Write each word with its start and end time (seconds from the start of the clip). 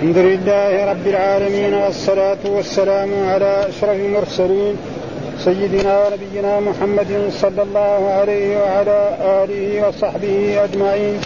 الحمد 0.00 0.18
لله 0.18 0.84
رب 0.92 1.06
العالمين 1.06 1.74
والصلاة 1.74 2.38
والسلام 2.44 3.28
على 3.28 3.68
أشرف 3.68 3.96
المرسلين 3.96 4.76
سيدنا 5.44 6.06
ونبينا 6.06 6.60
محمد 6.60 7.30
صلى 7.30 7.62
الله 7.62 8.10
عليه 8.10 8.58
وعلى 8.62 9.16
آله 9.44 9.88
وصحبه 9.88 10.64
أجمعين. 10.64 11.20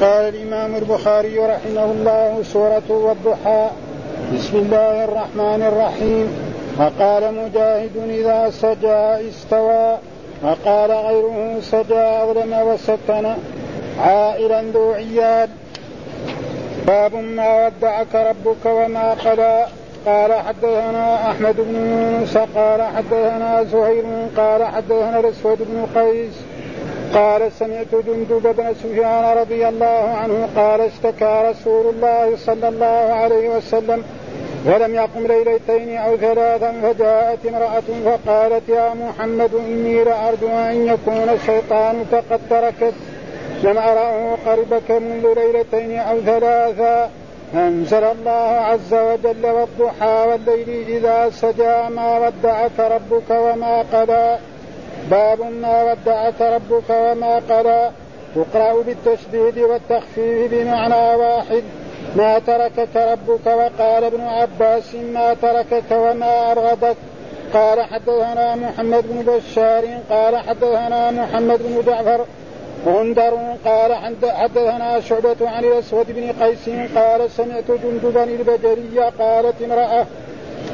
قال 0.00 0.24
الإمام 0.34 0.76
البخاري 0.76 1.38
رحمه 1.38 1.84
الله 1.84 2.42
سورة 2.42 2.88
والضحى 2.88 3.68
بسم 4.34 4.56
الله 4.56 5.04
الرحمن 5.04 5.62
الرحيم. 5.62 6.26
وقال 6.78 7.34
مجاهد 7.34 7.96
إذا 8.08 8.50
سجى 8.50 9.28
استوى. 9.28 9.96
وقال 10.42 10.90
غيره 10.92 11.60
سجى 11.62 12.04
أظلم 12.22 12.52
وسكن 12.68 13.34
عائلا 13.98 14.62
ذو 14.62 14.92
عيال 14.92 15.48
باب 16.86 17.14
ما 17.14 17.66
ودعك 17.66 18.14
ربك 18.14 18.66
وما 18.66 19.14
قلى. 19.14 19.66
قال 20.06 20.32
حدثنا 20.32 21.30
أحمد 21.30 21.56
بن 21.58 21.74
يونس 21.74 22.36
قال 22.36 22.82
حدثنا 22.82 23.64
زهير 23.72 24.04
قال 24.36 24.64
حدثنا 24.64 25.20
الأسود 25.20 25.58
بن 25.60 26.00
قيس. 26.00 26.34
قال 27.14 27.52
سمعت 27.52 27.86
جندب 28.06 28.56
بن 28.56 28.74
سفيان 28.74 29.36
رضي 29.38 29.68
الله 29.68 30.16
عنه 30.22 30.48
قال 30.56 30.80
اشتكى 30.80 31.42
رسول 31.50 31.94
الله 31.94 32.36
صلى 32.36 32.68
الله 32.68 33.14
عليه 33.14 33.48
وسلم 33.48 34.04
ولم 34.66 34.94
يقم 34.94 35.26
ليلتين 35.26 35.96
أو 35.96 36.16
ثلاثا 36.16 36.72
فجاءت 36.82 37.46
امرأة 37.46 37.88
فقالت 38.04 38.68
يا 38.68 38.94
محمد 38.94 39.54
إني 39.54 40.04
لأرجو 40.04 40.48
أن 40.48 40.86
يكون 40.86 41.38
شيطانك 41.46 42.24
قد 42.30 42.40
تركت. 42.50 42.94
لم 43.62 43.78
أراه 43.78 44.36
قربك 44.46 44.90
منذ 44.90 45.34
ليلتين 45.34 45.98
أو 45.98 46.20
ثلاثا 46.20 47.10
أنزل 47.54 48.04
الله 48.04 48.30
عز 48.70 48.94
وجل 48.94 49.46
والضحى 49.46 50.26
والليل 50.28 50.88
إذا 50.88 51.30
سجى 51.30 51.94
ما 51.94 52.18
ودعك 52.18 52.78
ربك 52.78 53.30
وما 53.30 53.84
قلى. 53.92 54.38
باب 55.10 55.40
ما 55.40 55.82
ودعك 55.82 56.40
ربك 56.40 56.90
وما 56.90 57.34
قلى. 57.50 57.90
تقرأ 58.34 58.82
بالتشديد 58.82 59.58
والتخفيف 59.58 60.50
بمعنى 60.52 61.14
واحد. 61.14 61.62
ما 62.16 62.38
تركك 62.38 62.96
ربك 62.96 63.46
وقال 63.46 64.04
ابن 64.04 64.20
عباس 64.20 64.94
ما 64.94 65.34
تركك 65.34 65.90
وما 65.90 66.52
أرغبك. 66.52 66.96
قال 67.54 67.82
حدثنا 67.82 68.54
محمد 68.54 69.04
بن 69.08 69.32
بشار 69.32 69.84
قال 70.10 70.36
حدثنا 70.36 71.10
محمد 71.10 71.58
بن 71.62 71.82
جعفر 71.86 72.24
غندر 72.86 73.34
قال 73.64 73.94
حدثنا 73.94 75.00
شعبة 75.00 75.36
عن 75.40 75.64
الأسود 75.64 76.06
بن 76.08 76.44
قيس 76.44 76.68
قال 76.96 77.30
سمعت 77.30 77.70
جندبا 77.70 78.24
البجري 78.24 78.98
قالت 79.18 79.62
امرأة 79.62 80.06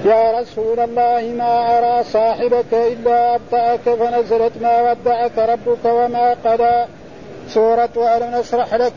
يا 0.05 0.41
رسول 0.41 0.81
الله 0.81 1.35
ما 1.39 1.79
أرى 1.79 2.05
صاحبك 2.05 2.73
إلا 2.73 3.35
أبطأك 3.35 3.81
فنزلت 3.81 4.53
ما 4.63 4.91
ودعك 4.91 5.39
ربك 5.39 5.85
وما 5.85 6.37
قلى 6.45 6.87
سورة 7.49 8.17
ألم 8.17 8.39
نشرح 8.41 8.75
لك. 8.75 8.93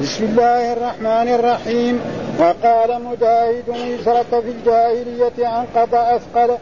بسم 0.00 0.24
الله 0.24 0.72
الرحمن 0.72 1.28
الرحيم. 1.34 2.00
وقال 2.40 3.02
مجاهد 3.02 3.68
يسرك 3.68 4.30
في 4.30 4.50
الجاهلية 4.50 5.46
عن 5.46 5.66
قضاء 5.76 6.16
أثقل 6.16 6.56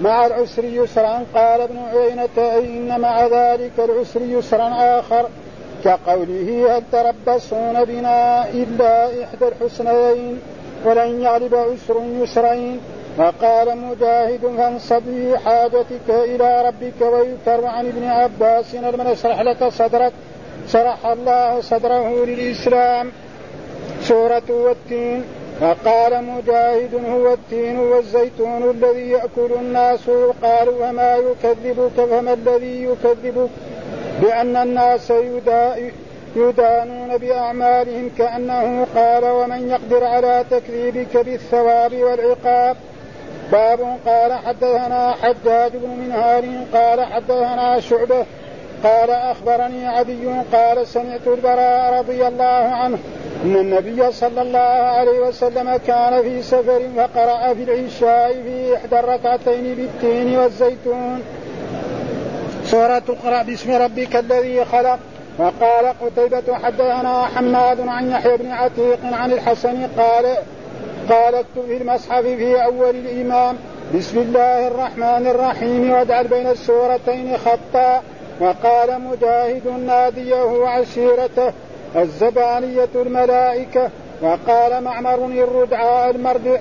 مع 0.00 0.26
العسر 0.26 0.64
يسرا. 0.64 1.24
قال 1.34 1.60
ابن 1.60 1.78
عيينة 1.78 2.58
إن 2.58 3.00
مع 3.00 3.26
ذلك 3.26 3.72
العسر 3.78 4.22
يسرا 4.22 4.98
آخر. 4.98 5.28
كقوله 5.84 6.76
هل 6.76 6.82
تربصون 6.92 7.84
بنا 7.84 8.48
إلا 8.48 9.24
إحدى 9.24 9.48
الحسنيين 9.48 10.40
ولن 10.84 11.20
يغلب 11.20 11.54
عسر 11.54 11.96
يسرين 12.22 12.80
وقال 13.18 13.78
مجاهد 13.78 14.40
فانصب 14.56 15.02
في 15.04 15.38
حاجتك 15.38 16.08
إلى 16.08 16.66
ربك 16.66 17.12
ويذكر 17.12 17.66
عن 17.66 17.86
ابن 17.86 18.04
عباس 18.04 18.74
لم 18.74 19.02
نشرح 19.02 19.40
لك 19.40 19.68
صدرك. 19.68 20.12
شرح 20.72 21.06
الله 21.06 21.60
صدره 21.60 22.24
للإسلام. 22.24 23.12
سورة 24.02 24.48
والتين. 24.50 25.24
وقال 25.62 26.24
مجاهد 26.24 26.94
هو 26.94 27.32
التين 27.32 27.78
والزيتون 27.78 28.70
الذي 28.70 29.10
يأكل 29.10 29.52
الناس. 29.60 30.10
قال 30.42 30.68
وما 30.68 31.16
يكذبك 31.16 31.96
فما 32.10 32.32
الذي 32.32 32.84
يكذبك؟ 32.84 33.50
بأن 34.22 34.56
الناس 34.56 35.12
يدانون 36.36 37.16
بأعمالهم 37.16 38.10
كأنه 38.18 38.86
قال 38.94 39.24
ومن 39.24 39.68
يقدر 39.70 40.04
على 40.04 40.44
تكذيبك 40.50 41.16
بالثواب 41.16 41.94
والعقاب. 41.94 42.76
باب 43.52 43.96
قال 44.06 44.32
حدثنا 44.32 45.14
حجاج 45.22 45.72
بن 45.74 45.88
منهار 45.88 46.44
قال 46.74 47.04
حدثنا 47.04 47.80
شعبة 47.80 48.24
قال 48.84 49.10
أخبرني 49.10 49.86
عدي 49.86 50.26
قال 50.52 50.86
سمعت 50.86 51.26
البراء 51.26 51.98
رضي 51.98 52.26
الله 52.26 52.74
عنه 52.82 52.98
أن 53.44 53.56
النبي 53.56 54.12
صلى 54.12 54.42
الله 54.42 54.58
عليه 54.98 55.20
وسلم 55.20 55.76
كان 55.86 56.22
في 56.22 56.42
سفر 56.42 56.82
فقرأ 56.96 57.54
في 57.54 57.62
العشاء 57.62 58.32
في 58.32 58.76
إحدى 58.76 58.98
الركعتين 58.98 59.74
بالتين 59.74 60.38
والزيتون. 60.38 61.22
سورة 62.70 63.02
اقرأ 63.08 63.42
باسم 63.42 63.72
ربك 63.72 64.16
الذي 64.16 64.64
خلق. 64.64 64.98
وقال 65.38 65.94
قتيبة 66.00 66.54
حدثنا 66.54 67.26
حماد 67.26 67.80
عن 67.80 68.10
يحيى 68.10 68.36
بن 68.36 68.50
عتيق 68.50 68.98
عن 69.04 69.32
الحسن 69.32 69.86
قال 69.98 70.36
قال 71.10 71.34
اكتب 71.34 71.66
في 71.66 71.76
المصحف 71.76 72.22
في 72.22 72.64
أول 72.64 72.90
الإمام 72.90 73.56
بسم 73.94 74.18
الله 74.18 74.66
الرحمن 74.66 75.26
الرحيم 75.26 75.90
واجعل 75.90 76.28
بين 76.28 76.46
السورتين 76.46 77.36
خطا. 77.36 78.02
وقال 78.40 79.00
مجاهد 79.00 79.68
ناديه 79.86 80.44
وعشيرته 80.44 81.52
الزبانية 81.96 82.88
الملائكة. 82.94 83.90
وقال 84.22 84.84
معمر 84.84 85.24
الردعاء 85.24 86.10
المردع 86.10 86.56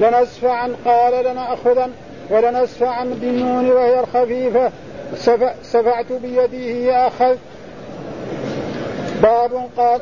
لنسفعا 0.00 0.74
قال 0.84 1.24
لنأخذن 1.24 1.90
ولنسفعا 2.30 3.04
بالنون 3.04 3.70
وهي 3.70 4.00
الخفيفة. 4.00 4.70
سفعت 5.62 6.12
بيده 6.12 7.06
أخذ. 7.06 7.36
باب 9.22 9.68
قال 9.76 10.00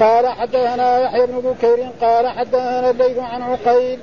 قال 0.00 0.28
حدثنا 0.28 1.00
يحيى 1.00 1.26
بن 1.26 1.40
بكير 1.40 1.88
قال 2.00 2.28
حدثنا 2.28 2.90
الليث 2.90 3.18
عن 3.18 3.42
عقيل 3.42 3.98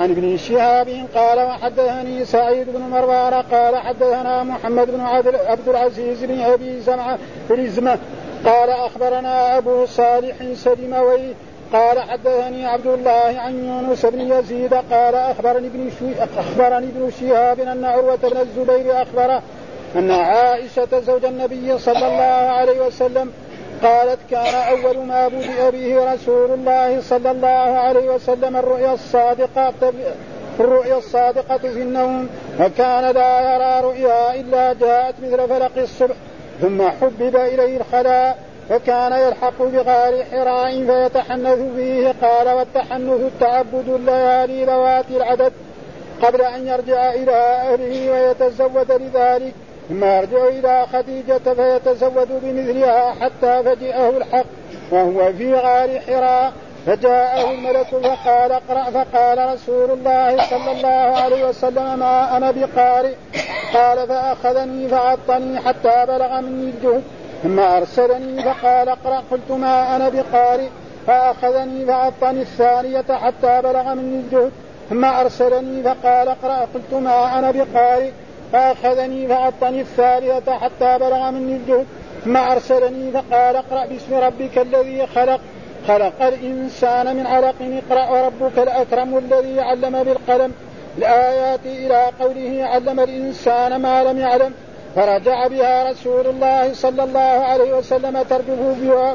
عن 0.00 0.10
ابن 0.10 0.36
شهاب 0.36 1.06
قال 1.14 1.38
وحدثني 1.38 2.24
سعيد 2.24 2.66
بن 2.70 2.80
مروان 2.80 3.34
قال 3.34 3.76
حدثنا 3.76 4.42
محمد 4.42 4.90
بن 4.90 5.00
عبد 5.46 5.68
العزيز 5.68 6.24
بن 6.24 6.40
أبي 6.40 6.80
زمعه 6.80 7.18
بن 7.50 7.68
زمه 7.68 7.98
قال 8.44 8.70
أخبرنا 8.70 9.58
أبو 9.58 9.86
صالح 9.86 10.36
سلموي 10.54 11.34
قال 11.72 12.00
حدثني 12.00 12.66
عبد 12.66 12.86
الله 12.86 13.34
عن 13.38 13.64
يونس 13.64 14.06
بن 14.06 14.20
يزيد 14.20 14.74
قال 14.74 15.14
أخبرني 15.14 15.66
ابن 15.66 15.90
أخبرني 16.38 16.86
ابن 16.86 17.10
شهاب 17.20 17.60
أن 17.60 17.84
عروة 17.84 18.16
بن 18.16 18.36
الزبير 18.36 19.02
أخبره 19.02 19.42
أن 19.96 20.10
عائشة 20.10 21.00
زوج 21.06 21.24
النبي 21.24 21.78
صلى 21.78 22.06
الله 22.06 22.52
عليه 22.52 22.86
وسلم 22.86 23.32
قالت 23.82 24.18
كان 24.30 24.54
أول 24.54 24.98
ما 24.98 25.28
بدأ 25.28 25.70
به 25.70 26.14
رسول 26.14 26.50
الله 26.50 27.00
صلى 27.00 27.30
الله 27.30 27.48
عليه 27.78 28.10
وسلم 28.10 28.56
الرؤيا 28.56 28.92
الصادقة 28.92 29.72
الرؤيا 30.60 30.98
الصادقة 30.98 31.58
في 31.58 31.82
النوم 31.82 32.28
وكان 32.60 33.14
لا 33.14 33.54
يرى 33.54 33.80
رؤيا 33.88 34.34
إلا 34.34 34.72
جاءت 34.72 35.14
مثل 35.22 35.48
فلق 35.48 35.72
الصبح 35.76 36.16
ثم 36.60 36.82
حبب 36.82 37.36
إليه 37.36 37.76
الخلاء 37.76 38.38
فكان 38.68 39.12
يلحق 39.12 39.62
بغار 39.62 40.24
حراء 40.32 40.86
فيتحنث 40.86 41.58
فيه. 41.76 42.14
قال 42.22 42.48
والتحنث 42.48 43.20
التعبد 43.20 43.88
الليالي 43.88 44.64
ذوات 44.64 45.04
العدد 45.10 45.52
قبل 46.22 46.40
أن 46.40 46.66
يرجع 46.66 47.10
إلى 47.14 47.36
أهله 47.36 48.10
ويتزود 48.10 48.92
لذلك. 48.92 49.54
ثم 49.88 50.04
يرجع 50.04 50.48
إلى 50.48 50.86
خديجة 50.92 51.54
فيتزود 51.54 52.28
بمثلها 52.42 53.14
حتى 53.20 53.62
فجئه 53.62 54.08
الحق 54.08 54.46
وهو 54.90 55.32
في 55.32 55.54
غار 55.54 56.00
حراء. 56.00 56.52
فجاءه 56.86 57.50
الملك 57.50 57.86
فقال 57.86 58.52
اقرأ 58.52 58.90
فقال 58.90 59.54
رسول 59.54 59.90
الله 59.90 60.36
صلى 60.50 60.72
الله 60.72 61.16
عليه 61.22 61.48
وسلم 61.48 61.98
ما 61.98 62.36
أنا 62.36 62.50
بقارئ. 62.50 63.14
قال 63.74 64.08
فأخذني 64.08 64.88
فعطني 64.88 65.60
حتى 65.60 66.06
بلغ 66.08 66.40
مني 66.40 66.70
الجهد. 66.70 67.02
ثم 67.42 67.60
أرسلني 67.60 68.42
فقال 68.42 68.88
اقرأ 68.88 69.22
قلت 69.30 69.50
ما 69.50 69.96
أنا 69.96 70.08
بقارئ. 70.08 70.68
فأخذني 71.06 71.86
فعطني 71.86 72.40
الثانية 72.40 73.04
حتى 73.10 73.62
بلغ 73.62 73.94
مني 73.94 74.20
الجهد. 74.20 74.52
ثم 74.90 75.04
أرسلني 75.04 75.82
فقال 75.82 76.28
اقرأ 76.28 76.66
قلت 76.74 76.92
ما 76.92 77.38
أنا 77.38 77.50
بقارئ. 77.50 78.10
فأخذني 78.52 79.28
فعطني 79.28 79.80
الثالثة 79.80 80.58
حتى 80.58 80.98
بلغ 80.98 81.30
مني 81.30 81.56
الجهد. 81.56 81.86
ثم 82.24 82.36
أرسلني 82.36 83.10
فقال 83.10 83.56
اقرأ 83.56 83.86
باسم 83.86 84.14
ربك 84.14 84.58
الذي 84.58 85.06
خلق. 85.06 85.40
خلق 85.88 86.22
الإنسان 86.22 87.16
من 87.16 87.26
علق. 87.26 87.54
اقرأ 87.60 88.08
وربك 88.08 88.58
الأكرم 88.58 89.18
الذي 89.18 89.60
علم 89.60 90.02
بالقلم. 90.02 90.52
الآيات 90.98 91.60
إلى 91.64 92.10
قوله 92.20 92.64
علم 92.64 93.00
الإنسان 93.00 93.76
ما 93.76 94.04
لم 94.04 94.18
يعلم. 94.18 94.54
فرجع 94.96 95.46
بها 95.46 95.90
رسول 95.90 96.26
الله 96.26 96.74
صلى 96.74 97.04
الله 97.04 97.20
عليه 97.20 97.74
وسلم 97.74 98.22
ترجف 98.22 98.58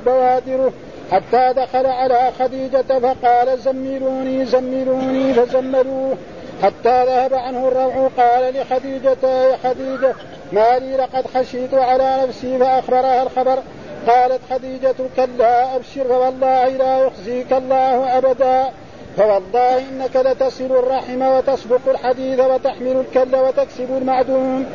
بوادره 0.06 0.72
حتى 1.12 1.54
دخل 1.54 1.86
على 1.86 2.32
خديجة 2.40 3.00
فقال 3.00 3.60
زملوني 3.60 4.46
زملوني 4.46 5.34
فزملوه. 5.34 6.18
حتى 6.64 7.06
ذهب 7.06 7.34
عنه 7.34 7.68
الروع 7.68 8.10
قال 8.18 8.54
لخديجة 8.54 9.18
يا 9.24 9.58
خديجة 9.64 10.14
ما 10.52 10.80
لي 10.80 10.98
لقد 10.98 11.28
خشيت 11.28 11.74
على 11.74 12.18
نفسي 12.24 12.58
فأخبرها 12.58 13.24
الخبر. 13.24 13.60
قالت 14.08 14.40
خديجة 14.50 14.96
كلا 15.16 15.76
أبشر 15.76 16.04
فوالله 16.04 16.68
لا 16.68 16.98
يخزيك 16.98 17.54
الله 17.54 18.18
أبدا. 18.18 18.70
فوالله 19.18 19.78
إنك 19.78 20.16
لتصل 20.16 20.66
الرحم 20.66 21.22
وتصدق 21.22 21.82
الحديث 21.88 22.40
وتحمل 22.40 23.04
الكل 23.06 23.36
وتكسب 23.36 23.98
المعدوم. 23.98 24.66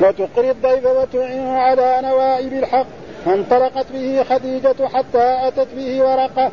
وتقري 0.00 0.50
الضيف 0.50 0.86
وتعين 0.86 1.46
على 1.46 2.00
نوائب 2.02 2.52
الحق. 2.52 2.86
فانطلقت 3.24 3.86
به 3.92 4.22
خديجة 4.30 4.88
حتى 4.94 5.48
أتت 5.48 5.68
به 5.76 6.02
ورقة 6.02 6.50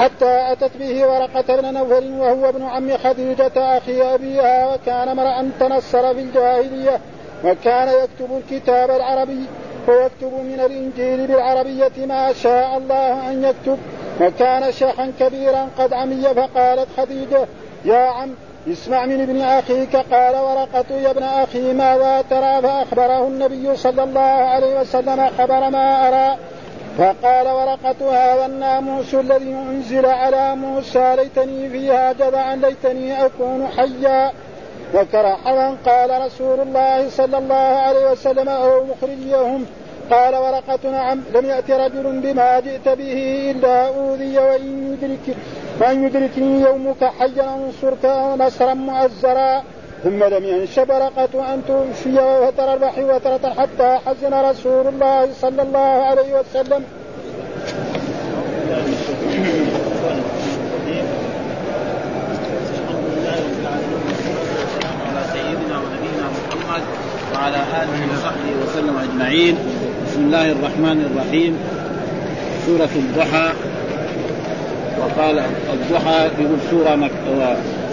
حتى 0.00 0.52
أتت 0.52 0.70
به 0.78 1.06
ورقة 1.06 1.56
بن 1.56 1.74
نوفل 1.74 2.12
وهو 2.18 2.48
ابن 2.48 2.62
عم 2.62 2.96
خديجة 2.96 3.52
أخي 3.56 4.14
أبيها 4.14 4.74
وكان 4.74 5.08
امرأ 5.08 5.50
تنصر 5.60 6.14
في 6.14 6.20
الجاهلية 6.20 7.00
وكان 7.44 7.88
يكتب 7.88 8.36
الكتاب 8.36 8.90
العربي. 8.90 9.44
ويكتب 9.88 10.32
من 10.32 10.60
الإنجيل 10.66 11.26
بالعربية 11.26 12.06
ما 12.06 12.32
شاء 12.32 12.78
الله 12.78 13.30
أن 13.30 13.44
يكتب. 13.44 13.78
وكان 14.20 14.72
شيخا 14.72 15.12
كبيرا 15.20 15.68
قد 15.78 15.92
عمي 15.92 16.22
فقالت 16.22 16.88
خديجة 16.96 17.46
يا 17.84 17.98
عم 17.98 18.34
اسمع 18.72 19.06
من 19.06 19.20
ابن 19.20 19.40
أخيك 19.40 19.96
قال 19.96 20.36
ورقة 20.36 20.94
يا 20.94 21.10
ابن 21.10 21.22
أخي 21.22 21.72
ماذا 21.72 22.24
ترى 22.30 22.62
فأخبره 22.62 23.28
النبي 23.28 23.76
صلى 23.76 24.04
الله 24.04 24.20
عليه 24.20 24.80
وسلم 24.80 25.30
خبر 25.38 25.70
ما 25.70 26.08
أرى. 26.08 26.38
فقال 26.98 27.48
ورقة 27.48 28.10
هذا 28.10 28.46
الناموس 28.46 29.14
الذي 29.14 29.52
أنزل 29.54 30.06
على 30.06 30.56
موسى 30.56 31.16
ليتني 31.16 31.68
فيها 31.68 32.12
جذعا 32.12 32.56
ليتني 32.56 33.26
أكون 33.26 33.68
حيا. 33.76 34.32
وكرحوا 34.94 35.74
قال 35.86 36.22
رسول 36.26 36.60
الله 36.60 37.08
صلى 37.08 37.38
الله 37.38 37.54
عليه 37.54 38.10
وسلم 38.10 38.48
أو 38.48 38.84
مخرجيهم 38.84 39.66
قال 40.10 40.36
ورقة 40.36 40.90
نعم 40.90 41.22
لم 41.34 41.44
يأت 41.44 41.70
رجل 41.70 42.20
بما 42.20 42.60
جئت 42.60 42.88
به 42.88 43.50
إلا 43.50 43.86
أوذي 43.86 44.38
وإن 44.38 44.92
يدرك 44.92 45.36
وإن 45.80 46.04
يدركني 46.04 46.60
يومك 46.60 47.04
حيا 47.04 47.56
أنصرك 47.56 48.04
نصرا 48.38 48.74
مؤزرا 48.74 49.62
ثم 50.04 50.24
لم 50.24 50.44
ينش 50.44 50.78
ورقة 50.78 51.54
أن 51.54 51.62
توفي 51.68 52.18
وترى 52.42 52.74
البحر 52.74 53.20
حتى 53.58 53.98
حزن 54.06 54.34
رسول 54.34 54.86
الله 54.86 55.28
صلى 55.40 55.62
الله 55.62 55.78
عليه 55.78 56.40
وسلم. 56.40 56.82
وعلى 67.34 67.56
آله 67.56 68.00
وصحبه 68.12 68.50
وسلم 68.62 68.96
أجمعين. 68.98 69.54
بسم 70.06 70.20
الله 70.20 70.52
الرحمن 70.52 70.98
الرحيم. 71.10 71.52
سورة 72.66 72.94
الضحى. 72.96 73.48
وقال 74.98 75.42
الضحى 75.72 76.28
يقول 76.38 76.58
سورة 76.70 76.94
مك... 76.94 77.10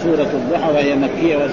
سورة 0.02 0.26
الضحى 0.34 0.72
وهي 0.72 0.96
مكية 0.96 1.36
وهي 1.36 1.48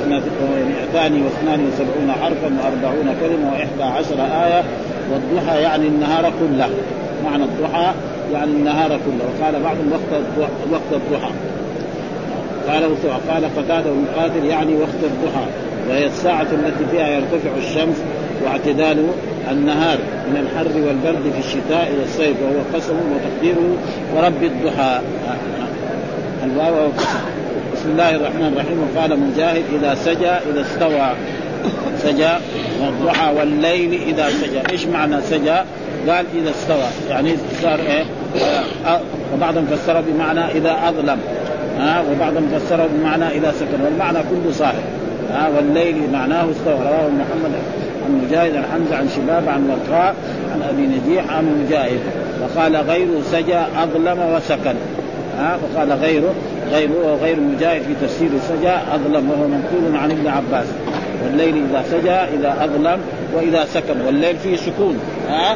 272 0.94 2.12
حرفا 2.22 2.48
و40 2.48 3.08
كلمة 3.22 3.52
و11 3.52 4.20
آية. 4.20 4.64
والضحى 5.12 5.62
يعني 5.62 5.88
النهار 5.88 6.24
كله. 6.40 6.70
معنى 7.26 7.44
الضحى 7.44 7.94
يعني 8.34 8.52
النهار 8.52 8.90
كله. 8.90 9.26
وقال 9.40 9.64
بعضهم 9.64 9.92
وقت 9.92 10.22
وقت 10.72 11.02
الضحى. 11.02 11.32
قال 12.68 12.84
قال 13.30 13.46
قتادة 13.58 13.90
المقاتل 13.92 14.46
يعني 14.46 14.76
وقت 14.76 15.04
الضحى. 15.04 15.46
وهي 15.90 16.06
الساعة 16.06 16.48
التي 16.52 16.86
فيها 16.92 17.08
يرتفع 17.08 17.50
الشمس 17.58 17.96
واعتدال 18.46 19.08
النهار 19.52 19.98
من 20.28 20.38
الحر 20.38 20.78
والبرد 20.88 21.34
في 21.34 21.40
الشتاء 21.40 21.92
والصيف 22.00 22.38
وهو 22.42 22.80
قسم 22.80 22.94
وتقديره 22.94 23.78
ورب 24.16 24.44
الضحى. 24.44 25.00
الواو 26.44 26.90
بسم 27.74 27.90
الله 27.92 28.16
الرحمن 28.16 28.54
الرحيم. 28.54 28.88
وقال 28.96 29.20
مجاهد 29.20 29.64
إذا 29.74 29.96
سجى 29.96 30.30
إذا 30.30 30.62
استوى 30.62 31.14
سجى 31.98 32.34
والضحى 32.82 33.36
والليل 33.36 34.02
إذا 34.08 34.30
سجى. 34.30 34.62
إيش 34.72 34.86
معنى 34.86 35.22
سجى؟ 35.22 35.58
قال 36.10 36.26
إذا 36.36 36.50
استوى. 36.50 36.88
يعني 37.10 37.36
صار 37.62 37.80
إيه؟ 37.80 38.04
آه، 38.86 39.00
وبعضهم 39.34 39.66
فسره 39.66 40.04
بمعنى 40.08 40.52
إذا 40.52 40.78
أظلم. 40.90 41.20
ها 41.78 42.00
آه 42.00 42.04
وبعضهم 42.12 42.48
فسره 42.56 42.90
بمعنى 42.94 43.28
إذا 43.28 43.54
سكن. 43.60 43.82
والمعنى 43.86 44.18
كله 44.18 44.52
صاحب. 44.52 44.84
ها 45.32 45.48
آه 45.48 45.56
والليل 45.56 45.96
معناه 46.14 46.46
استوى. 46.52 46.74
رواه 46.74 47.10
محمد. 47.10 47.83
عن 48.06 48.22
مجاهد 48.26 48.56
عن 48.56 48.64
حمزة 48.74 48.96
عن 48.96 49.10
شباب 49.16 49.50
عن 49.50 49.70
ورقاء 49.70 50.16
عن 50.54 50.62
أبي 50.70 50.82
نجيح 50.82 51.34
عن 51.34 51.66
مجاهد. 51.66 52.00
وقال 52.42 52.76
غيره 52.76 53.22
سجى 53.32 53.60
أظلم 53.84 54.36
وسكن. 54.36 54.76
ها؟ 55.40 55.58
وقال 55.64 55.92
غيره 55.92 56.34
غيره 56.72 56.92
وغير 57.04 57.40
مجاهد 57.40 57.82
في 57.82 57.94
تفسير 58.02 58.30
سجى 58.50 58.74
أظلم 58.94 59.30
وهو 59.32 59.48
منقول 59.48 59.98
عن 59.98 60.12
ابن 60.12 60.28
عباس. 60.28 60.68
والليل 61.24 61.64
إذا 61.70 61.84
سجى 61.92 62.12
إذا 62.12 62.64
أظلم 62.64 63.00
وإذا 63.34 63.66
سكن. 63.66 64.02
والليل 64.06 64.38
فيه 64.38 64.56
سكون. 64.56 65.00
ها؟ 65.30 65.56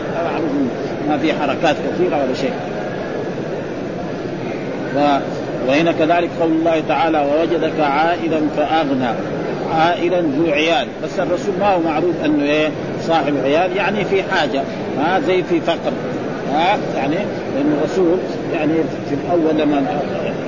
ما 1.10 1.18
في 1.18 1.34
حركات 1.34 1.76
كثيرة 1.76 2.16
ولا 2.16 2.34
شيء. 2.34 2.54
و 4.96 5.18
وهنا 5.68 5.92
كذلك 5.92 6.30
قول 6.42 6.52
الله 6.52 6.84
تعالى 6.88 7.20
ووجدك 7.20 7.80
عائلا 7.80 8.40
فأغنى. 8.58 9.37
عائلا 9.76 10.20
ذو 10.22 10.52
عيال. 10.52 10.88
بس 11.04 11.20
الرسول 11.20 11.54
ما 11.60 11.74
هو 11.74 11.80
معروف 11.80 12.16
أنه 12.26 12.44
إيه 12.44 12.70
صاحب 13.02 13.34
عيال 13.44 13.78
يعني 13.78 14.06
في 14.06 14.24
حاجة 14.24 14.62
ها 15.00 15.20
زي 15.20 15.44
في 15.44 15.62
فقر 15.62 15.92
ها 16.54 16.78
يعني 16.96 17.16
لأن 17.56 17.78
الرسول 17.80 18.18
يعني 18.54 18.74
في 19.10 19.16
الأول 19.26 19.58
لما 19.58 20.02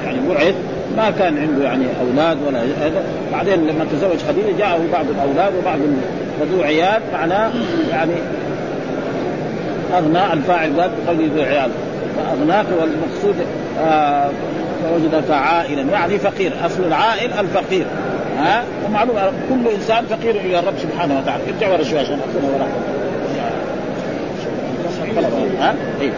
يعني 0.06 0.18
بعث 0.30 0.56
ما 0.98 1.12
كان 1.20 1.38
عنده 1.38 1.64
يعني 1.64 1.86
أولاد 2.02 2.38
ولا 2.48 2.60
هذا. 2.60 3.04
بعدين 3.32 3.68
لما 3.68 3.86
تزوج 3.92 4.18
خديجة 4.28 4.58
جاءه 4.58 4.80
بعض 4.94 5.06
الأولاد 5.10 5.54
وبعض 5.62 5.78
ذو 6.52 6.64
عيال 6.64 7.02
معناه 7.14 7.52
يعني 7.92 8.14
أغنى 9.94 10.34
الفاعل 10.34 10.82
قال 10.82 10.92
بقوله 11.06 11.30
ذو 11.36 11.42
عيال. 11.42 11.72
فأغناك 12.18 12.66
والمقصود 12.82 13.36
آه 13.80 14.30
فوجدك 14.84 15.32
عائلا. 15.32 15.82
يعني 15.82 16.20
فقير 16.20 16.52
أصل 16.66 16.84
العائل 16.84 17.32
الفقير. 17.40 17.86
ها؟ 18.40 18.64
ومعلوم 18.86 19.16
كل 19.50 19.68
إنسان 19.76 20.06
فقير 20.06 20.36
إلى 20.36 20.60
الرب 20.60 20.74
سبحانه 20.78 21.20
وتعالى. 21.20 21.44
ارجع 21.54 21.74
ورا 21.74 21.84
شوي 21.84 22.00
عشان 22.00 22.20
اخذنا 22.20 22.50
ورا. 22.56 22.68
ها؟ 25.60 25.76
أيوه 26.02 26.14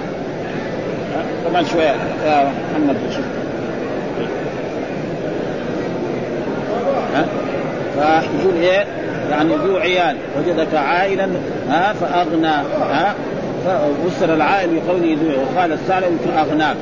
كمان 1.47 1.65
شوية 1.65 1.95
يا 2.25 2.51
محمد 2.71 2.95
شوف. 3.15 3.25
ها؟ 7.15 7.25
فيقول 8.21 8.55
إيه؟ 8.61 8.85
يعني 9.31 9.55
ذو 9.55 9.77
عيال. 9.77 10.17
وجدك 10.37 10.75
عائلا 10.75 11.27
ها؟ 11.69 11.93
فأغنى 11.93 12.55
ها؟ 12.91 13.15
فسر 14.07 14.33
العائل 14.33 14.69
بقوله 14.69 15.17
ذو 15.21 15.29
وقال 15.41 15.71
السالم 15.71 16.17
فاغناك 16.35 16.75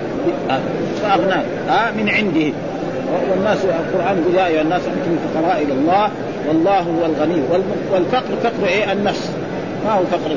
فأغناك 1.03 1.45
ها؟ 1.69 1.91
من 1.91 2.09
عنده. 2.09 2.53
والناس 3.31 3.57
القرآن 3.65 4.17
يقول 4.21 4.35
يا 4.35 4.47
أيها 4.47 4.61
الناس 4.61 4.81
أنتم 4.81 5.17
الفقراء 5.23 5.63
إلى 5.63 5.73
الله 5.73 6.09
والله 6.47 6.79
هو 6.79 7.05
الغني. 7.05 7.41
والفقر 7.93 8.35
فقر 8.43 8.67
إيه؟ 8.67 8.91
النفس. 8.91 9.31
ما 9.85 9.91
هو 9.91 10.03
فقر 10.11 10.31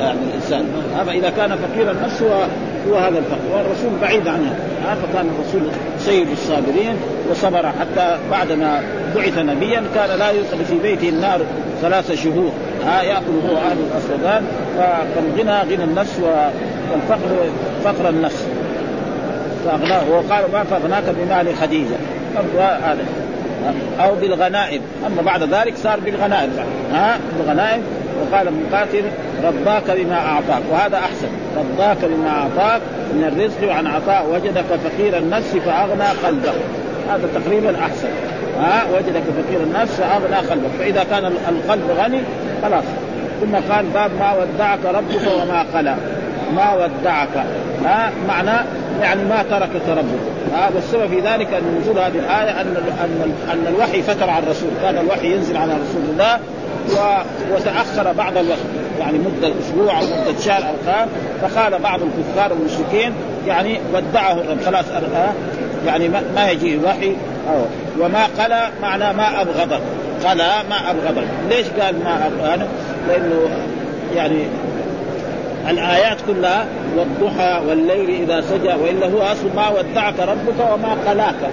يعني 0.00 0.18
الإنسان. 0.30 0.66
هذا 1.00 1.10
إذا 1.10 1.30
كان 1.30 1.56
فقير 1.56 1.90
النفس 1.90 2.22
هو 2.22 2.46
هو 2.88 2.98
هذا 2.98 3.18
الفقر. 3.18 3.56
والرسول 3.56 3.90
بعيد 4.02 4.28
عنه. 4.28 4.56
فكان 4.86 5.30
الرسول 5.38 5.70
سيد 5.98 6.28
الصابرين 6.30 6.96
وصبر 7.30 7.66
حتى 7.66 8.18
بعدما 8.30 8.82
بعث 9.16 9.38
نبيا 9.38 9.82
كان 9.94 10.18
لا 10.18 10.30
يدخل 10.30 10.64
في 10.68 10.78
بيته 10.82 11.08
النار 11.08 11.40
ثلاث 11.82 12.12
شهور. 12.12 12.52
ها؟ 12.86 13.02
يأكل 13.02 13.48
هو 13.50 13.56
أهل 13.56 13.76
الاسودان 13.90 14.44
فالغنى 14.76 15.74
غنى 15.74 15.84
النفس 15.84 16.20
والفقر 16.92 17.30
فقر 17.84 18.08
النفس. 18.08 18.46
فاغناه 19.66 20.10
وقال 20.10 20.52
ما 20.52 20.64
فاغناك 20.64 21.04
بمال 21.08 21.56
خديجة. 21.56 21.96
هذا 22.56 23.04
أو 24.00 24.14
بالغنائم. 24.14 24.80
أما 25.06 25.22
بعد 25.22 25.42
ذلك 25.42 25.76
صار 25.76 26.00
بالغنائم. 26.00 26.50
ها؟ 26.92 27.18
بالغنائم. 27.38 27.82
وقال 28.20 28.46
ابن 28.46 28.60
قاتل 28.72 29.04
رباك 29.44 29.90
بما 29.90 30.14
أعطاك. 30.14 30.62
وهذا 30.70 30.96
أحسن. 30.96 31.28
رباك 31.56 31.96
بما 32.02 32.28
أعطاك 32.28 32.80
من 33.12 33.32
الرزق 33.32 33.68
وعن 33.68 33.86
عطاء. 33.86 34.26
وجدك 34.32 34.64
فقير 34.84 35.18
النفس 35.18 35.56
فأغنى 35.56 36.08
قلبك. 36.26 36.54
هذا 37.08 37.28
تقريبا 37.34 37.76
أحسن. 37.80 38.08
ها؟ 38.60 38.84
وجدك 38.94 39.22
فقير 39.22 39.60
النفس 39.60 39.92
فأغنى 39.92 40.48
قلبك. 40.50 40.70
فإذا 40.78 41.04
كان 41.10 41.32
القلب 41.48 41.90
غني 41.98 42.20
خلاص. 42.62 42.84
ثم 43.40 43.72
قال 43.72 43.84
باب 43.86 44.10
ما 44.20 44.32
ودعك 44.32 44.78
ربك 44.84 45.42
وما 45.42 45.64
قلى 45.74 45.96
ما 46.54 46.74
ودعك. 46.74 47.44
ها؟ 47.84 48.10
معناه 48.28 48.64
يعني 49.02 49.24
ما 49.24 49.42
تركك 49.50 49.88
ربك 49.88 50.52
ها 50.54 50.70
والسبب 50.74 51.06
في 51.06 51.20
ذلك 51.20 51.52
أن 51.52 51.80
نزول 51.80 51.98
هذه 51.98 52.18
الآية 52.18 52.60
أن 52.60 52.76
أن 53.04 53.32
أن 53.52 53.74
الوحي 53.74 54.02
فتر 54.02 54.30
على 54.30 54.44
الرسول. 54.44 54.68
كان 54.82 54.98
الوحي 54.98 55.32
ينزل 55.32 55.56
على 55.56 55.72
رسول 55.72 56.02
الله 56.12 56.38
وتأخر 57.52 58.12
بعض 58.12 58.36
الوقت 58.36 58.58
يعني 59.00 59.18
مدة 59.18 59.52
أسبوع 59.60 60.00
أو 60.00 60.04
مدة 60.04 60.40
شهر 60.40 60.62
أو 60.62 60.74
كان 60.86 61.08
فقال 61.42 61.78
بعض 61.82 62.00
الكفار 62.02 62.52
والمشركين 62.52 63.12
يعني 63.46 63.80
ودعه 63.94 64.32
الرب. 64.32 64.58
خلاص 64.66 64.84
يعني 65.86 66.08
ما 66.08 66.50
يجي 66.50 66.74
الوحي 66.74 67.16
وما 68.00 68.24
قلى 68.38 68.68
معناه 68.82 69.12
ما 69.12 69.42
أبغضك. 69.42 69.80
قلى 70.24 70.52
ما 70.70 70.90
أبغضك. 70.90 71.26
ليش 71.50 71.66
قال 71.80 72.04
ما 72.04 72.26
أبغضك؟ 72.26 72.68
لأنه 73.08 73.48
يعني 74.16 74.46
الآيات 75.70 76.16
كلها 76.26 76.66
والضحى 76.96 77.62
والليل 77.68 78.22
إذا 78.22 78.40
سجى 78.40 78.74
والا 78.82 79.06
هو 79.06 79.22
أصل 79.22 79.56
ما 79.56 79.68
ودعك 79.68 80.20
ربك 80.20 80.72
وما 80.72 80.96
قلاك. 81.06 81.50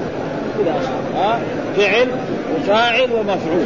كذا 0.57 0.73
ها؟ 1.15 1.39
فعل 1.77 2.07
وفاعل 2.55 3.11
ومفعول 3.11 3.65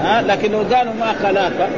ها؟ 0.00 0.22
لكن 0.22 0.52
لو 0.52 0.58
قالوا 0.58 0.92
ما 1.00 1.28
قلاك 1.28 1.68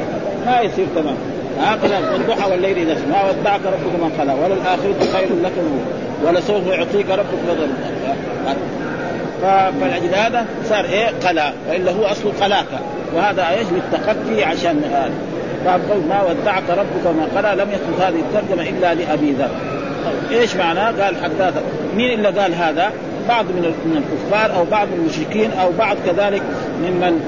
ما 0.45 0.61
يصير 0.61 0.85
تمام 0.95 1.15
ها؟ 1.59 1.77
والضحى 2.13 2.51
والليل 2.51 2.77
إذا 2.77 2.97
ما 3.09 3.29
ودعك 3.29 3.61
ربك 3.65 3.99
ما 4.01 4.23
قلا 4.23 4.33
ولا 4.33 4.53
الاخره 4.53 5.17
خير 5.17 5.29
لك 5.43 5.53
ولسوف 6.25 6.67
يعطيك 6.67 7.09
ربك 7.09 7.39
فضل 7.47 7.67
فلأجل 9.81 10.15
هذا 10.15 10.45
صار 10.65 10.85
إيه؟ 10.85 11.07
قلا 11.27 11.51
والا 11.69 11.91
هو 11.91 12.05
اصله 12.05 12.31
قلاك. 12.41 12.65
وهذا 13.15 13.51
يجب 13.59 13.75
التخفي 13.75 14.43
عشان 14.43 14.83
هذا. 14.83 15.11
قال 15.65 15.89
قول 15.89 16.01
ما 16.09 16.23
ودعك 16.23 16.63
ربك 16.69 17.05
وما 17.05 17.27
قال 17.35 17.57
لم 17.57 17.67
يكن 17.69 18.03
هذه 18.03 18.19
الترجمة 18.19 18.69
إلا 18.69 18.93
لأبي 18.93 19.31
ذر 19.31 19.49
إيش 20.31 20.55
معناه؟ 20.55 21.03
قال 21.03 21.15
حداثة 21.23 21.61
مين 21.95 22.13
اللي 22.13 22.41
قال 22.41 22.55
هذا؟ 22.55 22.91
بعض 23.27 23.45
من 23.45 23.73
من 23.85 24.03
الكفار 24.03 24.59
أو 24.59 24.65
بعض 24.65 24.87
المشركين 24.97 25.51
أو 25.51 25.71
بعض 25.71 25.97
كذلك 26.05 26.41
ممن 26.81 27.21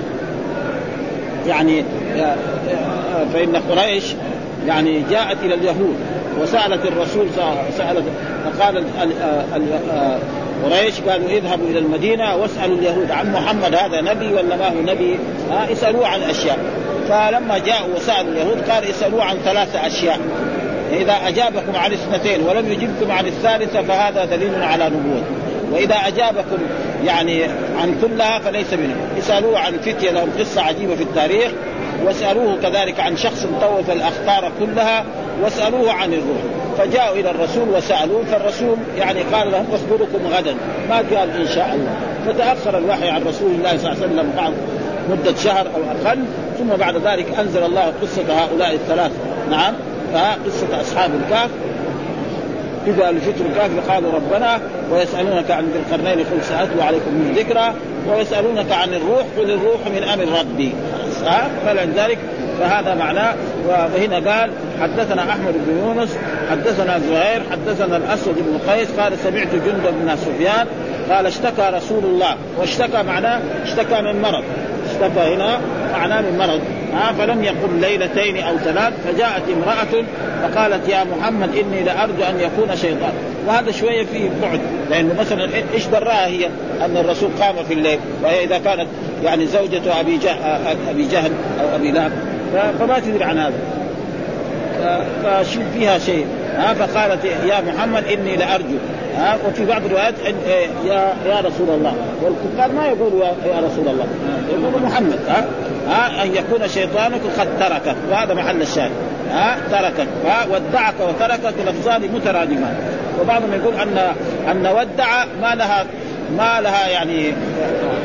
يعني 1.48 1.84
فإن 3.34 3.56
قريش 3.56 4.04
يعني 4.68 5.04
جاءت 5.10 5.38
إلى 5.44 5.54
اليهود 5.54 5.96
وسألت 6.42 6.86
الرسول 6.86 7.28
سألت 7.78 8.04
فقال 8.46 8.84
قريش 10.66 11.02
قالوا 11.02 11.30
اذهبوا 11.30 11.68
إلى 11.68 11.80
المدينة 11.80 12.36
واسألوا 12.36 12.78
اليهود 12.78 13.12
عن 13.12 13.32
محمد 13.32 13.76
هذا 13.76 14.02
نبي 14.02 14.34
ولا 14.34 14.56
ما 14.56 14.68
هو 14.68 14.82
نبي. 14.82 15.20
ها 15.52 15.72
اسالوه 15.72 16.08
عن 16.08 16.22
أشياء. 16.22 16.58
فلما 17.10 17.58
جاءوا 17.58 17.96
وسألوا 17.96 18.32
اليهود 18.32 18.70
قال 18.70 18.84
اسالوه 18.84 19.24
عن 19.24 19.38
ثلاث 19.38 19.76
أشياء. 19.76 20.20
إذا 20.94 21.14
أجابكم 21.28 21.76
عن 21.76 21.94
اثنتين 21.94 22.42
ولم 22.42 22.72
يجبكم 22.72 23.12
عن 23.12 23.26
الثالثة 23.26 23.82
فهذا 23.82 24.26
دليل 24.26 24.64
على 24.64 24.86
نبوته 24.86 25.26
وإذا 25.72 25.96
أجابكم 25.96 26.58
يعني 27.06 27.44
عن 27.78 27.96
كلها 28.02 28.40
فليس 28.40 28.74
منه. 28.74 28.96
اسالوه 29.20 29.60
عن 29.60 29.78
فتية 29.78 30.12
لهم 30.12 30.30
قصة 30.40 30.62
عجيبة 30.62 30.96
في 30.96 31.04
التاريخ. 31.04 31.52
واسألوه 32.06 32.58
كذلك 32.62 33.00
عن 33.00 33.18
شخص 33.18 33.46
طوف 33.62 33.90
الأخطار 33.90 34.52
كلها. 34.60 35.06
واسألوه 35.44 35.92
عن 35.92 36.14
الروح. 36.14 36.42
فجاءوا 36.78 37.16
إلى 37.16 37.32
الرسول 37.32 37.70
وسألوه 37.70 38.24
فالرسول 38.32 38.78
يعني 38.98 39.20
قال 39.34 39.52
لهم 39.52 39.66
اخبركم 39.74 40.28
غدا. 40.28 40.56
ما 40.90 40.96
قال 40.96 41.42
إن 41.42 41.48
شاء 41.48 41.76
الله. 41.76 41.96
فتأخر 42.28 42.78
الوحي 42.78 43.10
عن 43.10 43.24
رسول 43.24 43.52
الله 43.52 43.78
صلى 43.78 43.92
الله 43.92 44.04
عليه 44.04 44.14
وسلم 44.14 44.34
بعض 44.38 44.54
مدة 45.10 45.36
شهر 45.36 45.68
أو 45.68 45.82
أقل. 46.08 46.20
ثم 46.58 46.68
بعد 46.68 46.96
ذلك 46.96 47.40
أنزل 47.40 47.64
الله 47.64 47.94
قصة 48.02 48.44
هؤلاء 48.44 48.74
الثلاثه 48.74 49.16
نعم. 49.50 49.74
قصة 50.46 50.82
أصحاب 50.82 51.12
الكهف. 51.16 51.50
إذا 52.88 53.12
لفتوا 53.12 53.46
الكهف 53.46 53.92
قالوا 53.92 54.12
ربنا 54.14 54.60
ويسألونك 54.92 55.52
عن 55.52 55.64
ذي 55.64 55.80
القرنين 55.80 56.26
قل 56.26 56.44
سأتلو 56.44 56.82
عليكم 56.82 57.12
من 57.12 57.34
ذكرى 57.38 57.74
ويسألونك 58.10 58.72
عن 58.72 58.94
الروح 58.94 59.26
قل 59.38 59.52
الروح 59.52 59.80
من 59.96 60.04
أمر 60.04 60.40
ربي. 60.40 60.72
فلذلك 61.66 62.18
فهذا 62.60 62.96
معناه 62.96 63.36
وهنا 63.68 64.16
قال 64.32 64.52
حدثنا 64.82 65.22
أحمد 65.30 65.54
بن 65.68 65.78
يونس 65.78 66.18
حدثنا 66.52 67.00
زهير 67.00 67.42
حدثنا 67.52 67.98
الأسود 67.98 68.36
بن 68.36 68.72
قيس 68.72 68.88
قال 69.00 69.18
سمعت 69.24 69.48
جند 69.52 69.94
بن 70.02 70.16
سفيان 70.16 70.68
قال 71.12 71.26
اشتكى 71.26 71.70
رسول 71.74 72.04
الله 72.06 72.36
واشتكى 72.58 73.04
معناه 73.04 73.42
اشتكى 73.64 74.02
من 74.02 74.22
مرض 74.22 74.44
اشتكى 74.92 75.36
هنا 75.36 75.60
معناه 75.94 76.22
من 76.22 76.38
مرض 76.38 76.62
ها 76.94 77.14
فلم 77.14 77.44
يقل 77.44 77.80
ليلتين 77.82 78.38
أو 78.38 78.58
ثلاث 78.58 78.94
فجاءت 79.08 79.44
امرأة 79.50 80.06
فقالت 80.42 80.90
يا 80.90 81.04
محمد 81.04 81.56
إني 81.56 81.84
لأرجو 81.84 82.24
أن 82.24 82.40
يكون 82.40 82.76
شيطان 82.76 83.14
وهذا 83.48 83.72
شوية 83.72 84.06
فيه 84.06 84.30
بعد 84.42 84.60
لأنه 84.90 85.16
مثلا 85.20 85.50
إيش 85.74 85.86
دراها 85.86 86.28
هي؟ 86.28 86.46
أن 86.86 86.98
الرسول 86.98 87.30
قام 87.42 87.56
في 87.68 87.74
الليل 87.74 88.00
وهي 88.24 88.44
إذا 88.44 88.58
كانت 88.58 88.88
يعني 89.24 89.46
زوجة 89.46 90.00
أبي 90.00 90.18
جهل 90.18 90.78
أبي 90.90 91.08
جهل 91.08 91.32
أو 91.62 91.76
أبي 91.76 91.92
لهب. 91.92 92.12
فما 92.80 93.00
تدري 93.00 93.24
عن 93.24 93.38
هذا. 93.38 93.54
فشوف 95.24 95.64
فيها 95.74 95.98
شيء. 95.98 96.26
ها 96.58 96.74
فقالت 96.74 97.26
يا 97.26 97.62
محمد 97.62 98.04
إني 98.08 98.36
لأرجو. 98.36 98.78
ها 99.18 99.38
وفي 99.48 99.66
بعض 99.66 99.86
الروايات 99.86 100.14
إيه، 100.26 100.68
يا 100.86 101.14
يا 101.26 101.40
رسول 101.40 101.70
الله. 101.70 101.94
والكفار 102.22 102.72
ما 102.72 102.86
يقولوا 102.88 103.26
يا 103.26 103.58
رسول 103.58 103.88
الله. 103.88 104.08
يقولوا 104.50 104.80
محمد. 104.80 105.20
ها 105.30 105.46
ها 105.90 106.24
أن 106.24 106.36
يكون 106.36 106.68
شيطانك 106.68 107.22
قد 107.40 107.48
تركك 107.60 107.96
وهذا 108.12 108.34
محل 108.34 108.62
الشاهد. 108.62 108.92
ها 109.32 109.58
تركك 109.72 110.08
ودعك 110.52 110.96
وتركك 111.00 111.54
لفظان 111.68 112.02
مترادمان. 112.02 112.76
وبعضهم 113.22 113.54
يقول 113.54 113.74
ان 113.74 114.14
أن 114.52 114.68
ودع 114.68 115.26
ما 115.42 115.56
لها 115.56 115.86
ما 116.38 116.62
لها 116.62 116.88
يعني 116.88 117.34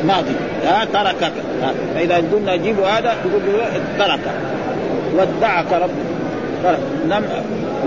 ماضي. 0.07 0.35
ها 0.65 0.85
تركك 0.93 1.31
فإذا 1.95 2.15
قلنا 2.15 2.55
جيبوا 2.55 2.87
هذا 2.87 3.15
يقول 3.25 3.41
ترك. 3.99 4.19
ودعك 5.15 5.71
رب 5.71 5.89
لم 7.05 7.23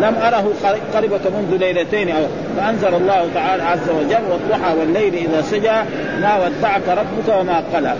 لم 0.02 0.14
أره 0.22 0.52
قربك 0.94 1.20
منذ 1.26 1.56
ليلتين 1.56 2.08
أو 2.08 2.22
فأنزل 2.56 2.94
الله 2.94 3.28
تعالى 3.34 3.62
عز 3.62 3.90
وجل 3.90 4.22
والضحى 4.30 4.74
والليل 4.78 5.14
إذا 5.14 5.42
سجى 5.42 5.72
ما 6.20 6.36
ودعك 6.36 6.88
ربك 6.88 7.38
وما 7.40 7.62
قلى. 7.74 7.94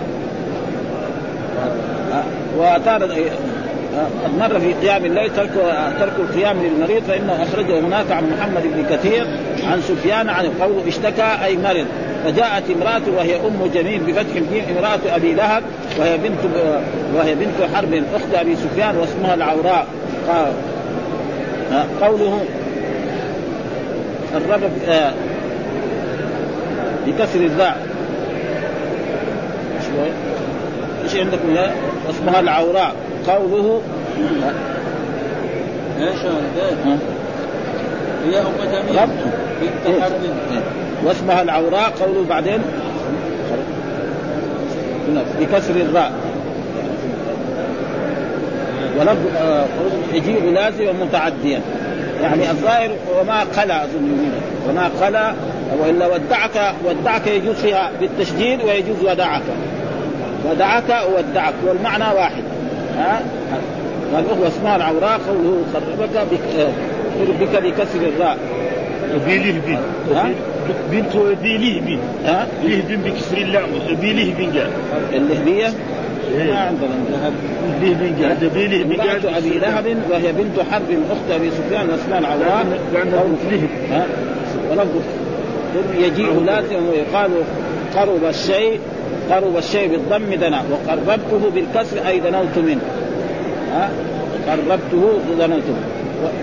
وأتار 2.57 3.09
قد 3.97 4.37
مر 4.39 4.59
في 4.59 4.73
قيام 4.73 5.05
الليل 5.05 5.35
ترك 5.35 5.49
ترك 5.99 6.13
القيام 6.19 6.57
للمريض 6.63 7.03
فإنه 7.03 7.43
أخرجه 7.43 7.79
هناك 7.79 8.11
عن 8.11 8.23
محمد 8.37 8.63
بن 8.63 8.95
كثير 8.95 9.27
عن 9.71 9.81
سفيان 9.81 10.29
عن 10.29 10.45
قوله 10.61 10.83
اشتكى 10.87 11.37
أي 11.45 11.57
مرض. 11.57 11.85
فجاءت 12.25 12.63
امرأة 12.75 13.01
وهي 13.17 13.35
أم 13.35 13.71
جميل 13.73 13.99
بفتح 13.99 14.35
الجيم 14.35 14.63
امرأة 14.77 15.15
أبي 15.15 15.33
لهب 15.33 15.63
وهي 15.99 16.17
بنت 16.17 16.39
وهي 17.15 17.35
بنت 17.35 17.75
حرب 17.75 18.03
أخت 18.13 18.35
أبي 18.35 18.55
سفيان 18.55 18.97
واسمها 18.97 19.33
العوراء. 19.33 19.87
قوله 22.01 22.45
الرب 24.35 24.61
آه، 24.87 25.13
بكسر 27.07 27.39
الذاع 27.39 27.75
إيش 31.03 31.15
عندكم؟ 31.15 31.57
اسمها 32.09 32.39
العوراء. 32.39 32.95
قوله 33.29 33.81
إيش 35.99 36.19
هي 38.25 38.39
أم 38.39 38.53
جميل 38.71 39.07
بنت 39.61 40.01
حرب. 40.01 40.11
واسمها 41.05 41.41
العوراء 41.41 41.89
قوله 41.89 42.25
بعدين. 42.29 42.59
بكسر 45.39 45.75
الراء. 45.75 46.11
ولفظ 48.99 49.25
آه، 49.37 49.65
يجيء 50.13 50.51
لازما 50.53 50.91
متعديا 50.91 51.61
يعني 52.21 52.51
الظاهر 52.51 52.89
وما 53.19 53.39
قلى 53.39 53.83
أظن 53.83 54.31
وما 54.69 54.89
قلى 55.01 55.33
وإلا 55.79 56.07
ودعك 56.07 56.73
ودعك 56.85 57.27
يجوز 57.27 57.55
فيها 57.55 57.91
بالتشديد 57.99 58.63
ويجوز 58.63 59.03
ودعك. 59.03 59.41
ودعك 60.49 61.03
ودعك 61.17 61.53
والمعنى 61.65 62.03
واحد. 62.03 62.43
ها؟ 62.99 63.21
قال 64.13 64.25
هو 64.25 64.47
اسمها 64.47 64.75
العوراء 64.75 65.19
قوله 65.27 65.63
خربك 65.73 66.27
بك, 66.31 66.67
بك 67.39 67.63
بكسر 67.63 67.99
الراء. 67.99 68.37
بيليه 69.25 69.61
بين 69.65 69.79
بنت 70.91 71.17
بيليه 71.43 71.81
بين 71.81 71.99
ها؟ 72.25 72.47
ليه 72.63 72.81
بين 72.87 73.01
بكسر 73.01 73.37
اللام 73.37 73.69
بيليه 74.01 74.35
بين 74.35 74.51
قال 74.51 74.71
اللهبية؟ 75.13 75.67
إيه. 76.37 76.51
ما 76.51 76.59
عندنا 76.59 76.87
به 77.81 77.89
من 77.89 78.99
امرأة 78.99 79.17
جهه 79.17 79.37
أبي 79.37 79.49
لهب 79.49 79.97
وهي 80.11 80.31
بنت 80.31 80.59
حرب 80.71 80.85
أخت 81.11 81.31
أبي 81.31 81.51
سفيان 81.51 81.89
وأسماء 81.89 82.19
العوام 82.19 82.73
لأنه 82.93 83.23
مثله 83.27 83.67
ها؟ 83.91 84.05
ولفظ 84.71 85.01
يجيء 85.97 86.43
لازم 86.45 86.87
ويقال 86.89 87.31
قرب 87.95 88.25
الشيء. 88.29 88.79
قرب 89.31 89.57
الشيء 89.57 89.87
بالضم 89.87 90.33
دنا 90.33 90.63
وقربته 90.71 91.49
بالكسر 91.55 92.07
أي 92.07 92.19
دنوت 92.19 92.57
منه. 92.57 92.81
ها؟ 93.73 93.89
قربته 94.47 95.19
دنوت 95.39 95.63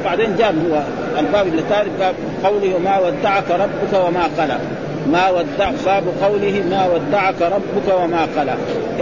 وبعدين 0.00 0.36
جاب 0.36 0.54
هو 0.70 0.82
الباب 1.18 1.46
اللي 1.46 1.62
باب 2.00 2.14
قوله 2.44 2.78
ما 2.78 2.98
ودعك 2.98 3.50
ربك 3.50 4.06
وما 4.06 4.22
قلى. 4.38 4.58
ما 5.12 5.30
ودع 5.30 5.70
باب 5.86 6.04
قوله 6.22 6.62
ما 6.70 6.86
ودعك 6.94 7.42
ربك 7.42 7.94
وما 8.02 8.28
قلى. 8.36 8.54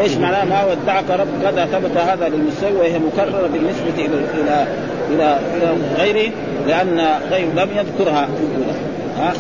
إيش 0.03 0.17
معناه 0.17 0.45
ما 0.45 0.65
ودعك 0.65 1.11
ربك؟ 1.11 1.45
هذا 1.47 1.67
ثبت 1.67 1.97
هذا 1.97 2.29
للمستوي 2.29 2.73
وهي 2.73 2.99
مكررة 2.99 3.49
بالنسبة 3.53 3.95
إلى 3.99 4.17
إلى 4.35 4.67
إلى, 5.11 5.39
إلى 5.57 5.75
غيره 5.99 6.33
لأن 6.67 7.07
غير 7.31 7.47
لم 7.57 7.69
يذكرها. 7.77 8.29
ها؟ 9.19 9.33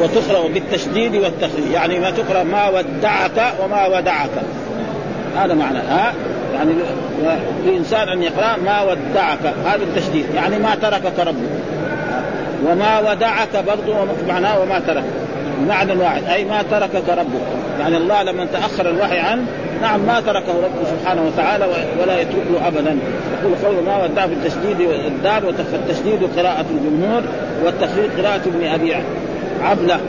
وتقرا 0.00 0.48
بالتشديد 0.48 1.14
والتخفيف 1.14 1.70
يعني 1.72 1.98
ما 1.98 2.10
تقرا 2.10 2.42
ما 2.42 2.68
ودعك 2.68 3.54
وما 3.64 3.86
ودعك. 3.86 4.30
هذا 5.36 5.54
معنى. 5.54 5.78
ها؟ 5.78 6.12
يعني 6.54 6.70
الإنسان 7.64 8.08
أن 8.08 8.22
يقرأ 8.22 8.56
ما 8.56 8.82
ودعك. 8.82 9.54
هذا 9.64 9.82
التشديد. 9.82 10.26
يعني 10.34 10.58
ما 10.58 10.74
تركك 10.74 11.18
ربك 11.18 11.50
وما 12.66 13.10
ودعك 13.10 13.56
برضه 13.66 14.06
معناه 14.28 14.60
وما 14.60 14.78
ترك. 14.78 15.04
بمعنى 15.58 15.92
واحد. 15.92 16.24
أي 16.24 16.44
ما 16.44 16.62
تركك 16.70 17.08
ربك 17.08 17.42
يعني 17.80 17.96
الله 17.96 18.22
لما 18.22 18.44
تأخر 18.44 18.90
الوحي 18.90 19.18
عنه 19.18 19.44
نعم 19.82 20.00
ما 20.00 20.20
تركه 20.20 20.52
ربه 20.52 20.90
سبحانه 20.90 21.22
وتعالى 21.22 21.66
ولا 22.02 22.20
يتركه 22.20 22.66
ابدا. 22.68 22.98
يقول 23.42 23.54
قول 23.64 23.84
ما 23.84 24.04
ودع 24.04 24.26
بالتشديد 24.26 24.80
والدال 24.80 25.44
والتشديد 25.46 26.38
قراءة 26.38 26.64
الجمهور 26.70 27.22
والتخفيف 27.64 28.20
قراءة 28.20 28.40
ابن 28.46 28.66
أبي 28.66 28.94
عبله 29.64 30.00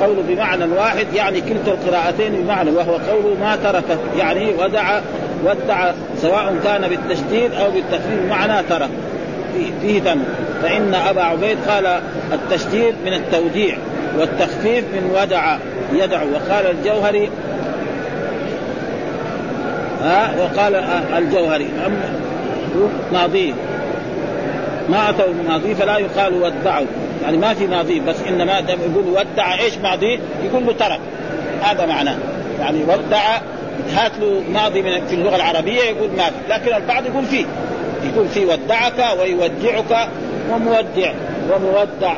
وقوله 0.00 0.22
بمعنى 0.28 0.64
واحد 0.64 1.06
يعني 1.14 1.40
كلتا 1.40 1.70
القراءتين 1.72 2.32
بمعنى 2.32 2.70
وهو 2.70 2.92
قوله 2.92 3.36
ما 3.40 3.56
تركه 3.56 3.98
يعني 4.18 4.54
ودع 4.54 5.00
ودع 5.44 5.92
سواء 6.22 6.56
كان 6.64 6.88
بالتشديد 6.88 7.52
أو 7.52 7.70
بالتخفيف 7.70 8.20
بمعنى 8.22 8.62
ترك. 8.68 8.88
فيه 9.82 10.00
تنوع 10.00 10.24
فإن 10.62 10.94
أبا 10.94 11.22
عبيد 11.22 11.58
قال 11.68 12.00
التشديد 12.32 12.94
من 13.06 13.12
التوديع 13.12 13.76
والتخفيف 14.18 14.84
من 14.84 15.10
ودع 15.22 15.56
يدع. 15.92 16.22
وقال 16.22 16.66
الجوهري 16.66 17.30
ها؟ 20.02 20.30
وقال 20.40 20.74
الجوهري 21.18 21.68
ماضي 23.12 23.54
ما 24.88 25.10
أتوا 25.10 25.26
الماضي 25.26 25.74
فلا 25.74 25.98
يقال 25.98 26.34
ودعوا. 26.34 26.86
يعني 27.22 27.36
ما 27.36 27.54
في 27.54 27.66
ماضي 27.66 28.00
بس 28.00 28.16
إنما 28.28 28.58
يقول 28.58 29.04
ودع 29.08 29.58
إيش 29.58 29.78
ماضي؟ 29.78 30.20
يقول 30.44 30.66
له 30.66 30.72
ترك 30.72 31.00
هذا 31.62 31.86
معناه. 31.86 32.16
يعني 32.60 32.82
ودع 32.84 33.40
هات 33.94 34.12
له 34.20 34.42
ماضي 34.52 34.82
من 34.82 35.06
في 35.06 35.14
اللغة 35.14 35.36
العربية 35.36 35.82
يقول 35.82 36.10
ما 36.16 36.24
في 36.24 36.34
لكن 36.48 36.74
البعض 36.74 37.06
يقول 37.06 37.24
فيه. 37.24 37.44
يكون 38.04 38.28
في 38.28 38.44
ودعك 38.44 39.18
ويودعك 39.20 40.08
ومودع. 40.50 41.12
ومودع. 41.50 42.14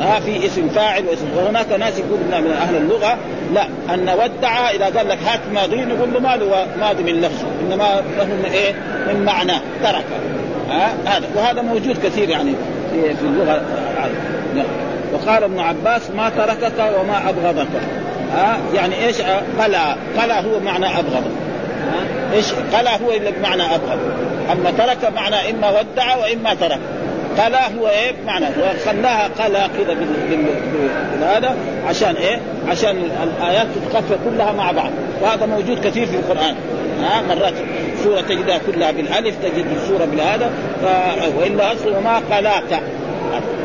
ها 0.00 0.20
في 0.20 0.46
اسم 0.46 0.68
فاعل 0.68 1.04
واسم. 1.06 1.26
وهناك 1.36 1.72
ناس 1.72 1.98
يقول 1.98 2.18
من 2.20 2.52
أهل 2.52 2.76
اللغة. 2.76 3.18
لا. 3.54 3.66
أن 3.94 4.08
ودع 4.08 4.70
إذا 4.70 4.84
قال 4.84 5.08
لك 5.08 5.18
هات 5.26 5.40
ماضي 5.54 5.76
نقول 5.76 6.12
له 6.14 6.20
ما 6.20 6.36
له 6.36 6.66
ماضي 6.80 7.02
من 7.02 7.20
لفظه. 7.20 7.46
إنما 7.60 8.02
له 8.18 8.24
من 8.24 8.50
إيه؟ 8.52 8.74
من 9.08 9.24
معناه 9.24 9.60
ترك. 9.82 10.04
ها؟ 10.70 10.92
هذا. 11.06 11.26
وهذا 11.36 11.62
موجود 11.62 11.98
كثير 12.04 12.28
يعني 12.28 12.54
في, 12.92 13.16
في 13.16 13.22
اللغة. 13.22 13.62
العربيه 14.08 14.88
وقال 15.12 15.42
ابن 15.44 15.58
عباس 15.58 16.10
ما 16.16 16.30
تركك 16.30 16.92
وما 17.00 17.28
أبغضك. 17.28 17.68
ها؟ 18.32 18.58
يعني 18.74 19.06
إيش؟ 19.06 19.16
قلى. 19.60 19.96
قلى 20.18 20.32
هو 20.32 20.60
معنى 20.60 20.86
أبغض. 20.86 21.24
إيش؟ 22.32 22.52
قلى 22.52 22.90
هو 22.90 23.30
بمعنى 23.38 23.62
أبغض. 23.62 23.98
أما 24.52 24.70
ترك 24.70 25.12
معنى 25.14 25.50
إما 25.50 25.70
ودع 25.70 26.16
وإما 26.16 26.54
ترك. 26.54 26.78
قلى 27.38 27.58
هو 27.78 27.88
إيه؟ 27.88 28.12
بمعنى. 28.22 28.46
وخلاها 28.46 29.28
قلى 29.38 29.68
كذا 29.78 29.96
هذا 31.22 31.56
عشان 31.88 32.16
إيه؟ 32.16 32.40
عشان 32.68 33.10
الآيات 33.22 33.66
تتقفى 33.66 34.16
كلها 34.24 34.52
مع 34.52 34.70
بعض. 34.70 34.90
وهذا 35.22 35.46
موجود 35.46 35.84
كثير 35.84 36.06
في 36.06 36.16
القرآن. 36.16 36.54
ها؟ 37.02 37.22
مرات 37.28 37.54
سورة 38.04 38.20
تجدها 38.20 38.58
كلها 38.66 38.90
بالألف 38.90 39.34
تجد 39.42 39.66
السورة 39.82 40.04
بالهذا. 40.04 40.50
ف... 40.82 40.86
وإلا 41.38 41.72
أصل 41.72 42.02
ما 42.04 42.36
قلاك. 42.36 42.82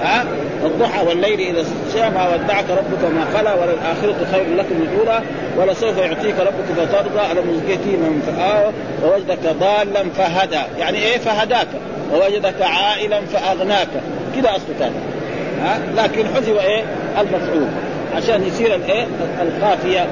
ها؟ 0.03 0.25
الضحى 0.63 1.05
والليل 1.07 1.39
إذا 1.39 1.63
سجى 1.63 2.09
ما 2.09 2.29
ودعك 2.33 2.65
ربك 2.69 3.11
ما 3.15 3.39
قلى 3.39 3.53
وللآخرة 3.61 4.27
خير 4.31 4.55
لك 4.55 4.65
من 4.65 4.87
الاولى 4.91 5.23
ولسوف 5.57 5.97
يعطيك 5.97 6.35
ربك 6.39 6.87
فترضى. 6.87 7.31
الم 7.31 7.63
يتيما 7.67 8.19
فآوى 8.27 8.73
ووجدك 9.03 9.55
ضالا 9.59 10.09
فهدى. 10.17 10.61
يعني 10.79 10.97
إيه 10.97 11.17
فهداك؟ 11.17 11.67
ووجدك 12.13 12.61
عائلا 12.61 13.21
فأغناك. 13.21 13.87
كذا 14.35 14.49
اصل 14.49 14.79
كان 14.79 14.91
ها؟ 15.63 15.79
لكن 15.97 16.25
حذف 16.35 16.59
إيه؟ 16.61 16.83
المفعول. 17.21 17.67
عشان 18.15 18.43
يصير 18.43 18.75
الايه 18.75 19.05
القافيه 19.41 20.07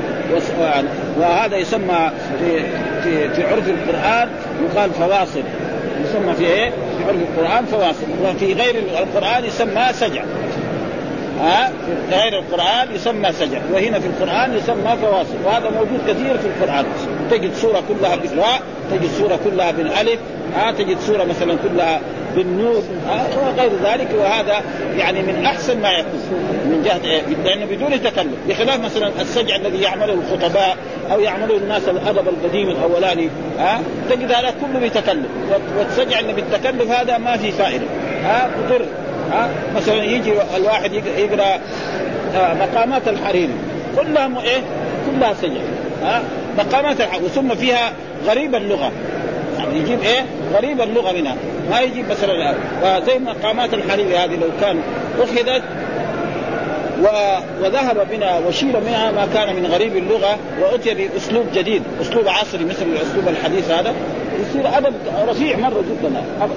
وهذا 1.19 1.57
يسمى 1.57 2.11
في 2.39 2.59
في 3.03 3.29
في 3.29 3.43
عرف 3.43 3.69
القرآن 3.69 4.29
يقال 4.63 4.89
فواصل. 4.91 5.43
يسمى 6.03 6.33
في 6.33 6.45
إيه؟ 6.45 6.69
في 6.69 7.03
عرف 7.07 7.17
القرآن 7.21 7.65
فواصل 7.65 8.05
وفي 8.23 8.53
غير 8.53 8.75
القرآن 8.99 9.45
يسمى 9.45 9.93
سجع 9.93 10.23
ها؟ 11.41 11.67
في 11.67 12.15
غير 12.15 12.39
القرآن 12.39 12.95
يسمى 12.95 13.31
سجع 13.31 13.59
وهنا 13.73 13.99
في 13.99 14.07
القرآن 14.07 14.57
يسمى 14.57 14.97
فواصل. 15.01 15.35
وهذا 15.45 15.69
موجود 15.69 15.99
كثير 16.07 16.37
في 16.37 16.47
القرآن. 16.47 16.85
تجد 17.31 17.53
سورة 17.53 17.83
كلها 17.89 18.15
بالراء 18.15 18.61
تجد 18.91 19.09
سورة 19.19 19.39
كلها 19.45 19.71
بالألف 19.71 20.19
ها؟ 20.55 20.71
تجد 20.71 20.97
سورة 20.99 21.23
مثلا 21.23 21.57
كلها 21.63 21.99
بالنور 22.35 22.83
وغير 23.37 23.71
ذلك. 23.83 24.07
وهذا 24.19 24.61
يعني 24.97 25.21
من 25.21 25.45
أحسن 25.45 25.81
ما 25.81 25.91
يكون. 25.91 26.21
من 26.65 26.83
جهة 26.85 27.11
إيه؟ 27.11 27.21
لأنه 27.45 27.65
بدون 27.65 28.03
تكلف 28.03 28.33
بخلاف 28.47 28.79
مثلا 28.79 29.11
السجع 29.21 29.55
الذي 29.55 29.81
يعمله 29.81 30.13
الخطباء 30.13 30.77
أو 31.11 31.19
يعمله 31.19 31.57
الناس 31.57 31.89
الأدب 31.89 32.27
القديم 32.27 32.69
الأولاني 32.69 33.29
ها؟ 33.59 33.81
تجد 34.09 34.31
هذا 34.31 34.53
كله 34.61 34.87
بتكلف 34.87 35.27
والسجع 35.77 36.19
اللي 36.19 36.33
بالتكلف 36.33 36.91
هذا 36.91 37.17
ما 37.17 37.37
في 37.37 37.51
فائدة 37.51 37.85
ها؟ 38.23 38.49
مضر. 38.65 38.85
ها؟ 39.31 39.49
مثلا 39.75 40.03
يجي 40.03 40.33
الواحد 40.55 40.93
يقرأ 40.93 41.59
مقامات 42.35 43.07
الحريري 43.07 43.53
كلها 43.97 44.41
إيه؟ 44.43 44.61
كلها 45.11 45.33
سجع 45.33 45.61
ها؟ 46.03 46.21
مقامات 46.57 47.01
الحريري 47.01 47.25
وثم 47.25 47.55
فيها 47.55 47.93
غريب 48.27 48.55
اللغة. 48.55 48.91
يعني 49.57 49.77
يجيب 49.79 50.01
إيه؟ 50.03 50.25
غريب 50.53 50.81
اللغة 50.81 51.11
منها. 51.11 51.35
ما 51.71 51.79
يجيب 51.79 52.05
مثلا 52.11 52.55
وزي 52.83 53.19
مقامات 53.19 53.73
الحريري 53.73 54.17
هذه 54.17 54.35
لو 54.35 54.49
كان 54.61 54.81
أخذت 55.19 55.63
و... 57.01 57.07
وذهب 57.63 58.07
بنا 58.11 58.37
وشيل 58.47 58.73
منها 58.87 59.11
ما 59.11 59.27
كان 59.33 59.55
من 59.55 59.65
غريب 59.65 59.97
اللغة 59.97 60.37
وأتي 60.61 60.93
بأسلوب 60.93 61.45
جديد، 61.55 61.83
أسلوب 62.01 62.27
عصري 62.27 62.65
مثل 62.65 62.85
الأسلوب 62.85 63.27
الحديث 63.27 63.71
هذا. 63.71 63.93
يصير 64.39 64.77
ادب 64.77 64.93
رفيع 65.27 65.57
مرة 65.57 65.83
جدا. 65.91 66.23
ابدا 66.41 66.55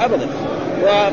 ابدا. 0.00 0.26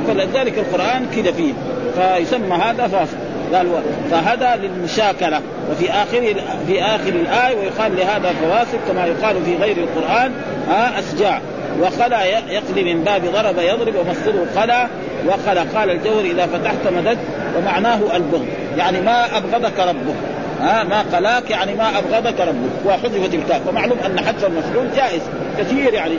فلذلك 0.07 0.57
القرآن 0.57 1.05
كذا 1.15 1.31
فيه. 1.31 1.53
فيسمى 1.95 2.55
هذا 2.55 2.87
فاصل 2.87 3.17
قال 3.53 3.67
فهذا 4.11 4.55
للمشاكلة. 4.55 5.41
وفي 5.71 5.91
اخر 5.91 6.35
في 6.67 6.83
آخر 6.83 7.09
الآية 7.09 7.55
ويقال 7.57 7.97
لهذا 7.97 8.33
فواصل 8.41 8.77
كما 8.87 9.05
يقال 9.05 9.45
في 9.45 9.55
غير 9.55 9.77
القرآن 9.77 10.31
ها 10.69 10.99
أسجاع. 10.99 11.41
وخلا 11.81 12.23
يقضي 12.25 12.93
من 12.93 13.03
باب 13.03 13.21
ضرب 13.25 13.57
يضرب 13.57 13.95
ومصدره 13.95 14.45
خلا 14.55 14.87
وخلا. 15.27 15.63
قال 15.75 15.89
الجوهر 15.89 16.25
إذا 16.25 16.45
فتحت 16.45 16.87
مدد 16.97 17.17
ومعناه 17.57 17.99
البغض. 18.15 18.47
يعني 18.77 19.01
ما 19.01 19.37
أبغضك 19.37 19.79
ربك. 19.79 20.15
ها 20.61 20.83
ما 20.83 21.01
قلاك 21.01 21.49
يعني 21.49 21.75
ما 21.75 21.89
أبغضك 21.97 22.39
ربك 22.39 22.85
وحذفت 22.85 23.33
الكاف. 23.33 23.67
ومعلوم 23.67 23.97
أن 24.05 24.19
حذف 24.19 24.45
المفعول 24.45 24.87
جائز. 24.95 25.21
كثير 25.59 25.93
يعني. 25.93 26.15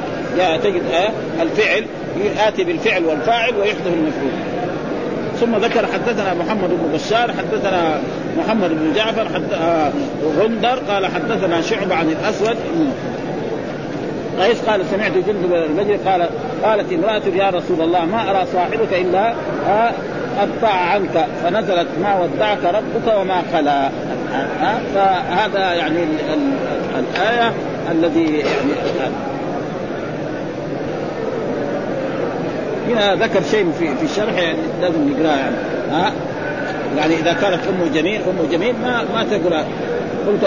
تجد 0.62 0.82
الفعل 1.42 1.84
ياتي 2.36 2.64
بالفعل 2.64 3.04
والفاعل 3.04 3.54
ويحذف 3.56 3.86
المفعول. 3.86 4.32
ثم 5.40 5.56
ذكر 5.56 5.86
حدثنا 5.86 6.34
محمد 6.34 6.68
بن 6.70 6.92
بشار 6.94 7.32
حدثنا 7.32 8.00
محمد 8.38 8.70
بن 8.70 8.92
جعفر 8.96 9.28
حد... 9.34 9.42
غندر 10.38 10.78
قال 10.88 11.06
حدثنا 11.06 11.60
شعبة 11.60 11.94
عن 11.94 12.08
الأسود. 12.08 12.56
قيس 14.40 14.60
قال 14.60 14.86
سمعت 14.90 15.12
جند 15.12 15.52
البجر 15.52 15.96
قال 16.10 16.28
قالت 16.62 16.92
امرأة 16.92 17.22
يا 17.34 17.50
رسول 17.50 17.80
الله 17.80 18.04
ما 18.04 18.30
أرى 18.30 18.46
صاحبك 18.52 18.92
إلا 18.92 19.34
أبطع 20.40 20.72
عنك 20.74 21.26
فنزلت 21.42 21.86
ما 22.02 22.20
ودعك 22.20 22.64
ربك 22.64 23.16
وما 23.18 23.42
خلا. 23.52 23.90
فهذا 24.94 25.72
يعني 25.74 26.02
ال 26.02 26.18
ال 26.34 26.52
الآية 26.98 27.52
الذي 27.90 28.38
يعني 28.38 29.12
هنا 32.88 33.14
ذكر 33.14 33.42
شيء 33.50 33.72
في 33.78 33.96
في 33.96 34.04
الشرح 34.04 34.38
يعني 34.38 34.58
لازم 34.80 35.08
نقرأه 35.08 35.36
يعني. 35.36 35.56
ها؟ 35.90 36.12
يعني 36.96 37.14
إذا 37.14 37.32
كانت 37.32 37.60
أم 37.68 37.92
جميل 37.94 38.20
أم 38.22 38.48
جميل 38.52 38.74
ما 38.82 39.04
ما 39.14 39.24
تقول 39.24 39.64
قلت 40.26 40.44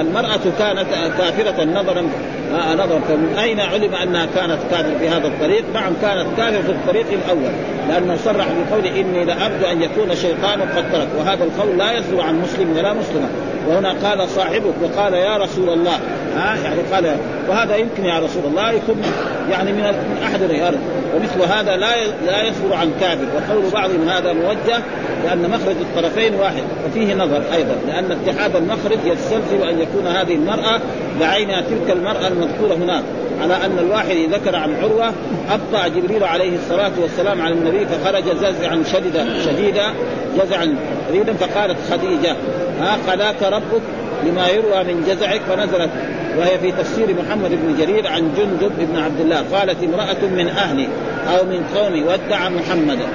المرأة 0.00 0.40
كانت 0.58 0.86
كافرة 1.18 1.64
نظرا 1.64 2.08
نظرا 2.52 3.00
فمن 3.08 3.36
أين 3.38 3.60
علم 3.60 3.94
أنها 3.94 4.26
كانت 4.26 4.58
كافرة 4.70 4.98
في 4.98 5.08
هذا 5.08 5.26
الطريق؟ 5.26 5.64
نعم 5.74 5.92
كانت 6.02 6.26
كافرة 6.36 6.62
في 6.62 6.70
الطريق 6.70 7.06
الأول. 7.12 7.52
لأنه 7.88 8.16
صرح 8.16 8.46
بقول 8.46 8.86
إني 8.86 9.24
لأرجو 9.24 9.66
أن 9.72 9.82
يكون 9.82 10.14
شيطان 10.14 10.60
قد 10.60 10.92
ترك. 10.92 11.08
وهذا 11.18 11.44
القول 11.44 11.78
لا 11.78 11.92
يصدر 11.92 12.20
عن 12.20 12.40
مسلم 12.40 12.76
ولا 12.76 12.92
مسلمة. 12.92 13.28
وهنا 13.68 13.92
قال 14.02 14.28
صاحبك 14.28 14.74
وقال 14.82 15.14
يا 15.14 15.36
رسول 15.36 15.68
الله 15.68 15.98
ها؟ 16.36 16.56
يعني 16.64 16.80
قال 16.92 17.16
وهذا 17.48 17.76
يمكن 17.76 18.04
يا 18.04 18.18
رسول 18.18 18.42
الله 18.44 18.70
يكون 18.70 19.02
يعني 19.50 19.72
من 19.72 19.94
أحد 20.24 20.42
الرجال. 20.42 20.78
ومثل 21.16 21.52
هذا 21.52 21.76
لا 21.76 22.06
لا 22.26 22.42
يصدر 22.42 22.74
عن 22.74 22.92
كافر. 23.00 23.24
وقول 23.34 23.70
بعضهم 23.72 24.08
هذا 24.08 24.32
موجه 24.32 24.82
لأن 25.24 25.50
مخرج 25.50 25.76
الطرفين 25.80 26.34
واحد. 26.34 26.62
وفيه 26.86 27.14
نظر 27.14 27.42
أيضا 27.54 27.74
لأن 27.86 28.12
اتحاد 28.12 28.56
المخرج 28.56 28.98
يستلزم 29.04 29.62
أن 29.68 29.80
يكون 29.80 30.06
هذه 30.06 30.34
المرأة 30.34 30.80
بعينها 31.20 31.60
تلك 31.60 31.96
المرأة 31.96 32.28
المذكورة 32.28 32.74
هناك. 32.74 33.02
على 33.42 33.56
أن 33.56 33.78
الواحد 33.78 34.16
ذكر 34.32 34.56
عن 34.56 34.74
عروة 34.82 35.12
أبطأ 35.50 35.88
جبريل 35.88 36.24
عليه 36.24 36.56
الصلاة 36.56 36.92
والسلام 37.00 37.42
على 37.42 37.54
النبي 37.54 37.86
فخرج 37.86 38.24
جزعا 38.24 38.82
شديدا 38.92 39.26
شديدا 39.44 39.94
جزعا 40.36 40.76
شديدا 41.08 41.32
فقالت 41.32 41.76
خديجة 41.90 42.36
ها 42.80 42.98
قلاك 43.08 43.42
ربك 43.42 43.82
لما 44.26 44.48
يروى 44.48 44.84
من 44.84 45.04
جزعك 45.08 45.40
فنزلت 45.40 45.90
وهي 46.38 46.58
في 46.58 46.72
تفسير 46.72 47.06
محمد 47.14 47.50
بن 47.50 47.76
جرير 47.78 48.06
عن 48.06 48.20
جندب 48.36 48.72
بن 48.78 48.98
عبد 48.98 49.20
الله. 49.20 49.44
قالت 49.52 49.82
امرأة 49.82 50.30
من 50.30 50.48
أهلي 50.48 50.88
أو 51.28 51.44
من 51.44 51.64
قومي 51.76 52.02
وادعى 52.02 52.50
محمدا 52.50 53.06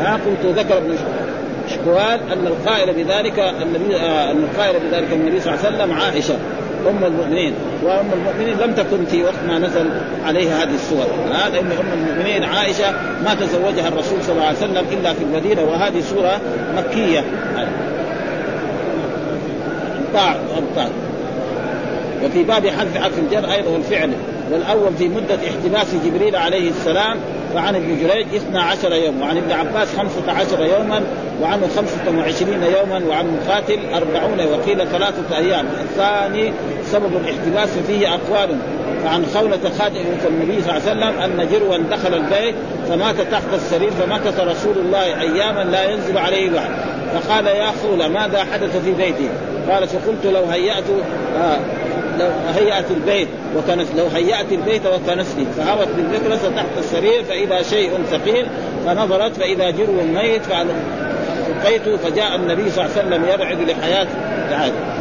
ها 0.00 0.12
قلت 0.12 0.58
ذكر 0.58 0.78
ابن 0.78 0.96
شكوان 1.68 2.20
أن 2.32 2.46
القائل 2.46 2.94
بذلك 2.94 3.54
النبي 3.62 3.96
آه 3.96 4.30
أن 4.30 4.36
القائل 4.36 4.80
بذلك 4.90 5.12
النبي 5.12 5.40
صلى 5.40 5.54
الله 5.54 5.66
عليه 5.66 5.76
وسلم 5.76 5.92
عائشة 5.92 6.34
أم 6.90 7.04
المؤمنين. 7.04 7.54
وأم 7.84 8.06
المؤمنين 8.12 8.58
لم 8.58 8.74
تكن 8.74 9.04
في 9.04 9.22
وقت 9.22 9.34
ما 9.48 9.58
نزل 9.58 9.90
عليها 10.26 10.62
هذه 10.62 10.74
السور 10.74 11.06
هذا 11.32 11.60
أن 11.60 11.66
أم 11.66 11.92
المؤمنين 11.92 12.44
عائشة 12.44 12.90
ما 13.24 13.34
تزوجها 13.34 13.88
الرسول 13.88 14.22
صلى 14.22 14.32
الله 14.32 14.44
عليه 14.44 14.58
وسلم 14.58 14.84
إلا 14.92 15.12
في 15.12 15.24
المدينة 15.24 15.62
وهذه 15.62 16.00
سورة 16.00 16.40
مكية. 16.76 17.24
طاع 20.14 20.36
طاع 20.76 20.88
وفي 22.24 22.44
باب 22.44 22.66
حذف 22.66 22.98
حرف 22.98 23.18
الجر 23.18 23.52
أيضا 23.52 23.70
والفعل 23.70 24.10
والأول 24.52 24.94
في 24.98 25.08
مدة 25.08 25.34
احتباس 25.34 25.86
جبريل 26.04 26.36
عليه 26.36 26.70
السلام 26.70 27.16
فعن 27.54 27.74
ابن 27.74 27.98
جريج 28.02 28.26
12 28.34 28.92
يوم 28.92 29.20
وعن 29.22 29.36
ابن 29.36 29.52
عباس 29.52 29.88
15 29.96 30.64
يوما 30.64 31.02
وعنه 31.42 31.68
25 31.76 32.62
يوما 32.62 33.02
وعن 33.08 33.26
مقاتل 33.36 33.78
40 33.94 34.52
وقيل 34.52 34.88
ثلاثة 34.88 35.36
أيام. 35.36 35.66
الثاني 35.82 36.52
سبب 36.86 37.16
الاحتباس 37.16 37.68
فيه 37.86 38.08
أقوال 38.14 38.56
فعن 39.04 39.26
خولة 39.34 39.70
خادم 39.78 40.00
النبي 40.28 40.62
صلى 40.62 40.76
الله 40.76 41.06
عليه 41.06 41.16
وسلم 41.16 41.22
أن 41.22 41.48
جروا 41.52 41.78
دخل 41.90 42.14
البيت 42.14 42.54
فمات 42.88 43.20
تحت 43.20 43.54
السرير 43.54 43.90
فمكث 43.90 44.40
رسول 44.40 44.78
الله 44.78 45.20
أياما 45.20 45.64
لا 45.64 45.90
ينزل 45.90 46.18
عليه 46.18 46.50
بعد 46.50 46.70
فقال 47.14 47.46
يا 47.46 47.72
خولة 47.82 48.08
ماذا 48.08 48.44
حدث 48.52 48.84
في 48.84 48.92
بيتي؟ 48.92 49.28
قال 49.70 49.88
فقلت 49.88 50.26
لو 50.26 50.44
هيأت 50.44 50.84
آه 51.36 51.58
لو 52.18 52.28
هيأت 52.54 52.90
البيت 52.90 53.28
وكنس 53.56 53.86
لو 53.96 54.06
هيأت 54.06 54.52
البيت 54.52 54.82
وكنسني 54.86 55.46
فهوت 55.56 55.88
بالذكرى 55.96 56.36
تحت 56.56 56.66
السرير 56.78 57.24
فإذا 57.24 57.62
شيء 57.62 57.90
ثقيل 58.10 58.46
فنظرت 58.86 59.36
فإذا 59.36 59.70
جرو 59.70 60.02
ميت 60.14 60.42
فألقيت 60.42 61.88
فجاء 61.88 62.36
النبي 62.36 62.70
صلى 62.70 62.84
الله 62.84 62.96
عليه 62.96 63.06
وسلم 63.06 63.24
يرعد 63.24 63.70
لحياة 63.70 64.06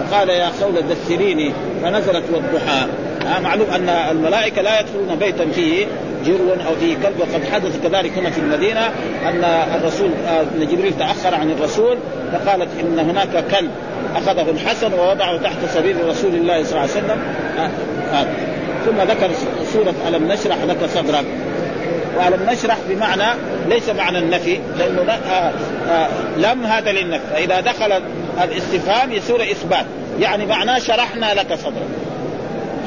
فقال 0.10 0.30
يا 0.30 0.52
خولة 0.62 0.82
دثريني 0.82 1.54
فنزلت 1.84 2.24
والضحى. 2.34 2.88
آه 3.28 3.40
معلوم 3.40 3.68
أن 3.70 3.90
الملائكة 3.90 4.62
لا 4.62 4.80
يدخلون 4.80 5.16
بيتا 5.20 5.46
فيه 5.52 5.86
جرو 6.28 6.54
أو 6.68 6.76
فيه 6.80 6.96
كلب 6.96 7.20
وقد 7.20 7.44
حدث 7.52 7.80
كذلك 7.84 8.18
هنا 8.18 8.30
في 8.30 8.40
المدينة 8.40 8.88
أن 9.26 9.44
الرسول 9.76 10.12
إن 10.56 10.68
جبريل 10.68 10.94
تأخر 11.00 11.36
عن 11.36 11.52
الرسول 11.52 11.98
فقالت 12.34 12.70
إن 12.80 13.00
هناك 13.00 13.46
كلب 13.52 13.72
أخذه 14.16 14.50
الحسن 14.50 14.94
ووضعه 14.94 15.38
تحت 15.38 15.58
سرير 15.74 16.08
رسول 16.08 16.36
الله 16.36 16.64
صلى 16.64 16.72
الله 16.72 16.82
عليه 16.82 16.92
وسلم 16.92 17.20
آه. 17.58 17.70
آه. 18.14 18.28
ثم 18.86 19.02
ذكر 19.02 19.30
سورة 19.74 19.94
ألم 20.08 20.32
نشرح 20.32 20.58
لك 20.64 20.78
صدرك 20.96 21.26
وألم 22.18 22.50
نشرح 22.50 22.78
بمعنى 22.90 23.40
ليس 23.70 23.90
معنى 23.90 24.20
النفي 24.20 24.60
لأنه 24.78 25.12
آه 25.12 25.54
آه 25.90 26.08
لم 26.38 26.66
هذا 26.66 26.92
للنفي 26.92 27.24
فإذا 27.34 27.60
دخل 27.60 28.02
الاستفهام 28.44 29.12
يصير 29.12 29.42
إثبات 29.42 29.86
يعني 30.20 30.46
معناه 30.46 30.80
شرحنا 30.80 31.34
لك 31.34 31.54
صدرك 31.54 32.07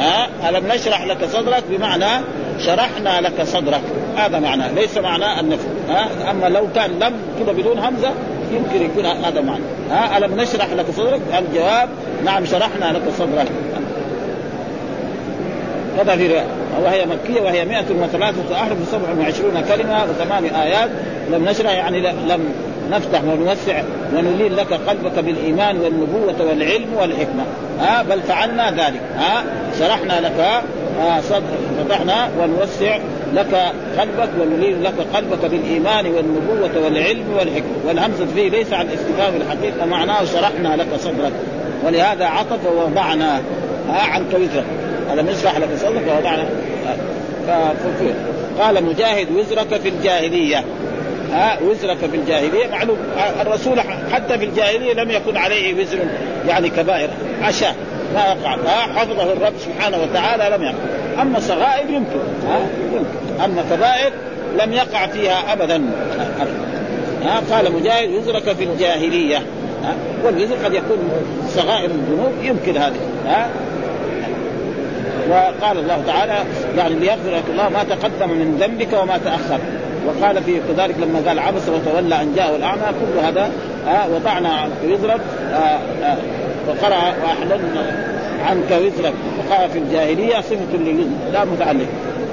ها؟ 0.00 0.28
ألم 0.48 0.72
نشرح 0.72 1.04
لك 1.04 1.24
صدرك؟ 1.24 1.62
بمعنى 1.70 2.24
شرحنا 2.66 3.20
لك 3.20 3.42
صدرك. 3.42 3.82
هذا 4.16 4.38
معناه 4.38 4.72
ليس 4.72 4.98
معناه 4.98 5.40
النفي 5.40 5.66
ها؟ 5.88 6.30
أما 6.30 6.46
لو 6.46 6.66
كان 6.74 6.90
لم 6.90 7.12
كده 7.40 7.52
بدون 7.52 7.78
همزة 7.78 8.10
يمكن 8.52 8.84
يكون 8.84 9.06
هذا 9.06 9.40
معنى 9.40 9.62
ها؟ 9.90 10.18
ألم 10.18 10.40
نشرح 10.40 10.72
لك 10.72 10.86
صدرك؟ 10.96 11.20
الجواب 11.38 11.88
نعم 12.24 12.44
شرحنا 12.44 12.92
لك 12.92 13.02
صدرك. 13.18 13.48
هذا 15.98 16.16
في 16.16 16.42
وهي 16.84 17.06
مكية 17.06 17.40
وهي 17.40 17.64
103 17.64 18.34
أحرف 18.52 18.76
و27 18.92 19.68
كلمة 19.68 20.04
وثمان 20.04 20.44
آيات. 20.44 20.90
لم 21.32 21.44
نشرح 21.44 21.70
يعني 21.70 22.00
لم 22.00 22.40
نفتح 22.90 23.20
ونوسع 23.24 23.82
ونلين 24.14 24.52
لك 24.52 24.72
قلبك 24.72 25.18
بالإيمان 25.18 25.76
والنبوة 25.76 26.48
والعلم 26.48 26.94
والحكمة 26.94 27.44
ها؟ 27.80 28.02
بل 28.02 28.20
فعلنا 28.22 28.70
ذلك 28.70 29.00
ها؟ 29.16 29.44
شرحنا 29.78 30.20
لك 30.20 30.62
صدر 31.22 31.84
فتحنا 31.84 32.28
ونوسع 32.38 32.98
لك 33.34 33.72
قلبك 33.98 34.28
ونلين 34.40 34.82
لك 34.82 34.94
قلبك 35.14 35.50
بالإيمان 35.50 36.06
والنبوة 36.06 36.84
والعلم 36.84 37.34
والحكمة. 37.38 37.76
والهمزة 37.86 38.26
فيه 38.34 38.50
ليس 38.50 38.72
عن 38.72 38.88
استفهام 38.88 39.34
الحقيقة 39.36 39.86
معناه 39.86 40.24
شرحنا 40.24 40.76
لك 40.76 40.88
صدرك. 40.98 41.32
ولهذا 41.86 42.26
عطف 42.26 42.66
ووضعنا 42.66 43.42
عنك 43.90 44.34
وزرك 44.34 44.64
ألم 45.12 45.30
نشرح 45.30 45.58
لك 45.58 45.68
صدرك 45.76 46.04
ووضعنا؟ 46.08 46.44
قال 48.60 48.84
مجاهد 48.84 49.26
وزرك 49.36 49.80
في 49.82 49.88
الجاهلية. 49.88 50.64
ها 51.32 51.58
وزرك 51.62 51.96
في 51.96 52.16
الجاهلية 52.16 52.66
معلوم. 52.70 52.98
الرسول 53.40 53.80
حتى 54.12 54.38
في 54.38 54.44
الجاهلية 54.44 54.92
لم 54.92 55.10
يكن 55.10 55.36
عليه 55.36 55.74
وزر 55.74 55.98
يعني 56.48 56.68
كبائر 56.68 57.08
عشاء. 57.42 57.76
ما 58.14 58.20
يقع 58.20 58.56
حفظه 58.94 59.32
الرب 59.32 59.52
سبحانه 59.58 59.98
وتعالى 60.02 60.56
لم 60.56 60.62
يقع. 60.62 61.22
أما 61.22 61.40
صغائر 61.40 61.90
يمكن 61.90 62.20
ها؟ 62.48 62.60
يمكن. 62.84 63.04
أما 63.44 63.64
كبائر 63.70 64.12
لم 64.58 64.72
يقع 64.72 65.06
فيها 65.06 65.52
ابدا. 65.52 65.82
ها؟ 67.22 67.42
قال 67.50 67.72
مجاهد 67.72 68.10
وزرك 68.10 68.52
في 68.52 68.64
الجاهلية. 68.64 69.38
ها؟ 69.84 69.94
والوزر 70.24 70.54
قد 70.64 70.74
يكون 70.74 70.98
صغائر 71.48 71.90
الذنوب 71.90 72.32
يمكن 72.42 72.76
هذه. 72.76 73.00
ها؟ 73.26 73.48
وقال 75.30 75.78
الله 75.78 76.02
تعالى 76.06 76.34
يعني 76.76 76.94
ليغفر 76.94 77.30
لك 77.30 77.44
الله 77.50 77.68
ما 77.68 77.84
تقدم 77.84 78.30
من 78.30 78.56
ذنبك 78.60 79.02
وما 79.02 79.18
تأخر. 79.18 79.58
وقال 80.06 80.42
في 80.42 80.60
كذلك 80.68 80.94
لما 80.98 81.22
قال 81.28 81.38
عبس 81.38 81.68
وتولى 81.68 82.22
ان 82.22 82.32
جاءه 82.36 82.56
الأعمى 82.56 82.82
كل 82.82 83.26
هذا 83.26 83.50
وضعنا 84.14 84.68
وزرك 84.84 85.20
آه 85.52 85.78
آه 86.04 86.16
وقرأ 86.68 87.14
واحللنا 87.22 88.06
عنك 88.46 88.70
وزرك. 88.70 89.14
وقال 89.38 89.70
في 89.70 89.78
الجاهلية 89.78 90.40
صفة 90.40 90.76
للوزر 90.76 91.10
لا 91.32 91.44
متعلق. 91.44 91.86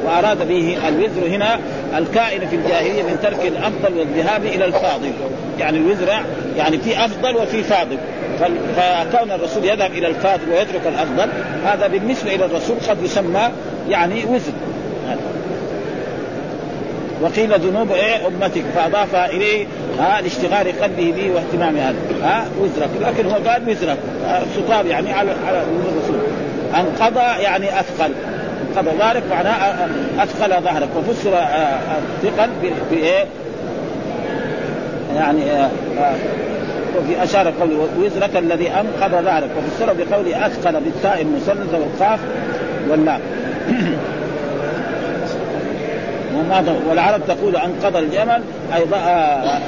وأراد 0.06 0.48
به 0.48 0.78
الوزر 0.88 1.28
هنا 1.28 1.60
الكائن 1.98 2.48
في 2.48 2.56
الجاهلية 2.56 3.04
من 3.04 3.20
ترك 3.24 3.48
الأفضل 3.48 4.00
والذهاب 4.00 4.46
إلى 4.46 4.66
الفاضل. 4.66 5.12
يعني 5.60 5.78
الوزر 5.78 6.10
يعني 6.58 6.78
في 6.78 7.06
أفضل 7.06 7.36
وفي 7.36 7.64
فاضل. 7.64 7.98
فكون 8.78 9.32
الرسول 9.32 9.66
يذهب 9.66 9.92
إلى 9.92 10.08
الفاضل 10.08 10.50
ويترك 10.50 10.82
الأفضل 10.88 11.30
هذا 11.66 11.88
بالنسبة 11.88 12.36
إلى 12.36 12.46
الرسول 12.46 12.78
قد 12.90 13.04
يسمى 13.04 13.50
يعني 13.90 14.26
وزر. 14.26 14.54
وقيل 17.22 17.60
ذنوب 17.60 17.92
إيه؟ 17.92 18.28
أمتك. 18.28 18.64
فاضافها 18.76 19.30
إليه 19.30 19.66
ها 20.00 20.22
لاشتغال 20.22 20.82
قلبه 20.82 21.14
به 21.18 21.32
واهتمام 21.36 21.78
هذا. 21.78 21.96
ها 22.24 22.46
وزرك. 22.60 22.90
لكن 23.02 23.26
هو 23.26 23.36
قال 23.50 23.70
وزرك. 23.70 23.98
خطاب 24.58 24.86
يعني 24.86 25.14
على 25.14 25.32
على 25.48 25.62
الرسول. 25.62 26.20
أنقضى 26.76 27.44
يعني 27.44 27.80
أثقل. 27.80 28.12
أنقضى 28.78 28.98
ظهرك 28.98 29.24
معناه 29.32 29.88
أثقل 30.20 30.64
ظهرك. 30.64 30.90
وفسر 30.98 31.34
الثقل 32.24 32.50
بايه 32.92 33.26
يعني 35.16 35.42
وفي 36.98 37.24
أشار 37.24 37.54
قوله 37.60 37.88
وزرك 38.00 38.38
الذي 38.38 38.70
أنقض 38.70 39.24
ظهرك 39.26 39.50
وفسر 39.58 39.94
بقوله 39.94 40.46
أثقل 40.46 40.80
بالتاء 40.80 41.22
المسنده 41.22 41.78
والقاف 41.78 42.20
واللام. 42.90 43.20
والعرب 46.90 47.22
تقول 47.28 47.56
انقض 47.56 47.96
الجمل 47.98 48.42
أي 48.76 48.82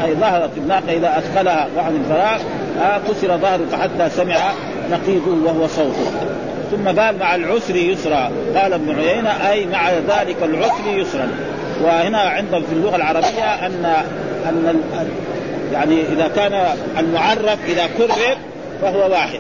أي 0.06 0.14
ظهرت 0.14 0.50
الناقه 0.58 0.94
إذا 0.94 1.18
اثقلها 1.18 1.68
عن 1.78 1.96
الفراغ 1.96 2.42
كسر 3.10 3.38
ظهرك 3.38 3.82
حتى 3.82 4.10
سمع 4.10 4.38
نقيضه 4.92 5.46
وهو 5.46 5.68
صوته. 5.68 6.12
ثم 6.72 7.00
قال 7.02 7.20
مع 7.20 7.36
العسر 7.36 7.76
يسرا. 7.76 8.32
قال 8.56 8.74
ابن 8.74 9.00
عيينة 9.00 9.50
أي 9.50 9.66
مع 9.66 9.92
ذلك 9.92 10.38
العسر 10.44 10.88
يسرا. 10.88 11.28
وهنا 11.84 12.18
عندهم 12.18 12.64
في 12.64 12.74
اللغة 12.74 12.96
العربية 12.96 13.66
ان 13.66 13.86
أن 14.50 14.82
يعني 15.74 16.02
إذا 16.02 16.28
كان 16.36 16.76
المعرف 17.00 17.58
إذا 17.68 17.88
كرر 17.98 18.38
فهو 18.82 19.12
واحد. 19.12 19.40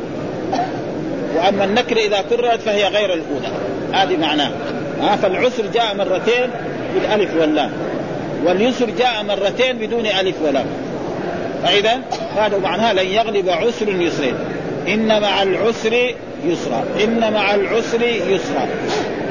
وأما 1.36 1.64
النكر 1.64 1.98
إذا 1.98 2.22
كررت 2.30 2.62
فهي 2.62 2.88
غير 2.88 3.14
الأولى. 3.14 3.48
هذه 3.94 4.18
معناه. 4.18 4.52
ها 5.02 5.16
فالعسر 5.16 5.64
جاء 5.74 5.96
مرتين 5.96 6.50
بالالف 6.94 7.36
واللام. 7.40 7.72
واليسر 8.46 8.90
جاء 8.90 9.24
مرتين 9.24 9.78
بدون 9.78 10.06
ألف 10.06 10.36
ولام. 10.42 10.66
فإذا 11.64 12.00
هذا 12.38 12.58
معناه 12.58 12.94
لن 12.94 13.08
يغلب 13.08 13.50
عسر 13.50 13.90
يسرين. 13.90 14.36
إن 14.88 15.22
مع 15.22 15.44
العسر 15.44 15.94
يسرا. 16.46 16.86
إن 17.04 17.34
مع 17.34 17.56
العسر 17.56 18.02
يسرا. 18.04 18.68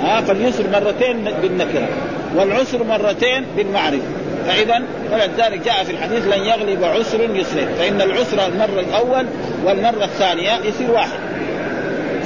ها 0.03 0.21
فاليسر 0.21 0.65
مرتين 0.73 1.25
بالنكرة. 1.43 1.89
والعسر 2.37 2.85
مرتين 2.85 3.45
بالمعرفة. 3.57 4.03
فإذا 4.47 4.83
ولذلك 5.13 5.61
جاء 5.65 5.85
في 5.85 5.93
الحديث 5.93 6.27
لن 6.27 6.45
يغلب 6.45 6.85
عسر 6.85 7.37
يسرين. 7.37 7.69
فإن 7.79 8.01
العسر 8.01 8.47
المرة 8.47 8.81
الأول 8.81 9.27
والمرة 9.65 10.05
الثانية 10.05 10.53
يصير 10.65 10.91
واحد. 10.91 11.19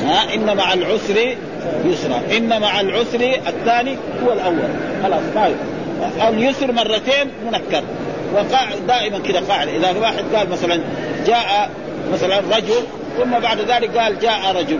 ها 0.04 0.34
إن 0.34 0.56
مع 0.56 0.72
العسر 0.72 1.34
يسرا 1.84 2.20
إن 2.36 2.60
مع 2.60 2.80
العسر 2.80 3.40
الثاني 3.48 3.96
هو 4.24 4.32
الأول. 4.32 4.68
خلاص 5.02 5.22
ما 5.34 6.28
اليسر 6.28 6.72
مرتين 6.72 7.30
منكر. 7.46 7.82
وقاعد 8.34 8.86
دائما 8.88 9.18
كذا 9.18 9.40
قاعد 9.48 9.68
إذا 9.68 9.94
واحد 10.00 10.24
قال 10.34 10.50
مثلا 10.50 10.80
جاء 11.26 11.70
مثلا 12.12 12.38
رجل 12.56 12.74
ثم 13.18 13.30
بعد 13.42 13.58
ذلك 13.60 13.98
قال 13.98 14.18
جاء 14.18 14.56
رجل. 14.56 14.78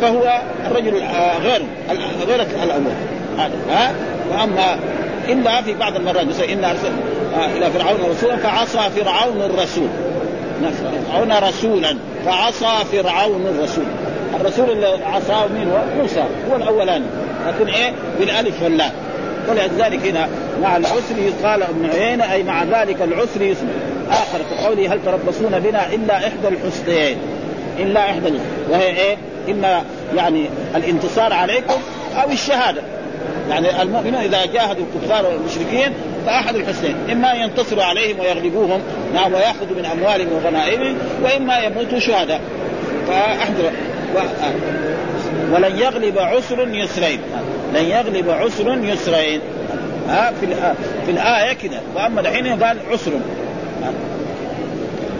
فهو 0.00 0.40
الرجل 0.66 1.02
غير 1.42 1.62
غير 2.28 2.46
الأول. 2.62 2.92
ها؟ 3.70 3.92
وأما 4.30 4.78
إلا 5.28 5.62
في 5.62 5.74
بعض 5.74 5.96
المرات 5.96 6.26
مثلا 6.26 6.52
إن 6.52 6.64
ارسل 6.64 6.92
إلى 7.56 7.70
فرعون 7.70 7.98
رسولا 8.10 8.36
فعصى 8.36 8.90
فرعون 8.90 9.42
الرسول. 9.42 9.88
فرعون 11.10 11.32
رسولا 11.32 11.96
فعصى 12.26 12.84
فرعون 12.92 13.46
الرسول. 13.46 13.84
الرسول 14.40 14.70
اللي 14.70 14.86
عصاه 14.86 15.46
مين 15.46 15.70
هو؟ 15.70 16.02
موسى 16.02 16.24
هو 16.50 16.56
الأولاني 16.56 17.04
لكن 17.46 17.68
إيه 17.68 17.92
بالألف 18.18 18.62
واللام 18.62 18.92
ولذلك 19.48 20.06
هنا 20.06 20.28
مع 20.62 20.76
العسر 20.76 21.14
قال 21.44 21.62
ابن 21.62 21.90
عيينة 21.90 22.32
أي 22.32 22.42
مع 22.42 22.64
ذلك 22.64 23.02
العسر 23.02 23.42
يسر 23.42 23.66
آخر 24.10 24.66
قوله 24.66 24.94
هل 24.94 25.00
تربصون 25.04 25.58
بنا 25.58 25.86
إلا 25.94 26.16
إحدى 26.16 26.48
الحسنيين 26.48 27.16
إلا 27.78 28.10
إحدى 28.10 28.32
وهي 28.70 28.86
إيه؟ 28.86 29.16
إما 29.48 29.82
يعني 30.16 30.46
الانتصار 30.76 31.32
عليكم 31.32 31.80
أو 32.22 32.30
الشهادة 32.30 32.82
يعني 33.50 33.82
المؤمنون 33.82 34.20
إذا 34.20 34.46
جاهدوا 34.46 34.84
الكفار 34.94 35.26
والمشركين 35.26 35.92
فأحد 36.26 36.56
الحسنين 36.56 36.96
إما 37.12 37.32
ينتصروا 37.32 37.84
عليهم 37.84 38.20
ويغلبوهم 38.20 38.80
نعم 39.14 39.32
ويأخذوا 39.32 39.76
من 39.78 39.84
أموالهم 39.84 40.32
وغنائمهم 40.32 40.98
وإما 41.22 41.58
يموتوا 41.58 41.98
شهداء 41.98 42.40
فأحد. 43.08 43.54
ولن 45.52 45.78
يغلب 45.78 46.18
عسر 46.18 46.68
يسرين. 46.68 47.20
لن 47.74 47.84
يغلب 47.84 48.30
عسر 48.30 48.78
يسرين. 48.84 49.40
ها 50.08 50.32
في 50.40 50.46
في 51.06 51.10
الآية 51.10 51.52
كده. 51.52 51.80
وأما 51.94 52.20
الحين 52.20 52.62
قال 52.62 52.76
عسر. 52.92 53.12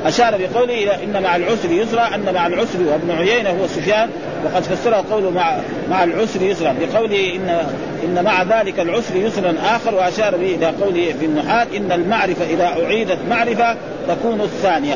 أشار 0.07 0.37
بقوله 0.37 0.75
إلى 0.75 1.05
إن 1.05 1.23
مع 1.23 1.37
العسر 1.37 1.71
يسرا 1.71 2.15
أن 2.15 2.35
مع 2.35 2.47
العسر 2.47 2.79
وابن 2.87 3.11
عيينة 3.11 3.51
هو 3.51 3.67
سفيان. 3.67 4.11
وقد 4.45 4.63
فسره 4.63 5.05
قوله 5.11 5.31
مع 5.31 5.57
مع 5.91 6.05
العسر 6.05 6.43
يسرا. 6.43 6.75
بقوله 6.81 7.35
إن 7.35 7.67
إن 8.05 8.25
مع 8.25 8.43
ذلك 8.43 8.81
العسر 8.81 9.17
يسرا 9.17 9.55
آخر. 9.65 9.95
وأشار 9.95 10.37
به 10.37 10.55
إلى 10.55 10.67
قوله 10.67 11.15
في 11.21 11.27
النحاة 11.27 11.67
إن 11.77 11.93
المعرفة 11.93 12.45
إذا 12.45 12.65
أعيدت 12.85 13.19
معرفة 13.31 13.77
تكون 14.09 14.41
الثانية. 14.41 14.95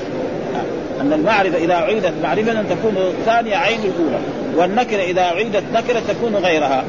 أن 1.01 1.13
المعرفة 1.13 1.59
إذا 1.59 1.75
أعيدت 1.75 2.13
معرفة 2.23 2.63
تكون 2.63 2.97
الثانية 2.97 3.57
عين 3.57 3.81
الأولى 3.81 4.19
والنكرة 4.57 5.03
إذا 5.03 5.23
أعيدت 5.23 5.63
نكرة 5.75 6.03
تكون 6.09 6.37
غيرها. 6.37 6.85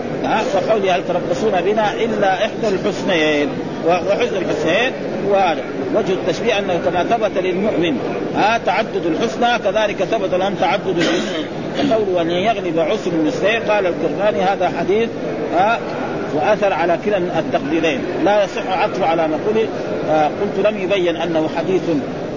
فقولي 0.54 0.92
هل 0.92 1.02
تربصون 1.08 1.62
بنا 1.62 1.94
إلا 1.94 2.34
إحدى 2.34 2.68
الحسنيين؟ 2.68 3.50
وحسن 3.88 4.38
الحسنيين 4.38 4.92
وهذا 5.30 5.62
وجه 5.96 6.14
التشبيه 6.14 6.60
أنه 6.60 6.82
كما 6.86 7.04
ثبت 7.04 7.38
للمؤمن 7.38 7.98
ها؟ 8.36 8.58
تعدد 8.66 9.06
الحسنى 9.06 9.60
كذلك 9.60 10.04
ثبت 10.04 10.34
لهم 10.34 10.54
تعدد 10.54 10.98
الحسنى. 10.98 11.46
فقوله 11.90 12.22
أن 12.22 12.32
يغلب 12.32 12.80
عسر 12.80 13.12
المسلمين 13.12 13.62
قال 13.62 13.86
الكرماني 13.86 14.42
هذا 14.42 14.72
حديث 14.80 15.10
ها؟ 15.56 15.80
وأثر 16.36 16.74
على 16.74 16.98
كلا 17.06 17.18
التقديرين. 17.18 18.00
لا 18.24 18.44
يصح 18.44 18.68
عطف 18.68 19.04
على 19.04 19.28
مقوله 19.28 19.68
آه 20.10 20.26
قلت 20.26 20.68
لم 20.68 20.78
يبين 20.78 21.16
أنه 21.16 21.50
حديث 21.58 21.82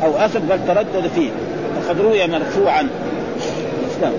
أو 0.02 0.16
أثر 0.16 0.38
بل 0.38 0.59
تردد 0.66 1.11
فيه. 1.14 1.31
وقد 1.88 2.01
روي 2.01 2.27
مرفوعا. 2.27 2.88
الاسلام 3.85 4.12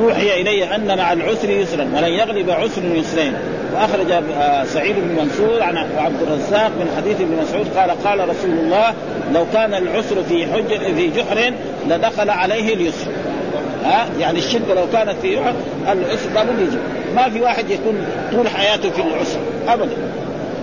أوحي 0.00 0.40
الي 0.40 0.74
أن 0.74 0.98
مع 0.98 1.12
العسر 1.12 1.50
يسرا 1.50 1.88
ولن 1.94 2.08
يغلب 2.08 2.50
عسر 2.50 2.82
يسرين. 2.94 3.34
وأخرج 3.74 4.24
سعيد 4.66 4.96
بن 4.96 5.22
منصور 5.22 5.62
عن 5.62 5.76
عبد 5.76 6.22
الرزاق 6.22 6.68
من 6.68 6.94
حديث 6.96 7.20
ابن 7.20 7.36
مسعود 7.42 7.68
قال 7.76 7.90
قال 8.04 8.28
رسول 8.28 8.50
الله 8.50 8.94
لو 9.32 9.46
كان 9.52 9.74
العسر 9.74 10.22
في 10.28 10.46
حجر 10.46 10.94
في 10.94 11.10
جحر 11.10 11.52
لدخل 11.88 12.30
عليه 12.30 12.74
اليسر. 12.74 13.06
ها؟ 13.84 14.06
يعني 14.20 14.38
الشده 14.38 14.74
لو 14.74 14.86
كانت 14.92 15.14
في 15.22 15.36
جحر 15.36 15.54
العسر 15.92 16.30
لابد 16.34 16.60
يجي. 16.60 16.76
ما 17.16 17.28
في 17.28 17.40
واحد 17.40 17.70
يكون 17.70 18.06
طول 18.32 18.48
حياته 18.48 18.90
في 18.90 19.02
العسر 19.02 19.38
ابدا. 19.68 19.96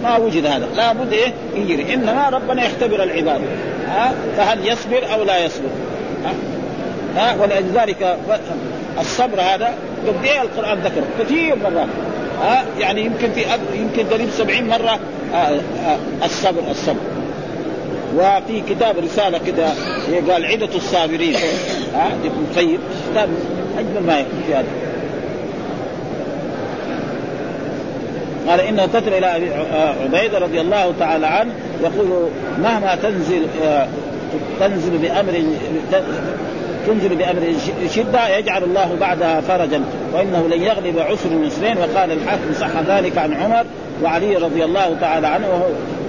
ما 0.03 0.17
وجد 0.17 0.45
هذا. 0.45 0.67
لابد 0.75 1.13
إيه؟ 1.13 1.33
يجري 1.55 1.93
إنما 1.93 2.29
ربنا 2.29 2.65
يختبر 2.65 3.03
العباد. 3.03 3.41
ها 3.91 4.13
فهل 4.37 4.67
يصبر 4.67 5.13
أو 5.13 5.23
لا 5.23 5.45
يصبر؟ 5.45 5.69
ها, 6.25 6.33
ها 7.15 7.35
ولذلك 7.41 8.17
الصبر 8.99 9.41
هذا 9.41 9.73
قد 10.07 10.25
إيه 10.25 10.41
القرآن 10.41 10.79
ذكر 10.79 11.01
كثير 11.19 11.55
مرات. 11.55 11.87
ها 12.41 12.65
يعني 12.79 13.01
يمكن 13.01 13.31
في 13.31 13.45
يمكن 13.73 14.13
قريب 14.13 14.29
سبعين 14.37 14.67
مرة 14.67 14.99
آه 15.33 15.35
آه 15.35 15.97
الصبر 16.25 16.71
الصبر. 16.71 16.99
وفي 18.15 18.61
كتاب 18.69 18.95
رسالة 18.97 19.39
كده 19.47 19.67
قال 20.33 20.45
عدة 20.45 20.75
الصابرين. 20.75 21.35
ها 21.93 22.07
ابن 22.07 22.45
القيم 22.51 22.79
كتاب 23.11 23.29
أجمل 23.77 24.07
ما 24.07 24.19
يكون 24.19 24.43
في 24.47 24.55
هذا. 24.55 24.67
قال 28.47 28.59
انه 28.59 28.85
كتب 28.85 29.07
إلى 29.07 29.35
أبي 29.35 29.51
عبيدة 30.03 30.39
رضي 30.39 30.61
الله 30.61 30.93
تعالى 30.99 31.27
عنه 31.27 31.51
يقول 31.83 32.29
مهما 32.63 32.95
تنزل 32.95 33.47
تنزل 34.59 34.97
بأمر 34.97 35.33
تنزل 36.87 37.15
بأمر 37.15 37.53
شدة 37.95 38.37
يجعل 38.37 38.63
الله 38.63 38.95
بعدها 38.99 39.41
فرجا 39.41 39.83
وإنه 40.13 40.47
لن 40.47 40.61
يغلب 40.61 40.99
عسر 40.99 41.29
المسلمين 41.31 41.77
وقال 41.77 42.11
الحاكم 42.11 42.53
صح 42.59 42.69
ذلك 42.87 43.17
عن 43.17 43.33
عمر 43.33 43.65
وعلي 44.03 44.35
رضي 44.35 44.63
الله 44.63 44.97
تعالى 45.01 45.27
عنه 45.27 45.47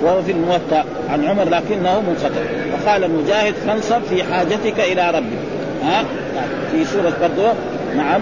وهو, 0.03 0.23
في 0.23 0.33
الموطأ 0.33 0.85
عن 1.11 1.25
عمر 1.25 1.45
لكنه 1.45 2.01
منقطع. 2.01 2.41
وقال 2.73 3.11
مجاهد 3.11 3.55
فانصب 3.55 4.03
في 4.11 4.25
حاجتك 4.25 4.81
إلى 4.81 5.11
ربك. 5.11 5.39
ها؟ 5.85 6.05
في 6.73 6.85
سورة 6.85 7.13
برضو 7.21 7.49
نعم 7.97 8.21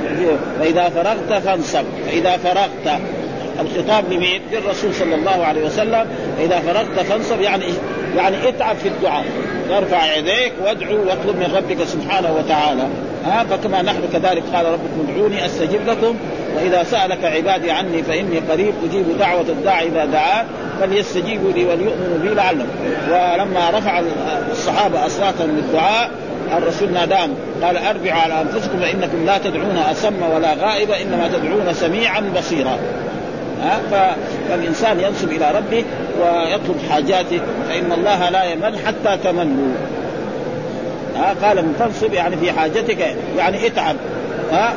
فاذا 0.60 0.88
فرغت 0.88 1.42
فانصب 1.42 1.84
فاذا 2.06 2.36
فرغت 2.36 3.00
الخطاب 3.60 4.12
لمين؟ 4.12 4.40
للرسول 4.52 4.94
صلى 4.94 5.14
الله 5.14 5.44
عليه 5.44 5.64
وسلم 5.66 6.06
إذا 6.40 6.60
فرغت 6.60 7.06
فانصب 7.06 7.40
يعني 7.40 7.64
يعني 8.16 8.48
اتعب 8.48 8.76
في 8.76 8.88
الدعاء. 8.88 9.24
ارفع 9.70 10.16
يديك 10.16 10.52
وادعو 10.64 10.96
واطلب 10.96 11.36
من 11.36 11.54
ربك 11.56 11.84
سبحانه 11.84 12.32
وتعالى. 12.32 12.86
ها 13.24 13.44
فكما 13.44 13.82
نحن 13.82 14.00
كذلك 14.12 14.42
قال 14.54 14.66
ربكم 14.66 15.06
ادعوني 15.08 15.46
أستجب 15.46 15.86
لكم 15.86 16.16
وإذا 16.56 16.82
سألك 16.82 17.24
عبادي 17.24 17.70
عني 17.70 18.02
فإني 18.02 18.38
قريب 18.38 18.74
أجيب 18.88 19.18
دعوة 19.18 19.44
الداعي 19.48 19.88
إذا 19.88 20.04
دعان 20.04 20.46
فليستجيبوا 20.80 21.52
لي 21.52 21.64
وليؤمنوا 21.64 22.18
بي 22.22 22.28
لعلهم 22.34 22.68
ولما 23.08 23.70
رفع 23.70 24.02
الصحابة 24.50 25.06
أصواتهم 25.06 25.50
للدعاء 25.50 26.10
الرسول 26.56 26.92
ناداهم 26.92 27.34
قال 27.62 27.76
أربعوا 27.76 28.20
على 28.20 28.40
أنفسكم 28.40 28.78
فإنكم 28.78 29.26
لا 29.26 29.38
تدعون 29.38 29.76
أسم 29.90 30.22
ولا 30.34 30.54
غائب 30.54 30.90
إنما 30.90 31.28
تدعون 31.28 31.74
سميعا 31.74 32.20
بصيرا. 32.36 32.78
ها 33.62 33.80
فالإنسان 34.48 35.00
ينسب 35.00 35.32
إلى 35.32 35.50
ربه 35.50 35.84
ويطلب 36.20 36.76
حاجاته 36.90 37.40
فإن 37.68 37.92
الله 37.92 38.30
لا 38.30 38.44
يمل 38.44 38.78
حتى 38.78 39.16
تملوا. 39.24 39.74
ها 41.16 41.34
قال 41.42 41.64
فانصب 41.78 42.12
يعني 42.12 42.36
في 42.36 42.52
حاجتك 42.52 43.16
يعني 43.38 43.66
اتعب 43.66 43.96
ها 44.52 44.72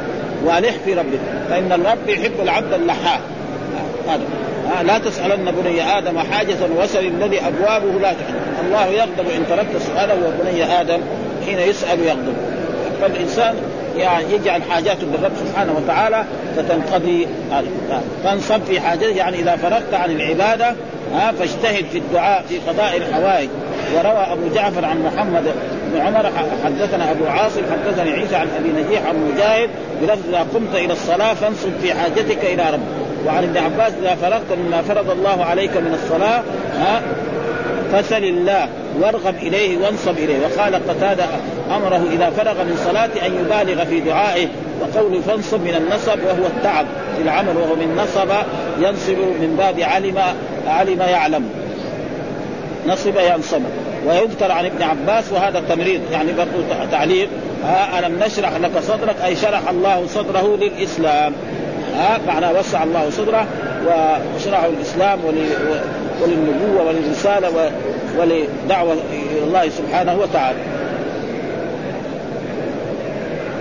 والح 0.45 0.75
في 0.85 0.93
ربك 0.93 1.19
فإن 1.49 1.71
الرب 1.71 2.09
يحب 2.09 2.41
العبد 2.43 2.73
اللحاح 2.73 3.19
هذا 4.07 4.23
لا 4.83 4.97
تسألن 4.97 5.51
بني 5.51 5.97
آدم 5.97 6.19
حاجة 6.19 6.57
وسل 6.77 7.05
الذي 7.05 7.39
أبوابه 7.39 7.99
لا 7.99 8.13
تحل. 8.13 8.65
الله 8.65 8.85
يغضب 8.85 9.29
إن 9.37 9.45
تركت 9.49 9.77
سؤاله 9.87 10.13
وبني 10.13 10.81
آدم 10.81 10.99
حين 11.45 11.59
يسأل 11.59 11.99
يغضب. 11.99 12.33
فالإنسان 13.01 13.55
يعني 13.97 14.33
يجعل 14.33 14.61
حاجاته 14.63 15.07
بالرب 15.11 15.31
سبحانه 15.47 15.73
وتعالى 15.73 16.23
فتنقضي 16.57 17.27
فانصب 18.23 18.61
في 18.67 18.79
حاجته 18.79 19.07
يعني 19.07 19.39
إذا 19.39 19.55
فرغت 19.55 19.93
عن 19.93 20.11
العبادة 20.11 20.75
ها 21.13 21.31
فاجتهد 21.31 21.85
في 21.91 21.97
الدعاء 21.97 22.45
في 22.49 22.59
قضاء 22.59 22.97
الحوائج. 22.97 23.49
وروى 23.95 24.25
أبو 24.31 24.47
جعفر 24.55 24.85
عن 24.85 25.03
محمد 25.03 25.43
بن 25.93 26.01
عمر 26.01 26.31
حدثنا 26.63 27.11
أبو 27.11 27.25
عاصم 27.25 27.61
حدثني 27.71 28.11
عيسى 28.11 28.35
عن 28.35 28.47
أبي 28.59 28.83
نجيح 28.83 29.05
عن 29.05 29.31
مجاهد 29.33 29.69
بلفظ 30.01 30.29
إذا 30.29 30.45
قمت 30.53 30.75
إلى 30.75 30.93
الصلاة 30.93 31.33
فانصب 31.33 31.71
في 31.81 31.93
حاجتك 31.93 32.43
إلى 32.43 32.63
ربك 32.69 33.03
وعن 33.25 33.43
ابن 33.43 33.57
عباس 33.57 33.93
إذا 34.01 34.15
فرغت 34.15 34.57
مما 34.57 34.81
فرض 34.81 35.09
الله 35.09 35.45
عليك 35.45 35.77
من 35.77 35.99
الصلاة 36.03 36.43
ها 36.79 37.01
فسل 37.93 38.23
الله 38.23 38.67
وارغب 38.99 39.35
إليه 39.35 39.77
وانصب 39.77 40.17
إليه. 40.17 40.37
وقال 40.45 40.75
قتادة 40.75 41.25
أمره 41.75 42.07
إذا 42.11 42.29
فرغ 42.29 42.63
من 42.63 42.81
صلاته 42.85 43.25
أن 43.25 43.33
يبالغ 43.33 43.85
في 43.85 43.99
دعائه 43.99 44.47
وقول 44.81 45.21
فانصب 45.21 45.61
من 45.61 45.75
النصب 45.75 46.19
وهو 46.25 46.47
التعب 46.47 46.85
في 47.17 47.23
العمل 47.23 47.57
وهو 47.57 47.75
من 47.75 47.95
نصب 47.95 48.29
ينصب 48.79 49.17
من 49.17 49.55
باب 49.57 49.79
علم 49.79 50.17
علم 50.67 50.99
يعلم. 50.99 51.49
نصب 52.87 53.17
ينصب. 53.17 53.61
ويذكر 54.07 54.51
عن 54.51 54.65
ابن 54.65 54.83
عباس 54.83 55.31
وهذا 55.31 55.59
التمريض 55.59 56.01
يعني 56.11 56.33
برضو 56.33 56.63
تعليق. 56.91 57.29
ها 57.63 57.99
ألم 57.99 58.19
نشرح 58.23 58.55
لك 58.55 58.79
صدرك؟ 58.79 59.15
أي 59.25 59.35
شرح 59.35 59.69
الله 59.69 60.07
صدره 60.07 60.57
للإسلام. 60.61 61.33
ها 61.95 62.19
معناه 62.27 62.59
وسع 62.59 62.83
الله 62.83 63.09
صدره 63.09 63.47
وشرعه 63.85 64.65
الإسلام 64.65 65.19
وللنبوة 66.21 66.83
وللرسالة 66.87 67.71
ولدعوة 68.17 68.93
إلى 68.93 69.43
الله 69.43 69.69
سبحانه 69.69 70.17
وتعالى. 70.19 70.59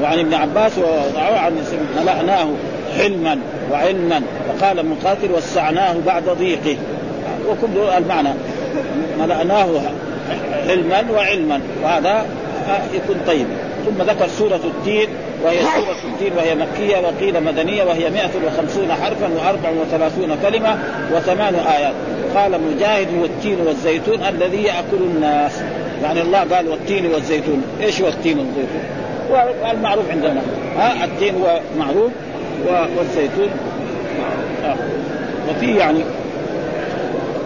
وعن 0.03 0.19
ابن 0.19 0.35
عباس 0.35 0.73
عن 1.17 1.53
ملأناه 2.03 2.49
حلما 2.99 3.39
وعلما 3.73 4.23
وقال 4.49 4.87
مقاتل 4.87 5.33
وسعناه 5.33 5.95
بعد 6.07 6.23
ضيقه. 6.29 6.77
وكل 7.49 7.79
المعنى. 7.99 8.29
ملأناه 9.21 9.69
علما 10.69 11.05
وعلما. 11.11 11.61
وهذا 11.83 12.27
يكون 12.95 13.17
طيب. 13.27 13.47
ثم 13.87 14.03
ذكر 14.03 14.29
سورة 14.29 14.61
التين. 14.65 15.09
وهي 15.45 15.59
سورة 15.63 16.13
التين 16.13 16.33
وهي 16.37 16.55
مكية 16.55 16.99
وقيل 16.99 17.45
مدنية 17.45 17.85
وهي 17.85 18.11
150 18.11 18.93
حرفا 18.93 19.29
و34 19.29 20.47
كلمة 20.47 20.79
وثمان 21.15 21.55
آيات. 21.55 21.95
قال 22.35 22.61
مجاهد 22.63 23.09
هو 23.19 23.25
التين 23.25 23.61
والزيتون 23.67 24.23
الذي 24.23 24.63
يأكل 24.63 24.97
الناس. 25.01 25.63
يعني 26.03 26.23
الله 26.23 26.39
قال 26.39 26.69
والتين 26.69 27.07
والزيتون. 27.07 27.63
إيش 27.81 28.03
هو 28.03 28.09
التين 28.09 28.39
والزيتون؟ 28.39 28.83
والمعروف 29.63 30.11
عندنا. 30.11 30.43
ها 30.77 31.05
التين 31.05 31.35
هو 31.35 31.61
معروف 31.79 32.13
والزيتون 32.99 33.51
آه. 34.65 34.77
وفي 35.51 35.77
يعني 35.77 36.01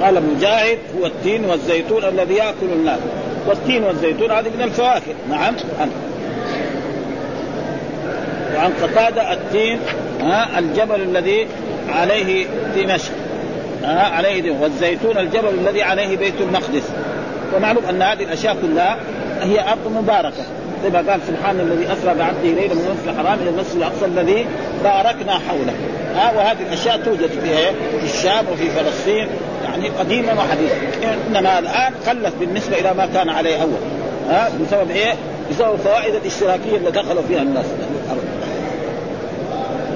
قال 0.03 0.23
مجاهد 0.37 0.79
هو 1.01 1.07
التين 1.07 1.45
والزيتون 1.45 2.05
الذي 2.05 2.35
يأكل 2.35 2.67
الناس. 2.73 2.99
والتين 3.49 3.85
والزيتون 3.85 4.31
هذه 4.31 4.49
من 4.57 4.63
الفواكه. 4.63 5.15
نعم 5.31 5.55
وعن 8.57 8.73
قتادة 8.83 9.33
التين 9.33 9.79
ها 10.21 10.59
الجبل 10.59 11.01
الذي 11.01 11.47
عليه 11.89 12.47
دمشق 12.77 13.13
ها 13.83 14.03
عليه 14.03 14.41
دمشق 14.43 14.63
والزيتون 14.63 15.19
الجبل 15.19 15.49
الذي 15.49 15.83
عليه 15.83 16.17
بيت 16.17 16.41
المقدس. 16.41 16.83
ومعلوم 17.57 17.85
أن 17.91 18.03
هذه 18.03 18.23
الأشياء 18.23 18.57
كلها 18.63 18.97
هي 19.41 19.61
أرض 19.61 19.93
مباركة. 19.97 20.45
زي 20.83 20.91
ما 20.91 20.99
قال 21.11 21.21
سبحان 21.27 21.61
الذي 21.61 21.93
أسرى 21.93 22.15
بعبده 22.15 22.61
ليلا 22.61 22.75
من 22.75 22.85
المسجد 22.89 23.09
الحرام 23.09 23.39
إلى 23.43 23.51
المسجد 23.51 23.77
الأقصى 23.77 24.05
الذي 24.05 24.47
باركنا 24.85 25.33
حوله. 25.33 25.75
ها 26.17 26.33
وهذه 26.37 26.59
الأشياء 26.69 26.97
توجد 26.97 27.27
في 27.27 27.57
في 28.01 28.15
الشام 28.15 28.45
وفي 28.53 28.71
فلسطين 28.71 29.29
يعني 29.65 29.89
قديما 29.89 30.33
وحديثا. 30.33 30.75
إنما 31.29 31.59
الآن 31.59 31.93
قلت 32.09 32.33
بالنسبة 32.41 32.79
إلى 32.79 32.95
ما 32.95 33.07
كان 33.15 33.29
عليه 33.29 33.63
أول. 33.63 33.79
ها 34.31 34.49
بسبب 34.49 34.91
إيه؟ 34.91 35.15
بسبب 35.51 35.75
الفوائد 35.75 36.15
الاشتراكية 36.15 36.77
اللي 36.77 36.91
دخلوا 36.91 37.23
فيها 37.29 37.43
الناس. 37.43 37.67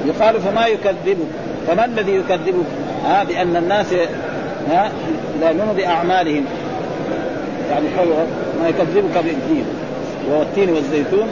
يقال 0.07 0.41
فما 0.41 0.67
يكذبك؟ 0.67 1.27
فما 1.67 1.85
الذي 1.85 2.13
يكذبك؟ 2.13 2.67
ها 3.05 3.25
بأن 3.25 3.57
الناس 3.57 3.87
ها 4.71 4.91
يؤمنون 5.43 5.77
بأعمالهم. 5.77 6.45
يعني 7.71 7.87
ما 8.63 8.69
يكذبك 8.69 9.25
بالدين. 9.25 9.65
وهو 10.29 10.43
التين 10.43 10.71
والزيتون 10.71 11.29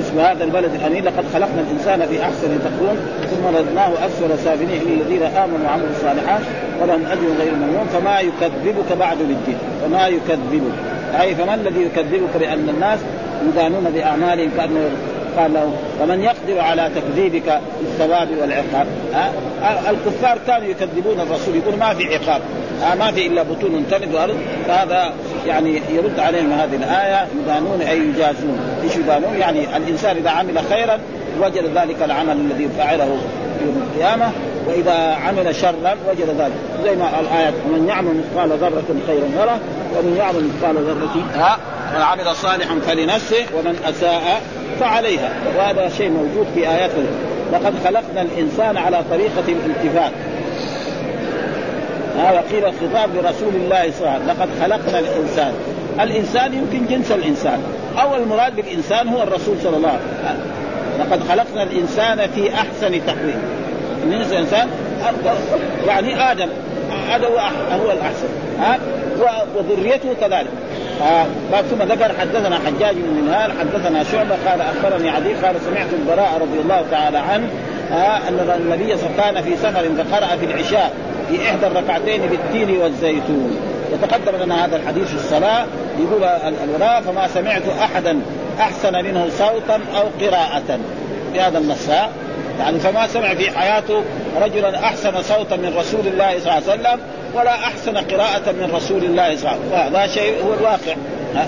اسم 0.00 0.18
هذا 0.18 0.44
البلد 0.44 0.74
الأمين 0.74 1.04
لقد 1.04 1.24
خلقنا 1.34 1.60
الإنسان 1.60 2.06
في 2.08 2.22
أحسن 2.22 2.48
تقويم 2.48 2.96
ثم 3.30 3.56
ردناه 3.56 4.06
أسفل 4.06 4.38
سافلين 4.44 4.82
للذين 4.86 5.22
آمنوا 5.22 5.66
وعملوا 5.66 5.88
الصالحات 5.96 6.40
ولهم 6.82 7.06
أجر 7.06 7.26
غير 7.38 7.54
ممنون. 7.54 7.86
فما 7.92 8.20
يكذبك 8.20 8.92
بعد 8.98 9.18
بالدين؟ 9.18 9.58
فما 9.82 10.08
يكذبك؟ 10.08 10.72
أي 11.20 11.34
فما 11.34 11.54
الذي 11.54 11.82
يكذبك 11.82 12.36
بأن 12.40 12.68
الناس 12.68 12.98
يدانون 13.48 13.90
بأعمالهم 13.94 14.50
كأنه 14.56 14.90
قال 15.36 15.54
له 15.54 15.72
ومن 16.02 16.22
يقدر 16.22 16.60
على 16.60 16.90
تكذيبك 16.96 17.60
بالثواب 17.80 18.28
والعقاب؟ 18.40 18.86
ها؟ 19.14 19.32
الكفار 19.90 20.38
كانوا 20.46 20.68
يكذبون 20.68 21.20
الرسول 21.20 21.56
يقول 21.56 21.76
ما 21.78 21.94
في 21.94 22.14
عقاب 22.14 22.40
ها 22.82 22.94
ما 22.94 23.12
في 23.12 23.26
إلا 23.26 23.42
بطون 23.42 23.86
تلد 23.90 24.14
وأرض. 24.14 24.36
فهذا 24.68 25.12
يعني 25.46 25.82
يرد 25.90 26.18
عليهم 26.18 26.52
هذه 26.52 26.76
الآية 26.76 27.26
يدانون 27.42 27.80
أي 27.80 27.98
يجازون. 27.98 28.58
إيش 28.82 28.96
يدانون 28.96 29.36
يعني 29.36 29.76
الإنسان 29.76 30.16
إذا 30.16 30.30
عمل 30.30 30.58
خيرا 30.70 30.98
وجد 31.40 31.64
ذلك 31.74 32.02
العمل 32.02 32.36
الذي 32.36 32.68
فعله 32.78 33.18
يوم 33.66 33.82
القيامة 33.86 34.30
وإذا 34.66 35.14
عمل 35.14 35.54
شرا 35.54 35.96
وجد 36.10 36.28
ذلك. 36.38 36.52
زي 36.84 36.96
ما 36.96 37.20
الآية 37.20 37.52
ومن 37.66 37.88
يعمل 37.88 38.14
مثقال 38.14 38.50
ذرة 38.50 38.96
خيرا 39.06 39.26
يره 39.36 39.58
ومن 39.98 40.16
يعمل 40.16 40.44
مثقال 40.44 40.76
ذرة 40.76 41.24
ها؟ 41.34 41.58
من 41.94 42.02
عمل 42.02 42.36
صالحا 42.36 42.78
فلنفسه 42.86 43.46
ومن 43.58 43.76
أساء 43.88 44.40
فعليها 44.80 45.30
وهذا 45.58 45.88
شيء 45.88 46.10
موجود 46.10 46.46
في 46.54 46.68
ايات 46.68 46.90
لقد 47.52 47.74
خلقنا 47.84 48.22
الإنسان 48.22 48.76
على 48.76 49.02
طريقة 49.10 49.44
الالتفات 49.48 50.12
هذا 52.18 52.44
قيل 52.52 52.64
الخطاب 52.64 53.10
لرسول 53.14 53.54
الله 53.54 53.90
صلى 53.90 53.98
الله 53.98 54.10
عليه 54.10 54.24
وسلم 54.24 54.28
لقد 54.28 54.48
خلقنا 54.60 54.98
الإنسان. 54.98 55.52
الإنسان 56.00 56.54
يمكن 56.54 56.86
جنس 56.86 57.12
الإنسان. 57.12 57.62
أو 58.00 58.16
المراد 58.16 58.56
بالإنسان 58.56 59.08
هو 59.08 59.22
الرسول 59.22 59.56
صلى 59.62 59.76
الله 59.76 59.88
عليه 59.88 59.98
وسلم. 59.98 60.40
لقد 61.00 61.28
خلقنا 61.28 61.62
الإنسان 61.62 62.30
في 62.34 62.54
أحسن 62.54 63.06
تقويم. 63.06 63.42
الإنسان؟ 64.02 64.68
يعني 65.86 66.30
آدم. 66.30 66.48
هذا 67.08 67.26
هو 67.84 67.92
الأحسن. 67.92 68.28
ها؟ 68.60 68.78
وذريته 69.56 70.14
كذلك. 70.20 70.50
آه 71.02 71.26
ثم 71.62 71.82
ذكر 71.82 72.12
حدثنا 72.20 72.58
حجاج 72.66 72.96
بن 72.96 73.22
منهال 73.22 73.52
حدثنا 73.60 74.04
شعبة 74.04 74.36
قال 74.46 74.60
أخبرني 74.60 75.10
عدي 75.10 75.34
قال 75.34 75.56
سمعت 75.60 75.86
البراء 75.92 76.38
رضي 76.40 76.60
الله 76.60 76.84
تعالى 76.90 77.18
عنه 77.18 77.48
آه 77.92 78.28
أن 78.28 78.60
النبي 78.60 78.96
صلى 78.96 79.06
الله 79.10 79.22
عليه 79.22 79.40
وسلم 79.40 79.42
كان 79.42 79.42
في 79.42 79.56
سفر 79.56 80.04
فقرأ 80.04 80.36
في 80.36 80.44
العشاء 80.44 80.92
في 81.28 81.50
إحدى 81.50 81.66
الركعتين 81.66 82.20
بالتين 82.22 82.78
والزيتون. 82.78 83.58
وتقدم 83.92 84.44
لنا 84.44 84.64
هذا 84.64 84.76
الحديث 84.76 85.08
في 85.08 85.14
الصلاة 85.14 85.66
يقول 85.98 86.24
الوراء 86.64 87.00
فما 87.00 87.28
سمعت 87.28 87.62
أحدا 87.82 88.20
أحسن 88.60 88.92
منه 88.92 89.26
صوتا 89.38 89.80
أو 89.96 90.26
قراءة. 90.26 90.78
في 91.32 91.40
هذا 91.40 91.58
النص 91.58 91.88
يعني 92.58 92.78
فما 92.78 93.06
سمع 93.06 93.34
في 93.34 93.58
حياته 93.58 94.02
رجلا 94.42 94.84
أحسن 94.84 95.22
صوتا 95.22 95.56
من 95.56 95.74
رسول 95.76 96.06
الله 96.06 96.38
صلى 96.38 96.58
الله 96.58 96.70
عليه 96.70 96.80
وسلم 96.80 97.00
ولا 97.34 97.54
أحسن 97.54 97.96
قراءة 97.96 98.52
من 98.52 98.72
رسول 98.74 99.04
الله 99.04 99.36
صلى 99.36 99.50
الله 99.50 99.76
عليه 99.76 99.86
وسلم. 99.86 99.94
وهذا 99.94 100.06
شيء 100.06 100.44
هو 100.44 100.54
الواقع. 100.54 100.94
ها 101.34 101.46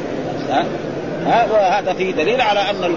ها 1.26 1.46
وهذا 1.52 1.92
فيه 1.92 2.12
دليل 2.12 2.40
على 2.40 2.60
أن 2.60 2.94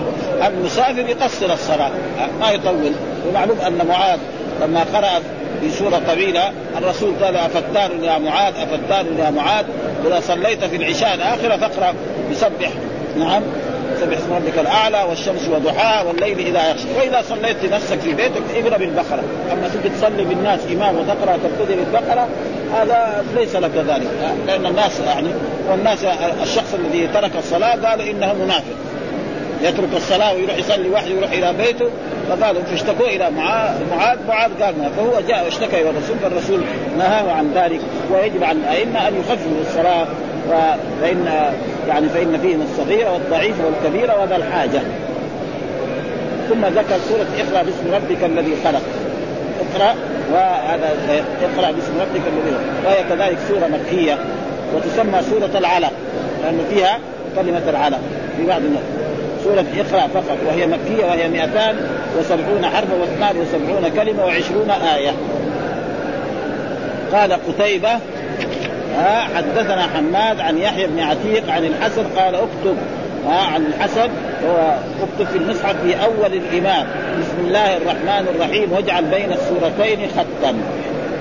المسافر 0.48 1.10
يقصر 1.10 1.54
الصلاة. 1.54 1.92
ما 2.40 2.52
يطول. 2.52 2.92
ومعلوم 3.30 3.60
أن 3.68 3.88
معاذ 3.88 4.20
لما 4.62 4.86
قرأ 4.94 5.22
في 5.62 5.70
سورة 5.70 6.02
طويلة 6.08 6.52
الرسول 6.78 7.14
قال 7.24 7.36
افتان 7.36 8.04
يا 8.04 8.18
معاذ 8.18 8.54
افتان 8.56 9.06
يا 9.20 9.30
معاذ؟ 9.30 9.66
إذا 10.06 10.20
صليت 10.20 10.66
في 10.66 10.76
العشاء 10.76 11.14
الآخرة 11.14 11.58
فاقرأ 11.58 11.94
يسبح. 12.32 12.70
نعم. 13.18 13.44
سبح 14.04 14.18
اسم 14.18 14.34
ربك 14.34 14.60
الأعلى 14.60 15.04
والشمس 15.10 15.48
وضحاها 15.50 16.04
والليل 16.04 16.40
إذا 16.40 16.70
يغشى 16.70 16.88
وإذا 16.98 17.22
صليت 17.30 17.64
لنفسك 17.64 18.00
في 18.00 18.14
بيتك 18.14 18.42
اقرا 18.56 18.78
بالبقرة. 18.78 19.24
أما 19.52 19.68
تجي 19.68 19.90
تصلي 19.90 20.24
بالناس 20.24 20.60
إمام 20.72 20.96
وتقرأ 20.96 21.38
تبتدي 21.38 21.76
بالبقرة 21.76 22.28
هذا 22.74 23.26
ليس 23.36 23.56
لك 23.56 23.72
ذلك. 23.76 24.08
لأن 24.48 24.66
الناس 24.66 25.00
يعني 25.00 25.28
والناس 25.70 26.04
الشخص 26.44 26.74
الذي 26.74 27.08
ترك 27.08 27.32
الصلاة 27.38 27.90
قال 27.90 28.02
إنه 28.02 28.34
منافق. 28.34 28.76
يترك 29.62 29.90
الصلاة 29.96 30.34
ويروح 30.34 30.58
يصلي 30.58 30.90
وحده 30.90 31.14
ويروح 31.14 31.32
إلى 31.32 31.54
بيته. 31.54 31.90
فقالوا 32.30 32.64
فاشتكوا 32.64 33.08
إلى 33.08 33.32
معاذ 33.32 33.76
معاذ 33.92 34.18
معاذ 34.28 34.52
قال 34.64 34.74
فهو 34.98 35.22
جاء 35.28 35.46
واشتكى 35.46 35.82
إلى 35.82 35.90
الرسول 35.90 36.18
فالرسول 36.24 36.62
نهاه 36.98 37.32
عن 37.32 37.52
ذلك. 37.56 37.82
ويجب 38.12 38.44
على 38.44 38.58
الأئمة 38.58 39.08
أن 39.08 39.14
يخففوا 39.20 39.62
الصلاة 39.62 40.08
فان 40.50 41.54
يعني 41.88 42.10
فإن 42.10 42.40
فيهم 42.42 42.62
الصغير 42.62 43.08
والضعيف 43.12 43.56
والكبير 43.66 44.12
وذا 44.22 44.36
الحاجة. 44.36 44.82
ثم 46.50 46.66
ذكر 46.66 46.98
سورة 47.10 47.28
اقرأ 47.38 47.64
باسم 47.64 47.94
ربك 47.94 48.24
الذي 48.24 48.56
خلق. 48.64 48.82
اقرأ 49.62 49.96
وهذا 50.32 50.90
اقرأ 51.42 51.72
باسم 51.72 52.00
ربك 52.02 52.22
الذي 52.28 52.56
وهي 52.86 53.04
كذلك 53.10 53.38
سورة 53.48 53.68
مكية 53.68 54.18
وتسمى 54.76 55.22
سورة 55.30 55.60
العلق 55.60 55.92
لأنه 56.44 56.64
فيها 56.70 57.00
كلمة 57.36 57.70
العلق 57.70 58.00
في 58.38 58.46
بعض 58.48 58.62
الناس 58.62 58.84
سورة 59.44 59.66
اقرأ 59.78 60.08
فقط 60.08 60.38
وهي 60.48 60.68
مكية 60.68 61.06
وهي 61.06 61.30
270 61.30 62.66
حرفا 62.66 62.94
و72 62.94 63.96
كلمة 63.96 64.26
و20 64.26 64.84
آية. 64.96 65.12
قال 67.14 67.34
قتيبة 67.34 67.90
ها 68.98 69.28
حدثنا 69.36 69.88
حماد 69.96 70.40
عن 70.40 70.58
يحيى 70.58 70.88
بن 70.88 71.00
عتيق 71.00 71.52
عن 71.52 71.66
الحسن 71.66 72.04
قال 72.18 72.36
اكتب 72.36 72.78
ها 73.28 73.42
عن 73.54 73.66
الحسن 73.66 74.10
اكتب 75.02 75.28
في 75.32 75.38
المصحف 75.38 75.76
في 75.84 76.04
أول 76.06 76.34
الإمام. 76.34 76.88
بسم 77.20 77.48
الله 77.48 77.78
الرحمن 77.78 78.28
الرحيم 78.36 78.72
واجعل 78.72 79.04
بين 79.04 79.32
السورتين 79.32 80.10
خطا. 80.10 80.54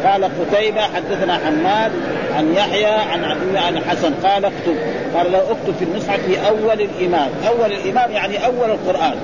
قال 0.04 0.24
قتيبة 0.24 0.80
حدثنا 0.80 1.34
حماد 1.34 1.92
عن 2.36 2.54
يحيى 2.54 2.86
عن 2.86 3.24
عن 3.56 3.76
الحسن 3.76 4.14
قال 4.14 4.44
اكتب. 4.44 4.76
قال 5.16 5.32
له 5.32 5.38
اكتب 5.38 5.74
في 5.78 5.84
المصحف 5.84 6.20
في 6.26 6.48
أول 6.48 6.80
الإمام. 6.80 7.28
أول 7.48 7.72
الإمام 7.72 8.10
يعني 8.10 8.46
أول 8.46 8.70
القرآن. 8.70 9.14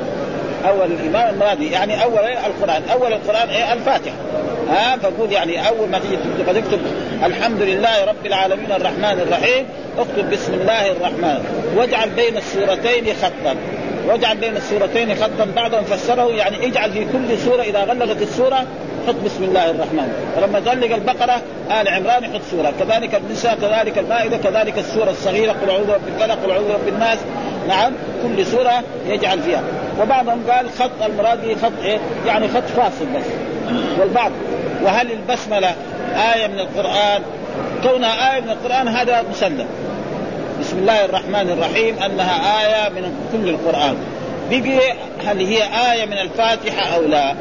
أول 0.69 0.87
الإمام 0.93 1.35
المرادي 1.35 1.71
يعني 1.71 2.05
أول 2.05 2.19
القرآن. 2.19 2.83
أول 2.93 3.13
القرآن 3.13 3.49
إيه؟ 3.49 3.73
الفاتحة. 3.73 4.17
ها 4.71 4.97
فقول 4.97 5.33
يعني 5.33 5.69
أول 5.69 5.89
ما 5.89 5.99
تيجي 5.99 6.17
تكتب 6.47 6.81
الحمد 7.25 7.63
لله 7.63 8.05
رب 8.05 8.27
العالمين 8.27 8.73
الرحمن 8.73 9.21
الرحيم. 9.21 9.67
اكتب 9.99 10.31
بسم 10.31 10.55
الله 10.55 10.91
الرحمن. 10.91 11.45
واجعل 11.77 12.11
بين 12.11 12.37
السورتين 12.37 13.15
خطا. 13.23 13.57
واجعل 14.07 14.37
بين 14.37 14.57
السورتين 14.57 15.15
خطا. 15.15 15.45
بعضهم 15.57 15.85
فسره 15.85 16.31
يعني 16.31 16.67
اجعل 16.67 16.93
في 16.93 17.05
كل 17.05 17.39
سورة 17.39 17.63
إذا 17.63 17.85
غلقت 17.85 18.23
السورة 18.23 18.67
حط 19.09 19.15
بسم 19.25 19.45
الله 19.45 19.71
الرحمن. 19.71 20.13
ولما 20.37 20.59
غلق 20.59 20.95
البقرة 20.95 21.43
آل 21.81 21.89
عمران 21.89 22.25
يحط 22.25 22.41
سورة. 22.51 22.73
كذلك 22.81 23.15
النساء 23.15 23.59
كذلك 23.61 23.99
المائدة 23.99 24.37
كذلك 24.37 24.79
السورة 24.79 25.11
الصغيرة. 25.11 25.53
قل 25.53 25.71
أعوذ 25.71 25.87
برب 25.87 26.09
الفلق 26.09 26.45
قل 26.45 26.51
أعوذ 26.51 26.69
برب 26.69 26.89
الناس. 26.89 27.19
نعم 27.69 27.93
كل 28.23 28.47
سورة 28.47 28.83
يجعل 29.09 29.41
فيها. 29.41 29.63
وبعضهم 30.01 30.43
قال 30.51 30.67
خط 30.79 31.03
المراد 31.07 31.47
به 31.47 31.55
خط 31.63 31.85
إيه؟ 31.85 31.99
يعني 32.27 32.49
خط 32.49 32.69
فاصل 32.77 33.07
بس. 33.17 33.25
والبعض 34.01 34.33
وهل 34.83 35.13
البسملة 35.13 35.75
آية 36.35 36.47
من 36.47 36.61
القرآن. 36.61 37.23
كونها 37.83 38.35
آية 38.35 38.41
من 38.41 38.51
القرآن 38.51 38.89
هذا 38.89 39.25
مسلم. 39.31 39.67
بسم 40.61 40.79
الله 40.79 41.05
الرحمن 41.05 41.51
الرحيم. 41.51 42.03
أنها 42.03 42.61
آية 42.63 42.89
من 42.89 43.13
كل 43.33 43.49
القرآن. 43.49 43.97
بقي 44.51 44.93
هل 45.27 45.39
هي 45.39 45.63
آية 45.93 46.07
من 46.07 46.19
الفاتحة 46.19 46.95
أو 46.95 47.03
لا؟ 47.03 47.35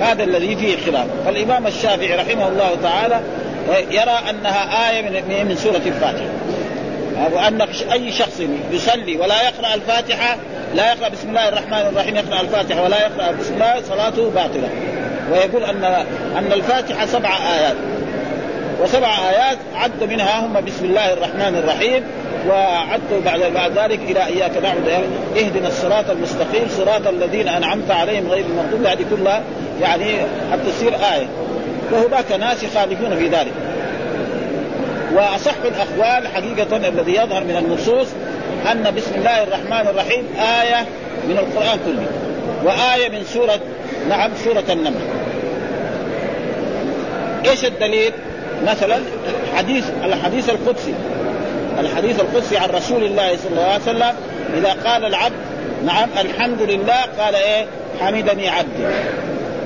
هذا 0.00 0.24
الذي 0.24 0.56
فيه 0.56 0.76
خلاف. 0.86 1.06
فالإمام 1.24 1.66
الشافعي 1.66 2.14
رحمه 2.14 2.48
الله 2.48 2.76
تعالى 2.82 3.20
يرى 3.90 4.18
أنها 4.30 4.90
آية 4.90 5.02
من 5.02 5.46
من 5.48 5.56
سورة 5.56 5.82
الفاتحة. 5.86 6.26
وان 7.32 7.60
أي 7.92 8.12
شخص 8.12 8.40
يصلي 8.72 9.16
ولا 9.16 9.42
يقرأ 9.42 9.74
الفاتحة 9.74 10.36
لا 10.74 10.92
يقرأ 10.92 11.08
بسم 11.08 11.28
الله 11.28 11.48
الرحمن 11.48 11.78
الرحيم 11.92 12.16
يقرأ 12.16 12.40
الفاتحة 12.40 12.82
ولا 12.82 12.96
يقرأ 13.06 13.32
بسم 13.32 13.54
الله 13.54 13.82
صلاته 13.88 14.30
باطلة. 14.30 14.68
ويقول 15.32 15.64
ان 15.64 15.84
أن 16.38 16.52
الفاتحة 16.52 17.06
سبع 17.06 17.30
آيات. 17.54 17.76
وسبع 18.80 19.08
آيات 19.30 19.58
عد 19.74 20.04
منها 20.10 20.46
هم 20.46 20.64
بسم 20.64 20.84
الله 20.84 21.12
الرحمن 21.12 21.56
الرحيم 21.56 22.02
وعدوا 22.48 23.20
بعد 23.24 23.40
بعد 23.40 23.78
ذلك 23.78 24.00
إلى 24.08 24.26
إياك 24.26 24.56
نعبد. 24.62 25.04
اهدنا 25.36 25.68
الصراط 25.68 26.10
المستقيم 26.10 26.68
صراط 26.76 27.06
الذين 27.06 27.48
أنعمت 27.48 27.90
عليهم 27.90 28.28
غير 28.28 28.44
المغضوب 28.44 28.86
هذه 28.86 29.04
كلها 29.10 29.42
يعني 29.80 30.16
حتى 30.52 30.62
تصير 30.76 30.94
آية. 31.14 31.26
وهناك 31.92 32.32
ناس 32.40 32.62
يخالفون 32.62 33.16
في 33.16 33.28
ذلك. 33.28 33.52
وأصح 35.14 35.54
الأقوال 35.64 36.28
حقيقة 36.28 36.76
الذي 36.76 37.14
يظهر 37.14 37.44
من 37.44 37.56
النصوص 37.56 38.08
أن 38.72 38.94
بسم 38.96 39.14
الله 39.14 39.42
الرحمن 39.42 39.88
الرحيم 39.88 40.24
آية 40.62 40.86
من 41.28 41.38
القرآن 41.38 41.78
كله 41.86 42.06
وآية 42.64 43.08
من 43.08 43.24
سوره 43.24 43.60
نعم 44.08 44.30
سورة 44.44 44.64
النمل. 44.70 45.00
إيش 47.46 47.64
الدليل؟ 47.64 48.12
مثلا 48.66 48.98
حديث 49.56 49.84
الحديث 50.04 50.50
القدسي. 50.50 50.94
الحديث 51.80 52.20
القدسي 52.20 52.56
عن 52.56 52.68
رسول 52.68 53.04
الله 53.04 53.36
صلى 53.36 53.50
الله 53.50 53.62
عليه 53.62 53.82
وسلم 53.82 54.12
إذا 54.58 54.76
قال 54.84 55.04
العبد 55.04 55.36
نعم 55.86 56.08
الحمد 56.20 56.62
لله 56.62 57.00
قال 57.18 57.34
إيه؟ 57.34 57.66
حمدني 58.00 58.48
عبدي. 58.48 58.84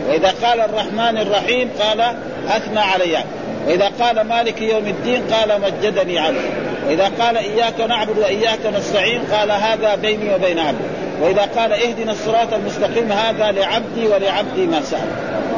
وإذا 0.08 0.34
قال 0.42 0.60
الرحمن 0.60 1.18
الرحيم 1.18 1.70
قال 1.80 2.00
أثنى 2.48 2.80
علي. 2.80 3.18
وإذا 3.66 3.90
قال 4.00 4.20
مالك 4.20 4.62
يوم 4.62 4.86
الدين 4.86 5.22
قال 5.32 5.60
مجدني 5.60 6.18
عبدي. 6.18 6.48
وإذا 6.86 7.10
قال 7.20 7.36
إياك 7.36 7.80
نعبد 7.88 8.18
وإياك 8.18 8.66
نستعين 8.76 9.20
قال 9.32 9.50
هذا 9.50 9.94
بيني 9.94 10.34
وبين 10.34 10.58
عبدي. 10.58 10.84
وإذا 11.20 11.48
قال 11.56 11.72
اهدنا 11.72 12.12
الصراط 12.12 12.52
المستقيم 12.52 13.12
هذا 13.12 13.50
لعبدي 13.50 14.06
ولعبدي 14.06 14.66
ما 14.66 14.80
سال 14.82 15.08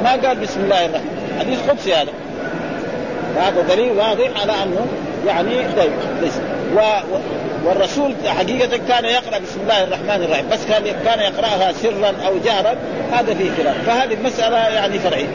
ما 0.04 0.10
قال 0.10 0.36
بسم 0.36 0.60
الله 0.60 0.86
الرحمن 0.86 1.36
حديث 1.40 1.70
قدسي 1.70 1.94
هذا. 1.94 2.12
هذا 3.38 3.62
دليل 3.68 3.92
واضح 3.92 4.42
على 4.42 4.52
انه 4.52 4.86
يعني 5.26 5.74
طيب 5.76 5.92
و... 6.74 6.78
و... 6.78 7.18
والرسول 7.64 8.14
حقيقة 8.26 8.80
كان 8.88 9.04
يقرأ 9.04 9.38
بسم 9.38 9.60
الله 9.62 9.84
الرحمن 9.84 10.24
الرحيم 10.24 10.48
بس 10.52 10.64
كان 10.64 10.84
كان 11.04 11.20
يقرأها 11.20 11.72
سرا 11.72 12.12
أو 12.26 12.38
جهرا 12.44 12.74
هذا 13.12 13.34
فيه 13.34 13.50
خلاف. 13.58 13.76
فهذه 13.86 14.14
المسألة 14.14 14.56
يعني 14.56 14.98
فرعية. 14.98 15.26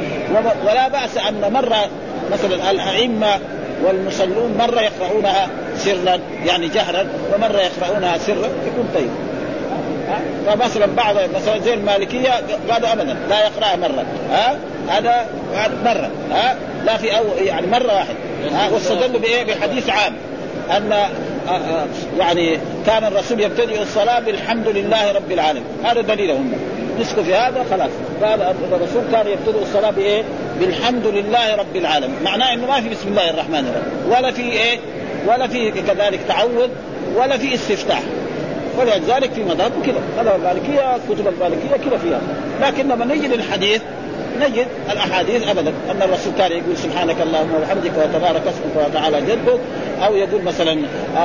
ولا 0.66 0.88
بأس 0.88 1.18
أن 1.18 1.54
مرة 1.54 1.90
مثلا 2.32 2.72
الأئمة 2.72 3.40
والمصلون 3.84 4.58
مرة 4.60 4.82
يقرؤونها 4.82 5.48
سرا 5.78 6.20
يعني 6.46 6.68
جهرا 6.68 7.08
ومرة 7.36 7.62
يقرؤونها 7.62 8.18
سرا 8.18 8.50
يكون 8.68 8.90
طيب. 8.96 9.10
فمثلا 10.48 10.86
بعض 10.86 11.16
مثلا 11.36 11.60
زي 11.60 11.74
المالكية 11.74 12.30
قالوا 12.70 12.94
ابدا 12.94 13.18
لا 13.30 13.40
يقرأها 13.40 13.76
مرة. 13.76 14.06
ها؟ 14.32 14.58
هذا 14.90 15.26
مرة. 15.86 16.10
ها؟ 16.32 16.56
لا 16.86 16.98
في 16.98 17.18
أو 17.18 17.24
يعني 17.46 17.68
مرة 17.68 17.94
واحدة 17.94 18.18
ها 18.52 18.70
واستدلوا 18.70 19.20
بإيه؟ 19.20 19.44
بحديث 19.44 19.90
عام. 19.90 20.14
أن 20.78 20.94
يعني 22.20 22.58
كان 22.86 23.04
الرسول 23.04 23.42
يبتدئ 23.42 23.82
الصلاة 23.82 24.20
بالحمد 24.20 24.68
لله 24.68 25.12
رب 25.12 25.32
العالمين. 25.32 25.64
هذا 25.84 26.02
دليلهم. 26.02 26.54
مسكوا 27.00 27.24
في 27.24 27.36
هذا 27.36 27.66
خلاص. 27.72 27.90
قال 28.24 28.42
الرسول 28.74 29.04
كان 29.12 29.28
يبتدئ 29.28 29.62
الصلاة 29.62 29.92
بإيه؟ 29.92 30.24
بالحمد 30.60 31.08
لله 31.08 31.56
رب 31.56 31.76
العالمين. 31.76 32.16
معناه 32.24 32.54
إنه 32.54 32.68
ما 32.68 32.82
في 32.82 32.90
بسم 32.90 33.08
الله 33.08 33.30
الرحمن 33.30 33.60
الرحيم. 33.60 34.18
ولا 34.18 34.32
في 34.32 34.42
إيه؟ 34.42 34.80
ولا 35.28 35.48
في 35.48 35.72
كذلك 35.72 36.20
تعوذ 36.28 36.70
ولا 37.16 37.38
في 37.38 37.54
استفتاح. 37.54 38.02
ولذلك 38.78 39.32
في 39.32 39.44
مذهب 39.44 39.72
كذا. 39.86 40.02
مذهب 40.20 40.36
المالكية 40.36 40.98
كتب 41.10 41.28
المالكية 41.28 41.90
كذا 41.90 41.98
فيها. 41.98 42.22
لكن 42.62 42.88
لما 42.88 43.06
نجي 43.06 43.28
للحديث 43.28 43.82
نجد 44.40 44.68
الأحاديث 44.92 45.48
ابدا. 45.48 45.74
أن 45.92 46.02
الرسول 46.02 46.34
كان 46.38 46.52
يقول 46.52 46.78
سبحانك 46.78 47.22
اللهم 47.22 47.56
وبحمدك 47.56 47.92
وتبارك 47.98 48.42
اسمك 48.48 48.88
وتعالى 48.88 49.22
جدك. 49.22 49.60
أو 50.06 50.16
يقول 50.16 50.42
مثلا 50.42 50.72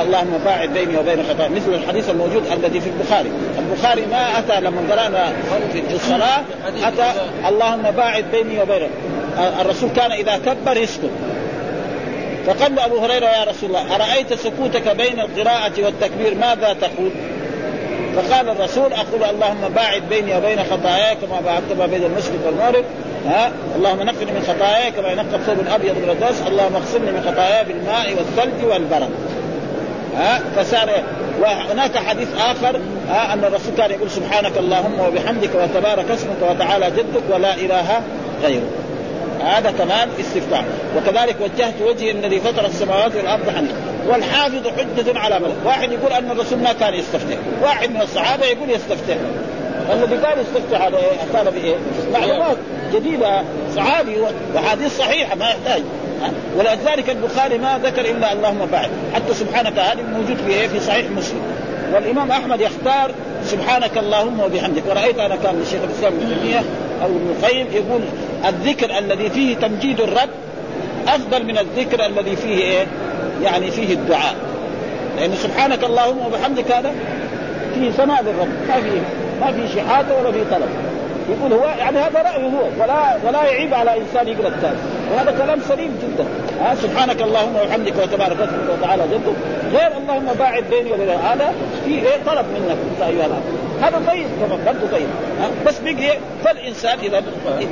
اللهم 0.01 0.41
باعد 0.45 0.69
بيني 0.69 0.97
وبين 0.97 1.23
خطايا 1.29 1.49
مثل 1.49 1.73
الحديث 1.73 2.09
الموجود 2.09 2.43
الذي 2.53 2.79
في 2.79 2.89
البخاري. 2.89 3.31
البخاري 3.59 4.05
ما 4.05 4.39
أتى 4.39 4.61
لما 4.61 4.81
قرانا 4.91 5.33
في 5.73 5.95
الصلاة 5.95 6.41
أتى 6.83 7.11
اللهم 7.47 7.91
باعد 7.91 8.25
بيني 8.31 8.61
وبين. 8.61 8.89
الرسول 9.61 9.89
كان 9.89 10.11
إذا 10.11 10.39
كبر 10.45 10.77
يسكت. 10.77 11.09
فقال 12.47 12.79
أبو 12.79 12.97
هريرة 12.97 13.25
يا 13.25 13.43
رسول 13.43 13.69
الله 13.69 13.95
أرأيت 13.95 14.33
سكوتك 14.33 14.95
بين 14.95 15.19
القراءة 15.19 15.71
والتكبير؟ 15.77 16.35
ماذا 16.35 16.75
تقول؟ 16.81 17.11
فقال 18.15 18.49
الرسول 18.49 18.93
أقول 18.93 19.23
اللهم 19.29 19.69
باعد 19.75 20.01
بيني 20.09 20.37
وبين 20.37 20.59
خطاياي 20.63 21.15
كما 21.15 21.41
باعدت 21.45 21.71
ما 21.79 21.85
بين 21.85 22.03
المشرق 22.03 22.45
والمغرب. 22.45 22.85
ها؟ 23.27 23.51
اللهم 23.75 24.01
نقني 24.01 24.31
من 24.31 24.43
خطاياي 24.47 24.91
كما 24.91 25.11
ينقى 25.11 25.35
الثوب 25.35 25.59
الابيض 25.59 25.97
من 25.97 26.09
الدنس 26.09 26.43
اللهم 26.47 26.75
اغسلني 26.75 27.11
من 27.11 27.31
خطاياي 27.31 27.65
بالماء 27.65 28.15
والثلج 28.17 28.65
والبرد. 28.65 29.09
ها؟ 30.17 30.41
فصار 30.55 30.89
وهناك 31.41 31.97
حديث 31.97 32.27
آخر 32.39 32.79
ها؟ 33.09 33.33
أن 33.33 33.43
الرسول 33.43 33.73
كان 33.77 33.91
يقول 33.91 34.11
سبحانك 34.11 34.57
اللهم 34.57 34.99
وبحمدك 34.99 35.49
وتبارك 35.55 36.11
اسمك 36.11 36.41
وتعالى 36.49 36.91
جدك 36.91 37.23
ولا 37.29 37.53
إله 37.53 38.01
غيرك. 38.43 38.88
هذا 39.41 39.71
كمان 39.71 40.09
استفتاح 40.19 40.63
وكذلك 40.97 41.35
وجهت 41.41 41.81
وجهي 41.81 42.11
الذي 42.11 42.39
فطر 42.39 42.65
السماوات 42.65 43.15
والأرض 43.15 43.49
حنيفا 43.49 43.75
والحافظ 44.07 44.67
حجة 44.67 45.19
على 45.19 45.39
من 45.39 45.55
واحد 45.65 45.91
يقول 45.91 46.11
أن 46.11 46.31
الرسول 46.31 46.59
ما 46.59 46.73
كان 46.73 46.93
يستفتح. 46.93 47.37
واحد 47.61 47.89
من 47.89 48.01
الصحابة 48.01 48.45
يقول 48.45 48.69
يستفتح. 48.69 49.15
الذي 49.93 50.17
كان 50.17 50.37
يستفتح 50.39 50.81
على 50.81 50.97
إيه؟ 50.97 51.17
كان 51.33 51.45
بايه؟ 51.45 51.75
معلومات 52.13 52.57
جديدة 52.93 53.43
صحابي 53.75 54.17
وحديث 54.55 54.97
صحيحة 54.97 55.35
ما 55.35 55.45
يحتاج. 55.45 55.83
ولذلك 56.57 57.09
البخاري 57.09 57.57
ما 57.57 57.79
ذكر 57.83 58.01
إلا 58.01 58.33
اللهم 58.33 58.65
بعد. 58.71 58.89
حتى 59.13 59.33
سبحانك 59.33 59.79
هذه 59.79 60.01
موجود 60.01 60.37
في 60.45 60.53
إيه؟ 60.53 60.67
في 60.67 60.79
صحيح 60.79 61.11
مسلم. 61.11 61.41
والإمام 61.93 62.31
أحمد 62.31 62.61
يختار 62.61 63.11
سبحانك 63.45 63.97
اللهم 63.97 64.39
وبحمدك. 64.39 64.83
ورأيت 64.89 65.19
أنا 65.19 65.35
كان 65.35 65.61
الشيخ 65.61 65.79
الإسلام 65.83 66.13
ابن 66.13 66.39
تيمية 66.41 66.63
أو 67.03 67.07
ابن 67.07 67.35
القيم 67.39 67.67
يقول 67.71 68.01
الذكر 68.47 68.97
الذي 68.97 69.29
فيه 69.29 69.55
تمجيد 69.55 70.01
الرب 70.01 70.29
أفضل 71.07 71.45
من 71.45 71.57
الذكر 71.57 72.05
الذي 72.05 72.35
فيه 72.35 72.55
إيه؟ 72.57 72.85
يعني 73.43 73.71
فيه 73.71 73.93
الدعاء. 73.93 74.35
لأن 75.17 75.35
سبحانك 75.35 75.83
اللهم 75.83 76.25
وبحمدك 76.25 76.71
هذا 76.71 76.91
فيه 77.75 77.91
ثناء 77.91 78.23
للرب. 78.23 78.47
ما 78.69 78.75
فيه 78.81 79.01
ما 79.41 79.51
في 79.51 79.75
شحاته 79.75 80.19
ولا 80.19 80.31
في 80.31 80.39
طلب. 80.51 80.69
يقول 81.29 81.53
هو 81.53 81.65
يعني 81.79 81.97
هذا 81.97 82.21
رأيه 82.21 82.45
هو. 82.45 82.83
ولا 82.83 83.17
ولا 83.27 83.43
يعيب 83.43 83.73
على 83.73 83.97
إنسان 83.97 84.27
يقرأ 84.27 84.47
الثاني 84.47 84.77
وهذا 85.13 85.31
كلام 85.31 85.59
سليم 85.67 85.99
جدا. 86.03 86.25
ها؟ 86.61 86.75
سبحانك 86.75 87.21
اللهم 87.21 87.55
وبحمدك 87.55 87.93
وتبارك 88.03 88.37
اسمك 88.41 88.77
وتعالى 88.77 89.03
جدك 89.03 89.35
غير 89.73 89.91
اللهم 89.97 90.33
باعد 90.39 90.63
بيني 90.69 90.91
وبين 90.91 91.09
هذا 91.09 91.53
في 91.85 91.91
إيه؟ 91.91 92.17
طلب 92.25 92.45
منك 92.53 92.77
انت 92.91 93.01
أيها 93.01 93.25
الاب 93.25 93.41
هذا 93.81 94.01
طيب 94.07 94.27
كمان 94.39 94.59
برضه 94.65 94.91
طيب 94.91 95.07
بس 95.67 95.79
بقي 95.79 96.17
فالإنسان 96.45 96.99
إذا 96.99 97.23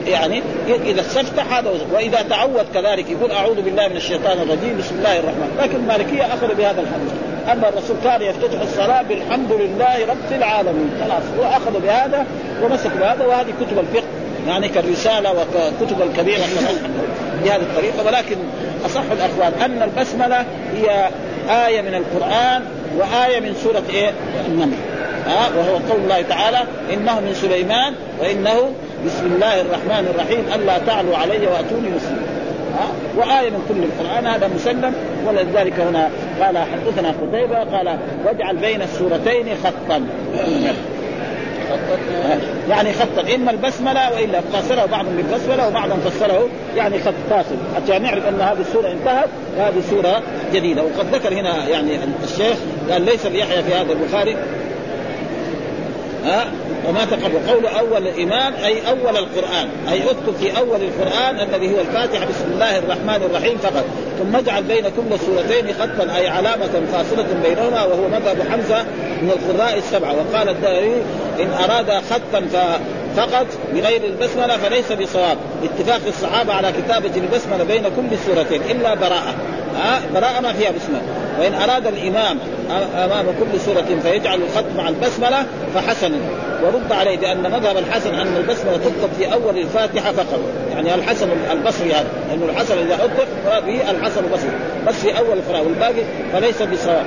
يعني 0.07 0.41
إذا 0.67 1.01
استفتح 1.01 1.53
هذا 1.53 1.71
وإذا 1.93 2.21
تعود 2.21 2.65
كذلك 2.73 3.09
يقول 3.09 3.31
أعوذ 3.31 3.61
بالله 3.61 3.87
من 3.87 3.95
الشيطان 3.95 4.37
الرجيم 4.37 4.77
بسم 4.77 4.95
الله 4.95 5.19
الرحمن. 5.19 5.57
لكن 5.59 5.75
المالكيه 5.75 6.25
اخذوا 6.25 6.55
بهذا 6.55 6.81
الحديث. 6.81 7.11
ان 7.51 7.63
الرسول 7.73 7.95
كان 8.03 8.21
يفتتح 8.21 8.61
الصلاة 8.61 9.01
بالحمد 9.01 9.51
لله 9.51 10.05
رب 10.05 10.31
العالمين 10.31 10.89
خلاص. 11.03 11.23
واخذ 11.39 11.81
بهذا 11.81 12.25
ومسك 12.63 12.91
بهذا 12.99 13.25
وهذه 13.25 13.53
كتب 13.61 13.79
الفقه 13.79 14.07
يعني 14.47 14.69
كالرسالة 14.69 15.31
وكتب 15.31 16.01
الكبيرة 16.01 16.43
بهذه 17.43 17.61
الطريقة. 17.61 18.05
ولكن 18.05 18.35
أصح 18.85 19.03
الاقوال 19.11 19.61
أن 19.61 19.81
البسملة 19.81 20.45
هي 20.75 21.09
آية 21.67 21.81
من 21.81 21.93
القرآن 21.93 22.63
وآية 22.97 23.39
من 23.39 23.55
سورة 23.63 23.83
إيه؟ 23.93 24.11
النمل. 24.47 24.96
ها 25.28 25.49
وهو 25.57 25.75
قول 25.89 26.01
الله 26.03 26.21
تعالى 26.21 26.59
إنه 26.93 27.19
من 27.19 27.34
سليمان 27.34 27.93
وإنه 28.19 28.71
بسم 29.05 29.25
الله 29.25 29.61
الرحمن 29.61 30.13
الرحيم 30.15 30.45
ألا 30.55 30.78
تعلوا 30.78 31.17
علي 31.17 31.47
وأتوني 31.47 31.89
مسلمين. 31.95 32.38
وآية 33.17 33.49
من 33.49 33.65
كل 33.69 33.84
القرآن 33.84 34.25
هذا 34.25 34.47
مسلم 34.55 34.93
ولذلك 35.28 35.80
هنا 35.80 36.09
قال 36.41 36.57
حدثنا 36.57 37.09
قتيبة 37.09 37.78
قال 37.78 37.97
واجعل 38.25 38.57
بين 38.57 38.82
السورتين 38.82 39.45
خطا. 39.63 40.01
يعني 42.69 42.93
خطا 42.93 43.36
إما 43.36 43.51
البسملة 43.51 44.13
وإلا 44.13 44.41
فسره 44.41 44.86
بعضهم 44.86 45.15
بالبسملة 45.15 45.67
وبعضهم 45.67 45.99
فسره 45.99 46.47
يعني 46.75 46.99
خط 46.99 47.13
فاصل. 47.30 47.55
حتى 47.75 47.99
نعرف 47.99 48.28
أن 48.28 48.41
هذه 48.41 48.61
السورة 48.61 48.91
انتهت 48.91 49.30
وهذه 49.57 49.82
سورة 49.89 50.21
جديدة. 50.53 50.82
وقد 50.84 51.15
ذكر 51.15 51.34
هنا 51.34 51.67
يعني 51.67 51.99
الشيخ 52.23 52.57
قال 52.91 53.01
ليس 53.01 53.25
ليحيى 53.25 53.63
في 53.63 53.73
هذا 53.73 53.93
البخاري 53.93 54.36
ها؟ 56.28 56.51
وما 56.88 57.05
تقبل 57.05 57.47
قول 57.47 57.65
أول 57.65 58.07
الامام 58.07 58.53
أي 58.53 58.89
أول 58.89 59.17
القرآن. 59.17 59.69
أي 59.91 60.03
اذكر 60.03 60.34
في 60.39 60.57
أول 60.57 60.80
القرآن 60.82 61.39
الذي 61.39 61.75
هو 61.75 61.80
الفاتحة. 61.80 62.25
بسم 62.25 62.45
الله 62.53 62.78
الرحمن 62.78 63.30
الرحيم 63.30 63.57
فقط. 63.57 63.86
ثم 64.19 64.36
اجعل 64.36 64.63
بين 64.63 64.84
كل 64.84 65.19
سورتين 65.25 65.73
خطا 65.73 66.15
أي 66.15 66.28
علامة 66.28 66.82
فاصلة 66.91 67.28
بينهما 67.43 67.84
وهو 67.84 68.07
مذهب 68.07 68.38
حمزة 68.51 68.84
من 69.21 69.32
القراء 69.32 69.78
السبعة. 69.78 70.15
وقال 70.15 70.49
الداودي 70.49 70.93
إن 71.39 71.49
اراد 71.63 71.91
خطا 71.91 72.41
فقط 73.17 73.47
بغير 73.73 74.01
البسملة 74.03 74.57
فليس 74.57 74.91
بصواب. 74.91 75.38
اتفاق 75.63 76.01
الصحابة 76.07 76.53
على 76.53 76.71
كتابة 76.71 77.11
البسملة 77.15 77.63
بين 77.63 77.84
كل 77.84 78.17
سورتين 78.25 78.61
إلا 78.61 78.95
براءة. 78.95 79.36
ها؟ 79.75 80.01
براءة 80.13 80.39
ما 80.39 80.53
فيها 80.53 80.71
بسملة. 80.71 81.01
وإن 81.39 81.53
أراد 81.53 81.88
الإمام 81.88 82.39
أمام 82.95 83.25
كل 83.25 83.59
سورة 83.59 83.99
فيجعل 84.03 84.39
الخط 84.41 84.65
مع 84.77 84.89
البسملة 84.89 85.45
فحسن 85.75 86.11
ورد 86.63 86.91
عليه 86.91 87.17
بأن 87.17 87.51
مذهب 87.51 87.77
الحسن 87.77 88.15
أن 88.15 88.38
البسملة 88.38 88.77
تكتب 88.77 89.09
في 89.17 89.33
أول 89.33 89.57
الفاتحة 89.57 90.11
فقط. 90.11 90.39
يعني 90.71 90.95
الحسن 90.95 91.29
البصري 91.51 91.93
هذا 91.93 92.07
لأنه 92.29 92.45
الحسن 92.45 92.77
إذا 92.77 92.95
أطلق 92.95 93.59
به 93.65 93.91
الحسن 93.91 94.23
البصري 94.23 94.51
بس 94.88 94.95
في 94.95 95.17
أول 95.17 95.38
القراءة 95.38 95.61
والباقي 95.61 96.03
فليس 96.33 96.61
بصواب. 96.61 97.05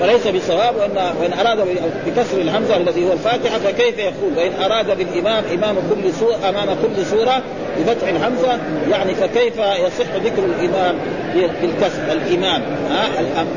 فليس 0.00 0.26
بصواب 0.26 0.76
وان 0.76 1.14
وإن 1.20 1.32
أراد 1.32 1.58
بكسر 2.06 2.38
الهمزة 2.40 2.76
الذي 2.76 3.08
هو 3.08 3.12
الفاتحة 3.12 3.58
فكيف 3.58 3.98
يقول؟ 3.98 4.32
وإن 4.36 4.52
أراد 4.62 4.98
بالإمام 4.98 5.44
إمام 5.54 5.76
كل 5.76 6.12
سوره 6.12 6.36
أمام 6.48 6.68
كل 6.82 7.06
سورة 7.06 7.42
بفتح 7.78 8.08
الهمزة 8.08 8.58
يعني 8.90 9.14
فكيف 9.14 9.58
يصح 9.58 10.14
ذكر 10.24 10.44
الإمام 10.44 10.96
بالكسر؟ 11.34 12.12
الإمام. 12.12 12.62
ها؟ 12.90 13.06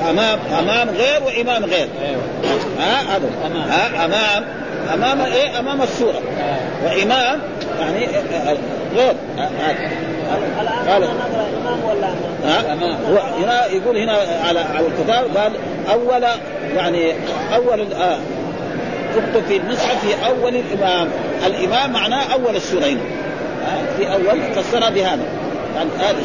امام 0.09 0.39
أمام 0.59 0.89
غير 0.89 1.23
وإمام 1.25 1.65
غير. 1.65 1.87
ها؟ 2.79 3.01
هذا 3.01 3.29
ها؟ 3.69 4.05
أمام. 4.05 4.45
أمام 4.93 5.21
إيه؟ 5.21 5.59
أمام 5.59 5.81
السورة. 5.81 6.21
وإمام 6.85 7.39
يعني 7.79 8.07
غير. 8.95 9.13
قال 10.87 11.03
إمام 11.03 11.83
ولا 11.89 12.09
هنا 13.37 13.65
يقول 13.65 13.97
هنا 13.97 14.17
على 14.47 14.59
على 14.59 14.87
الكتاب 14.87 15.37
قال 15.37 15.51
أول 15.91 16.23
يعني 16.75 17.13
أول 17.55 17.93
آه 17.93 18.17
تكتب 19.15 19.45
في 19.47 19.57
المصحف 19.57 20.05
في 20.05 20.25
أول 20.25 20.55
الإمام. 20.55 21.07
الإمام 21.45 21.91
معناه 21.91 22.33
أول 22.33 22.55
السورين 22.55 22.99
في 23.97 24.13
أول 24.13 24.41
فسرها 24.55 24.89
بهذا. 24.89 25.25
يعني 25.75 25.89
هذا 25.99 26.17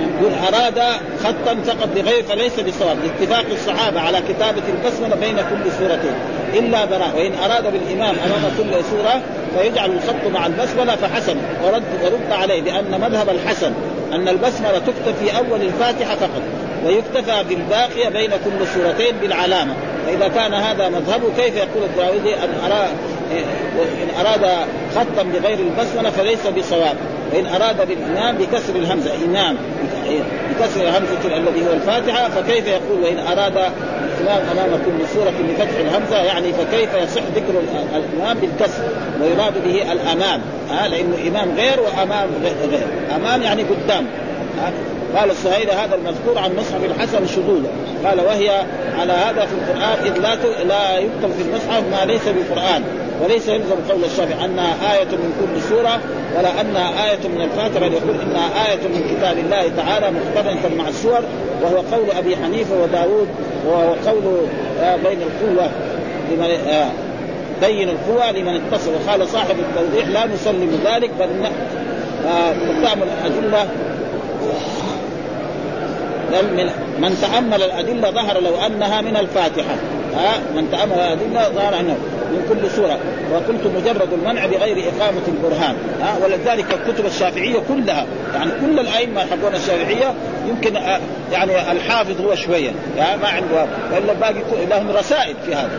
يقول 0.00 0.32
اراد 0.48 0.82
خطا 1.24 1.54
فقط 1.66 1.88
بغير 1.94 2.22
فليس 2.22 2.60
بصواب. 2.60 2.96
لاتفاق 3.04 3.44
الصحابة 3.52 4.00
على 4.00 4.18
كتابة 4.28 4.62
البسملة 4.68 5.16
بين 5.16 5.36
كل 5.36 5.72
سورتين 5.78 6.14
إلا 6.54 6.84
براء. 6.84 7.10
وإن 7.16 7.32
أراد 7.34 7.72
بالإمام 7.72 8.14
أمام 8.26 8.52
كل 8.58 8.84
سورة 8.90 9.22
فيجعل 9.58 9.90
الخط 9.90 10.32
مع 10.32 10.46
البسملة 10.46 10.96
فحسن. 10.96 11.36
ورد 11.64 11.82
ورد 12.04 12.32
عليه 12.32 12.62
بأن 12.62 13.00
مذهب 13.00 13.28
الحسن 13.30 13.72
أن 14.12 14.28
البسملة 14.28 14.78
تكتب 14.78 15.14
في 15.20 15.38
أول 15.38 15.62
الفاتحة 15.62 16.16
فقط 16.16 16.42
ويكتفى 16.84 17.44
بالباقيه 17.48 18.08
بين 18.08 18.30
كل 18.30 18.66
سورتين 18.74 19.16
بالعلامة. 19.22 19.74
فإذا 20.06 20.28
كان 20.28 20.54
هذا 20.54 20.88
مذهبه 20.88 21.28
كيف 21.36 21.56
يقول 21.56 21.82
الداودي 21.84 22.34
أن 22.34 22.48
اراد 22.64 22.88
إن 23.72 24.26
أراد 24.26 24.66
خطا 24.94 25.22
بغير 25.22 25.58
البسملة 25.58 26.10
فليس 26.10 26.46
بصواب؟ 26.46 26.96
وان 27.32 27.46
أراد 27.46 27.88
بالإمام 27.88 28.36
بكسر 28.36 28.76
الهمزه 28.76 29.10
امام 29.24 29.56
بكسر 30.50 30.80
الهمزه 30.80 31.36
الذي 31.36 31.66
هو 31.66 31.72
الفاتحة 31.72 32.28
فكيف 32.28 32.66
يقول 32.66 33.02
وإن 33.02 33.18
أراد 33.18 33.58
الإمام 34.20 34.42
أمام 34.52 34.70
كل 34.86 35.08
سورة 35.14 35.32
بفتح 35.48 35.78
الهمزة؟ 35.80 36.16
يعني 36.16 36.52
فكيف 36.52 36.94
يصح 36.94 37.22
ذكر 37.34 37.54
الإمام 37.96 38.38
بالكسر 38.38 38.82
ويراد 39.22 39.64
به 39.64 39.92
الأمام؟ 39.92 40.40
ها 40.70 40.88
لأنه 40.88 41.16
إمام 41.28 41.56
غير 41.56 41.80
وأمام 41.80 42.28
غير. 42.42 42.86
أمام 43.16 43.42
يعني 43.42 43.62
قدام. 43.62 44.06
قال 45.16 45.30
السهيل 45.30 45.70
هذا 45.70 45.94
المذكور 45.94 46.38
عن 46.38 46.56
مصحف 46.56 46.84
الحسن 46.84 47.26
شذوذا 47.26 47.68
قال 48.04 48.20
وهي 48.20 48.50
على 48.98 49.12
هذا 49.12 49.46
في 49.46 49.52
القرآن 49.54 49.98
إذ 50.04 50.18
لا 50.20 50.64
لا 50.64 50.98
يكتب 50.98 51.30
في 51.38 51.42
المصحف 51.42 51.82
ما 51.92 52.04
ليس 52.04 52.22
بقرآن. 52.28 52.82
وليس 53.22 53.48
يلزم 53.48 53.76
قول 53.90 54.04
الشافعي 54.04 54.44
أنها 54.44 54.94
آية 54.94 55.04
من 55.04 55.32
كل 55.40 55.62
سورة 55.62 56.00
ولا 56.38 56.60
أنها 56.60 57.10
آية 57.10 57.28
من 57.28 57.40
الفاتحة 57.40 57.80
بل 57.80 57.92
يقول 57.92 58.20
إنها 58.20 58.70
آية 58.70 58.88
من 58.88 59.16
كتاب 59.16 59.38
الله 59.38 59.70
تعالى 59.76 60.10
مقترنة 60.10 60.76
مع 60.82 60.88
السور 60.88 61.20
وهو 61.62 61.76
قول 61.76 62.10
أبي 62.18 62.36
حنيفة 62.36 62.82
وداود 62.82 63.28
وهو 63.66 63.94
قول 64.06 64.46
بين 65.04 65.18
القوة 65.22 65.70
لمن 66.30 66.48
بين 67.60 67.88
القوى 67.88 68.40
لمن 68.40 68.60
اتصل. 68.60 68.90
وقال 68.94 69.28
صاحب 69.28 69.56
التوضيح 69.58 70.08
لا 70.08 70.26
نسلم 70.26 70.80
ذلك 70.84 71.10
بل 71.20 71.28
تعمل 72.82 73.02
الأدلة. 73.02 73.68
من 76.98 77.18
تأمل 77.20 77.62
الأدلة 77.62 78.10
ظهر 78.10 78.40
لو 78.40 78.56
أنها 78.66 79.00
من 79.00 79.16
الفاتحة. 79.16 79.74
ها 80.16 80.38
من 80.56 80.68
تأمل 80.72 80.92
الأدلة 80.92 81.48
ظهر 81.48 81.80
أنه 81.80 81.96
من 82.30 82.46
كل 82.48 82.70
سورة 82.70 82.98
وقلت 83.32 83.66
مجرد 83.76 84.12
المنع 84.12 84.46
بغير 84.46 84.84
إقامة 84.88 85.22
البرهان. 85.28 85.76
ها 86.02 86.16
ولذلك 86.24 86.66
الكتب 86.74 87.06
الشافعية 87.06 87.58
كلها. 87.68 88.06
يعني 88.34 88.50
كل 88.50 88.80
الأئمة 88.80 89.20
حقون 89.20 89.54
الشافعية 89.54 90.14
يمكن 90.48 90.76
آه، 90.76 91.00
يعني 91.32 91.72
الحافظ 91.72 92.20
هو 92.20 92.34
شوية. 92.34 92.70
يعني 92.96 93.22
ما 93.22 93.28
عنده 93.28 93.66
وإلا 93.92 94.12
باقي 94.12 94.66
لهم 94.70 94.90
رسائل 94.90 95.34
في 95.46 95.54
هذا. 95.54 95.70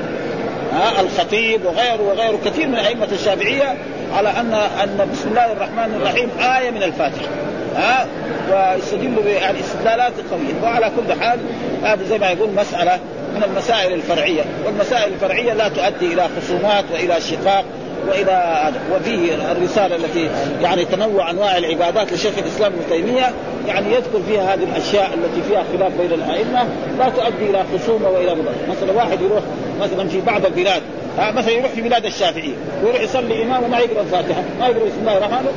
ها 0.74 1.02
الخطيب 1.02 1.66
وغيره 1.66 2.02
وغيره. 2.02 2.40
كثير 2.46 2.68
من 2.68 2.76
أئمة 2.76 3.08
الشافعية 3.12 3.78
على 4.14 4.30
أن 4.30 4.54
أن 4.54 5.10
بسم 5.14 5.30
الله 5.30 5.52
الرحمن 5.52 5.96
الرحيم 5.96 6.30
آية 6.58 6.72
من 6.72 6.84
الفاتحة. 6.84 7.28
ها 7.76 8.08
ويستدل 8.52 9.28
يعني 9.28 9.60
استدلالات 9.60 10.14
قوية. 10.32 10.64
وعلى 10.64 10.92
كل 10.96 11.22
حال 11.22 11.40
هذا 11.84 12.04
زي 12.04 12.18
ما 12.18 12.30
يقول 12.30 12.50
مسألة 12.50 13.00
من 13.36 13.44
المسائل 13.44 13.94
الفرعية 13.94 14.42
والمسائل 14.66 15.14
الفرعية 15.14 15.54
لا 15.54 15.70
تؤدي 15.70 16.14
إلى 16.14 16.30
خصومات 16.38 16.86
وإلى 16.94 17.22
شقاق 17.22 17.66
وإلى 18.08 18.32
هذا 18.32 18.82
وفيه 18.96 19.52
الرسالة 19.52 19.96
التي 19.96 20.30
يعني 20.62 20.86
تنوع 20.86 21.30
أنواع 21.30 21.58
العبادات 21.58 22.14
لشيخ 22.14 22.38
الإسلام 22.38 22.74
ابن 22.74 22.82
تيمية 22.90 23.34
يعني 23.68 23.94
يذكر 23.94 24.20
فيها 24.28 24.54
هذه 24.54 24.64
الأشياء 24.64 25.14
التي 25.14 25.42
فيها 25.50 25.64
خلاف 25.74 25.92
بين 26.02 26.14
الأئمة 26.14 26.68
لا 27.00 27.10
تؤدي 27.10 27.50
إلى 27.50 27.64
خصومة 27.74 28.10
وإلى 28.10 28.36
مضر. 28.36 28.52
مثلا 28.70 28.92
واحد 28.92 29.22
يروح 29.22 29.44
مثلا 29.82 30.08
في 30.08 30.22
بعض 30.22 30.46
البلاد 30.46 30.82
مثلا 31.20 31.52
يروح 31.52 31.72
في 31.72 31.82
بلاد 31.82 32.06
الشافعية 32.06 32.56
ويروح 32.84 33.02
يصلي 33.02 33.44
إمام 33.44 33.64
وما 33.64 33.80
يقرأ 33.80 34.02
الفاتحة 34.02 34.44
ما 34.60 34.68
يقرأ 34.68 34.86
بسم 34.86 35.00
الله 35.00 35.18
الرحمن 35.18 35.48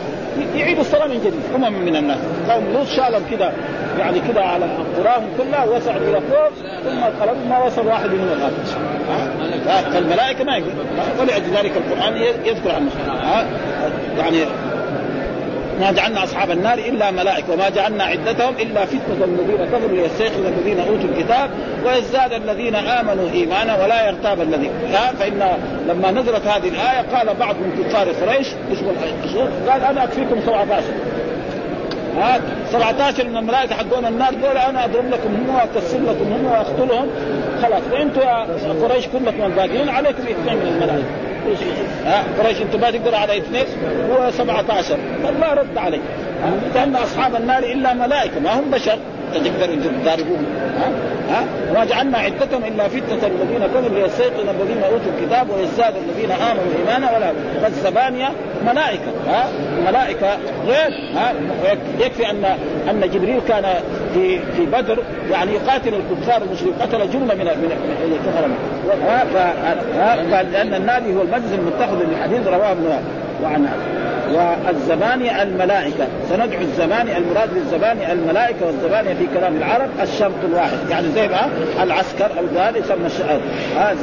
يعيد 0.54 0.78
الصلاة 0.78 1.06
من 1.06 1.18
جديد. 1.18 1.40
امم 1.54 1.84
من 1.84 1.96
الناس. 1.96 2.18
قوم 2.48 2.64
لوط 2.72 2.86
شالهم 2.86 3.22
كذا 3.30 3.52
يعني 3.98 4.20
كذا 4.20 4.40
على 4.40 4.64
قراهم 4.98 5.28
كلها 5.38 5.64
وسع 5.64 5.96
إلى 5.96 6.20
فوق 6.20 6.50
ثم 6.84 7.22
قلبوا 7.22 7.46
ما 7.48 7.64
وصل 7.64 7.86
واحد 7.86 8.10
منهم 8.10 8.28
الأرض 8.32 8.54
فالملائكه 9.92 10.44
ما 10.44 10.56
يقول 10.56 10.72
ولذلك 11.20 11.72
القرآن 11.76 12.16
يذكر 12.44 12.70
عنه 12.70 12.90
يعني 14.18 14.44
ما 15.80 15.92
جعلنا 15.92 16.24
أصحاب 16.24 16.50
النار 16.50 16.78
إلا 16.78 17.10
ملائكة 17.10 17.52
وما 17.52 17.68
جعلنا 17.68 18.04
عدتهم 18.04 18.54
إلا 18.60 18.84
فتنة 18.84 19.24
الذين 19.24 19.66
كفروا 19.66 19.88
ليستيقظ 19.88 20.46
الذين 20.46 20.80
أوتوا 20.80 21.08
الكتاب 21.16 21.50
ويزداد 21.86 22.32
الذين 22.32 22.74
آمنوا 22.74 23.30
إيمانا 23.30 23.84
ولا 23.84 24.08
يرتاب 24.08 24.40
الذين 24.40 24.70
فإن 25.18 25.42
لما 25.88 26.10
نزلت 26.10 26.46
هذه 26.46 26.68
الآية 26.68 27.16
قال 27.16 27.34
بعض 27.40 27.54
من 27.54 27.84
كفار 27.84 28.08
قريش 28.08 28.46
اسمه 28.72 28.92
قال 29.70 29.82
أنا 29.84 30.04
أكفيكم 30.04 30.40
17 30.40 30.82
ها 32.16 32.40
17 32.72 33.28
من 33.28 33.36
الملائكة 33.36 33.74
حقون 33.74 34.06
النار 34.06 34.34
دول 34.34 34.56
أنا 34.56 34.84
أضرب 34.84 35.10
لكم 35.10 35.34
هم 35.34 35.54
وأكسر 35.54 35.98
لكم 35.98 36.32
هم 36.32 36.44
وأقتلهم. 36.46 37.08
خلاص 37.62 37.82
وأنتم 37.92 38.20
قريش 38.82 39.06
كلكم 39.06 39.42
الباقيين 39.44 39.88
عليكم 39.88 40.22
إثنين 40.22 40.56
من 40.56 40.66
الملائكة. 40.66 41.29
ها 42.04 42.24
قريش 42.38 42.60
أنتم 42.62 42.80
ما 42.80 42.90
تقدروا 42.90 43.16
على 43.18 43.38
اثنين 43.38 43.64
هو 44.10 44.30
17 44.30 44.96
فالله 45.24 45.54
رد 45.54 45.78
عليه 45.78 46.00
لأن 46.74 46.96
أصحاب 46.96 47.34
النار 47.36 47.62
إلا 47.62 47.94
ملائكة 47.94 48.40
ما 48.40 48.58
هم 48.60 48.70
بشر. 48.70 48.98
تقدروا 49.34 49.76
تضاربوهم 50.02 50.44
ها؟ 51.30 51.44
وما 51.70 51.84
جعلنا 51.84 52.18
عدتهم 52.18 52.64
إلا 52.64 52.88
فتنة 52.88 53.26
الذين 53.26 53.66
كفروا 53.66 53.98
ليستيقن 53.98 54.48
الذين 54.48 54.82
أوتوا 54.82 55.12
الكتاب 55.18 55.50
ويزداد 55.50 55.94
الذين 55.96 56.30
آمنوا 56.30 56.72
إيمانا 56.78 57.16
ولا 57.16 57.32
فالزبانيه 57.62 58.28
ملائكة. 58.66 59.12
ها؟ 59.28 59.48
الملائكه 59.78 60.28
غير 60.66 60.90
ها؟ 61.14 61.32
يكفي 62.00 62.30
ان 62.30 62.44
أن 62.90 63.10
جبريل 63.10 63.40
كان 63.48 63.64
في 64.14 64.38
في 64.38 64.66
بدر 64.66 64.98
يعني 65.30 65.52
يقاتل 65.52 65.94
الكفار 65.94 66.42
المشركين 66.42 66.72
قتل 66.80 67.10
جمله 67.10 67.34
من 67.34 67.44
من 67.44 67.72
الكفر 68.12 68.48
ها؟ 69.96 70.42
لأن 70.42 70.74
النادي 70.74 71.14
هو 71.14 71.22
المجلس 71.22 71.52
المتخذ 71.52 72.04
للحديث 72.04 72.46
رواه 72.46 72.72
ابن 72.72 73.00
وعن 73.42 73.68
والزباني 74.32 75.42
الملائكة. 75.42 76.06
سندعو 76.28 76.60
الزباني 76.60 77.16
المراد 77.16 77.54
بالزباني 77.54 78.12
الملائكة 78.12 78.66
والزباني 78.66 79.14
في 79.14 79.26
كلام 79.34 79.56
العرب 79.56 79.88
الشرط 80.02 80.32
الواحد. 80.44 80.78
يعني 80.90 81.08
زي 81.08 81.28
ما 81.28 81.50
العسكر 81.82 82.30
أو 82.38 82.44
ذلك 82.54 82.84
يسمى 82.84 83.06
الشعر 83.06 83.40
هذا 83.76 83.96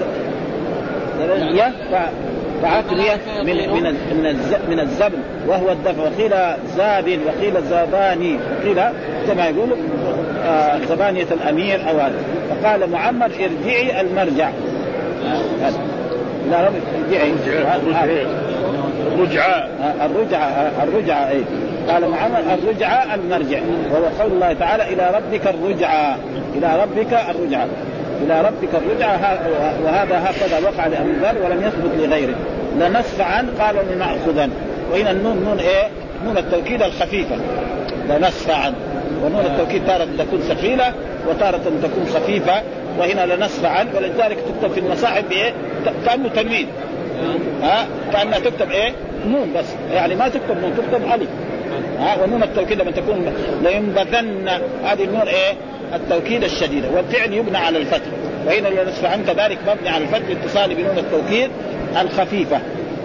فعقلية 2.61 3.19
من 3.43 3.55
من 3.55 3.83
من 4.23 4.39
من 4.69 4.79
الزبن. 4.79 5.19
وهو 5.47 5.71
الدفع. 5.71 6.03
وقيل 6.03 6.33
زاب 6.77 7.19
وقيل 7.25 7.63
زباني 7.63 8.39
وقيل 8.59 8.81
كما 9.27 9.47
يقول 9.47 9.69
آه 10.45 10.79
زبانية 10.89 11.27
الأمير 11.31 11.89
أو 11.89 11.97
هذا. 11.99 12.19
فقال 12.49 12.91
معمر 12.91 13.25
ارجعي 13.25 14.01
المرجع. 14.01 14.49
آه 14.49 15.71
لا 16.51 16.67
ارجعي. 16.67 17.33
الرجعاء. 19.13 19.69
الرجعة 20.05 20.71
الرجعة 20.83 21.29
اي 21.29 21.41
قال 21.89 22.09
محمد 22.09 22.43
الرجعة 22.59 23.15
المرجع. 23.15 23.59
وهو 23.91 24.03
قول 24.19 24.31
الله 24.31 24.53
تعالى 24.53 24.83
إلى 24.93 25.11
ربك 25.15 25.47
الرجعة 25.47 26.17
إلى 26.55 26.81
ربك 26.81 27.13
الرجعة 27.29 27.67
إلى 28.25 28.41
ربك 28.41 28.69
الرجعة 28.73 29.39
وهذا 29.83 30.23
هكذا 30.25 30.69
وقع 30.69 30.87
لأبي 30.87 31.11
ذر 31.11 31.45
ولم 31.45 31.63
يثبت 31.63 32.07
لغيره. 32.07 32.35
لنسفعا 32.79 33.47
قال 33.59 33.75
لنأخذن 33.91 34.51
وهنا 34.91 35.11
النون 35.11 35.43
نون 35.43 35.59
إيه؟ 35.59 35.87
نون 36.25 36.37
التوكيد 36.37 36.81
الخفيفة. 36.81 37.35
لنسفعا 38.09 38.73
ونون 39.23 39.45
التوكيد 39.45 39.85
تارة 39.87 40.07
تكون 40.17 40.39
ثقيلة 40.39 40.93
وتارة 41.29 41.61
تكون 41.83 42.05
خفيفة. 42.13 42.61
وهنا 42.99 43.35
لنسفعا 43.35 43.85
ولذلك 43.95 44.37
تكتب 44.37 44.71
في 44.73 44.79
المصاحف 44.79 45.23
بإيه؟ 45.29 45.53
كأنه 46.05 46.27
تنوين. 46.27 46.67
ها؟ 47.63 47.87
كأنها 48.13 48.39
تكتب 48.39 48.71
إيه؟ 48.71 48.91
نون 49.27 49.53
بس. 49.55 49.65
يعني 49.93 50.15
ما 50.15 50.29
تكتب 50.29 50.61
نون 50.61 50.73
تكتب 50.77 51.11
ألف. 51.13 51.29
ها؟ 51.99 52.23
ونون 52.23 52.43
التوكيد 52.43 52.81
لما 52.81 52.91
تكون 52.91 53.33
لينبذن 53.63 54.49
هذه 54.85 55.03
النون 55.03 55.27
إيه؟ 55.27 55.53
التوكيد 55.95 56.43
الشديده 56.43 56.89
والفعل 56.95 57.33
يبنى 57.33 57.57
على 57.57 57.77
الفتح. 57.77 58.07
وهنا 58.47 58.67
لنصف 58.67 59.05
عنك 59.05 59.25
كذلك 59.25 59.57
مبني 59.67 59.89
على 59.89 60.03
الفتح 60.03 60.27
الاتصال 60.29 60.75
بنون 60.75 60.97
التوكيد 60.97 61.51
الخفيفة. 62.01 62.59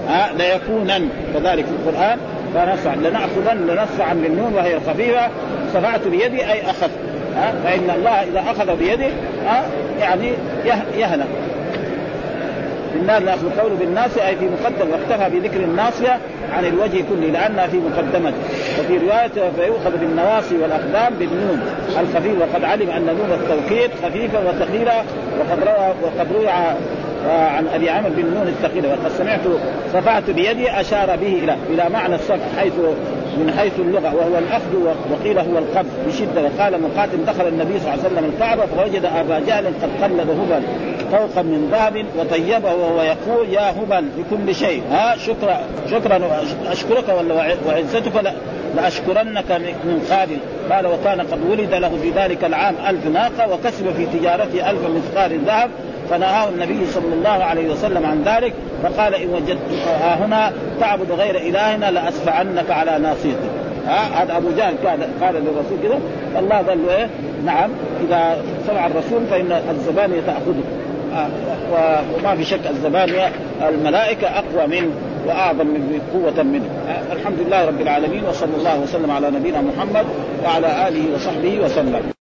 ها؟ 0.09 0.33
ليكونن 0.39 1.09
كذلك 1.35 1.65
في 1.65 1.73
القرآن. 1.73 2.19
فنصع 2.55 2.95
لنأخذن 2.95 3.67
لنصفعا 3.67 4.15
للنون 4.15 4.55
وهي 4.55 4.77
الخفيفة. 4.77 5.29
صفعت 5.75 6.07
بيدي 6.07 6.53
أي 6.53 6.63
أخذت. 6.63 6.91
ها؟ 7.37 7.55
فإن 7.65 7.91
الله 7.97 8.23
إذا 8.23 8.41
أخذ 8.51 8.77
بيده 8.77 9.09
ها؟ 9.47 9.65
يعني 10.01 10.33
يهلك 10.97 11.27
بالنار 12.95 13.23
ناخذ 13.23 13.61
قوله 13.61 13.75
بالناس 13.75 14.19
أي 14.19 14.37
في 14.37 14.45
مقدم 14.45 14.91
واكتفى 14.91 15.31
بذكر 15.31 15.61
الناصية 15.61 16.19
عن 16.53 16.65
الوجه 16.65 17.05
كله 17.11 17.27
لانها 17.33 17.67
في 17.67 17.77
مقدمته 17.77 18.37
وفي 18.81 18.99
رواية 18.99 19.51
فيؤخذ 19.57 19.97
بالنواصي 19.97 20.59
والأقدام 20.59 21.15
بالنون. 21.19 21.61
الخفيف 22.01 22.41
وقد 22.41 22.65
علم 22.65 22.91
أن 22.91 23.07
نون 23.07 23.33
التوكيد 23.33 23.91
خفيفة 24.03 24.39
وثقيلة 24.49 25.05
وقد 25.41 25.59
روى 25.63 25.95
وقد 26.03 26.33
روي 26.33 26.49
عن 27.29 27.67
أبي 27.75 27.91
عمرو 27.91 28.11
بن 28.17 28.35
نون 28.35 28.49
الثقيلة. 28.49 28.89
وقد 28.89 29.11
سمعت 29.19 29.41
صفعت 29.93 30.31
بيدي 30.31 30.71
أشار 30.71 31.17
به 31.17 31.41
إلى 31.45 31.57
إلى 31.71 31.91
معنى 31.91 32.15
الصفع 32.15 32.59
حيث 32.59 32.73
من 33.39 33.55
حيث 33.59 33.73
اللغة 33.79 34.15
وهو 34.15 34.39
الأخذ 34.39 34.95
وقيل 35.13 35.39
هو 35.39 35.59
القبض 35.59 35.91
بشدة. 36.07 36.43
وقال 36.43 36.83
مقاتل 36.83 37.25
دخل 37.27 37.49
النبي 37.49 37.79
صلى 37.79 37.95
الله 37.95 38.05
عليه 38.05 38.15
وسلم 38.15 38.33
الكعبة 38.35 38.67
فوجد 38.67 39.05
أبا 39.05 39.39
جهل 39.39 39.67
قد 39.67 40.03
قلد 40.03 40.31
هبل 40.31 40.63
طوقا 41.13 41.43
من 41.43 41.69
ذهب 41.73 42.05
وطيبه 42.19 42.75
وهو 42.75 43.03
يقول 43.03 43.49
يا 43.49 43.71
هبل 43.71 44.09
بكل 44.19 44.55
شيء. 44.55 44.83
ها 44.91 45.17
شكرا 45.17 45.61
شكرا 45.91 46.21
أشكرك 46.67 47.05
وعزتك 47.67 48.35
لأشكرنك 48.77 49.51
من 49.85 50.07
قابل. 50.11 50.37
قال 50.71 50.87
وكان 50.87 51.21
قد 51.21 51.39
ولد 51.51 51.75
له 51.75 51.99
في 52.03 52.11
ذلك 52.11 52.45
العام 52.45 52.75
ألف 52.89 53.07
ناقة 53.07 53.55
وكسب 53.55 53.93
في 53.97 54.07
تجارته 54.19 54.71
ألف 54.71 54.81
مثقال 54.87 55.41
ذهب 55.45 55.71
فنهاه 56.13 56.49
النبي 56.49 56.87
صلى 56.87 57.15
الله 57.15 57.45
عليه 57.45 57.71
وسلم 57.71 58.07
عن 58.07 58.23
ذلك 58.23 58.53
فقال 58.83 59.15
إن 59.15 59.29
وجدت 59.29 59.59
هنا 60.03 60.53
تعبد 60.81 61.13
غير 61.13 61.37
إلهنا 61.37 61.91
لأسفعنك 61.91 62.71
على 62.71 62.99
ناصيتك 62.99 63.51
ها 63.87 64.23
هذا 64.23 64.37
أبو 64.37 64.49
جهل 64.57 64.75
قال 64.87 65.01
قال 65.23 65.35
للرسول 65.35 65.79
كذا 65.83 65.99
الله 66.39 66.57
قال 66.57 66.87
له 66.87 66.97
إيه؟ 66.97 67.09
نعم 67.45 67.71
إذا 68.09 68.37
سمع 68.67 68.87
الرسول 68.87 69.27
فإن 69.31 69.63
الزبانية 69.71 70.21
تأخذه. 70.21 70.65
وما 72.19 72.37
في 72.37 72.45
شك 72.45 72.67
الزبانية 72.71 73.33
الملائكة 73.69 74.29
أقوى 74.29 74.67
منه 74.67 74.91
وأعظم 75.27 75.67
من 75.67 76.01
قوة 76.13 76.43
منه. 76.43 76.69
الحمد 77.13 77.37
لله 77.47 77.67
رب 77.67 77.81
العالمين 77.81 78.25
وصلى 78.25 78.57
الله 78.59 78.81
وسلم 78.81 79.11
على 79.11 79.31
نبينا 79.31 79.61
محمد 79.61 80.07
وعلى 80.45 80.89
آله 80.89 81.15
وصحبه 81.15 81.61
وسلم. 81.65 82.22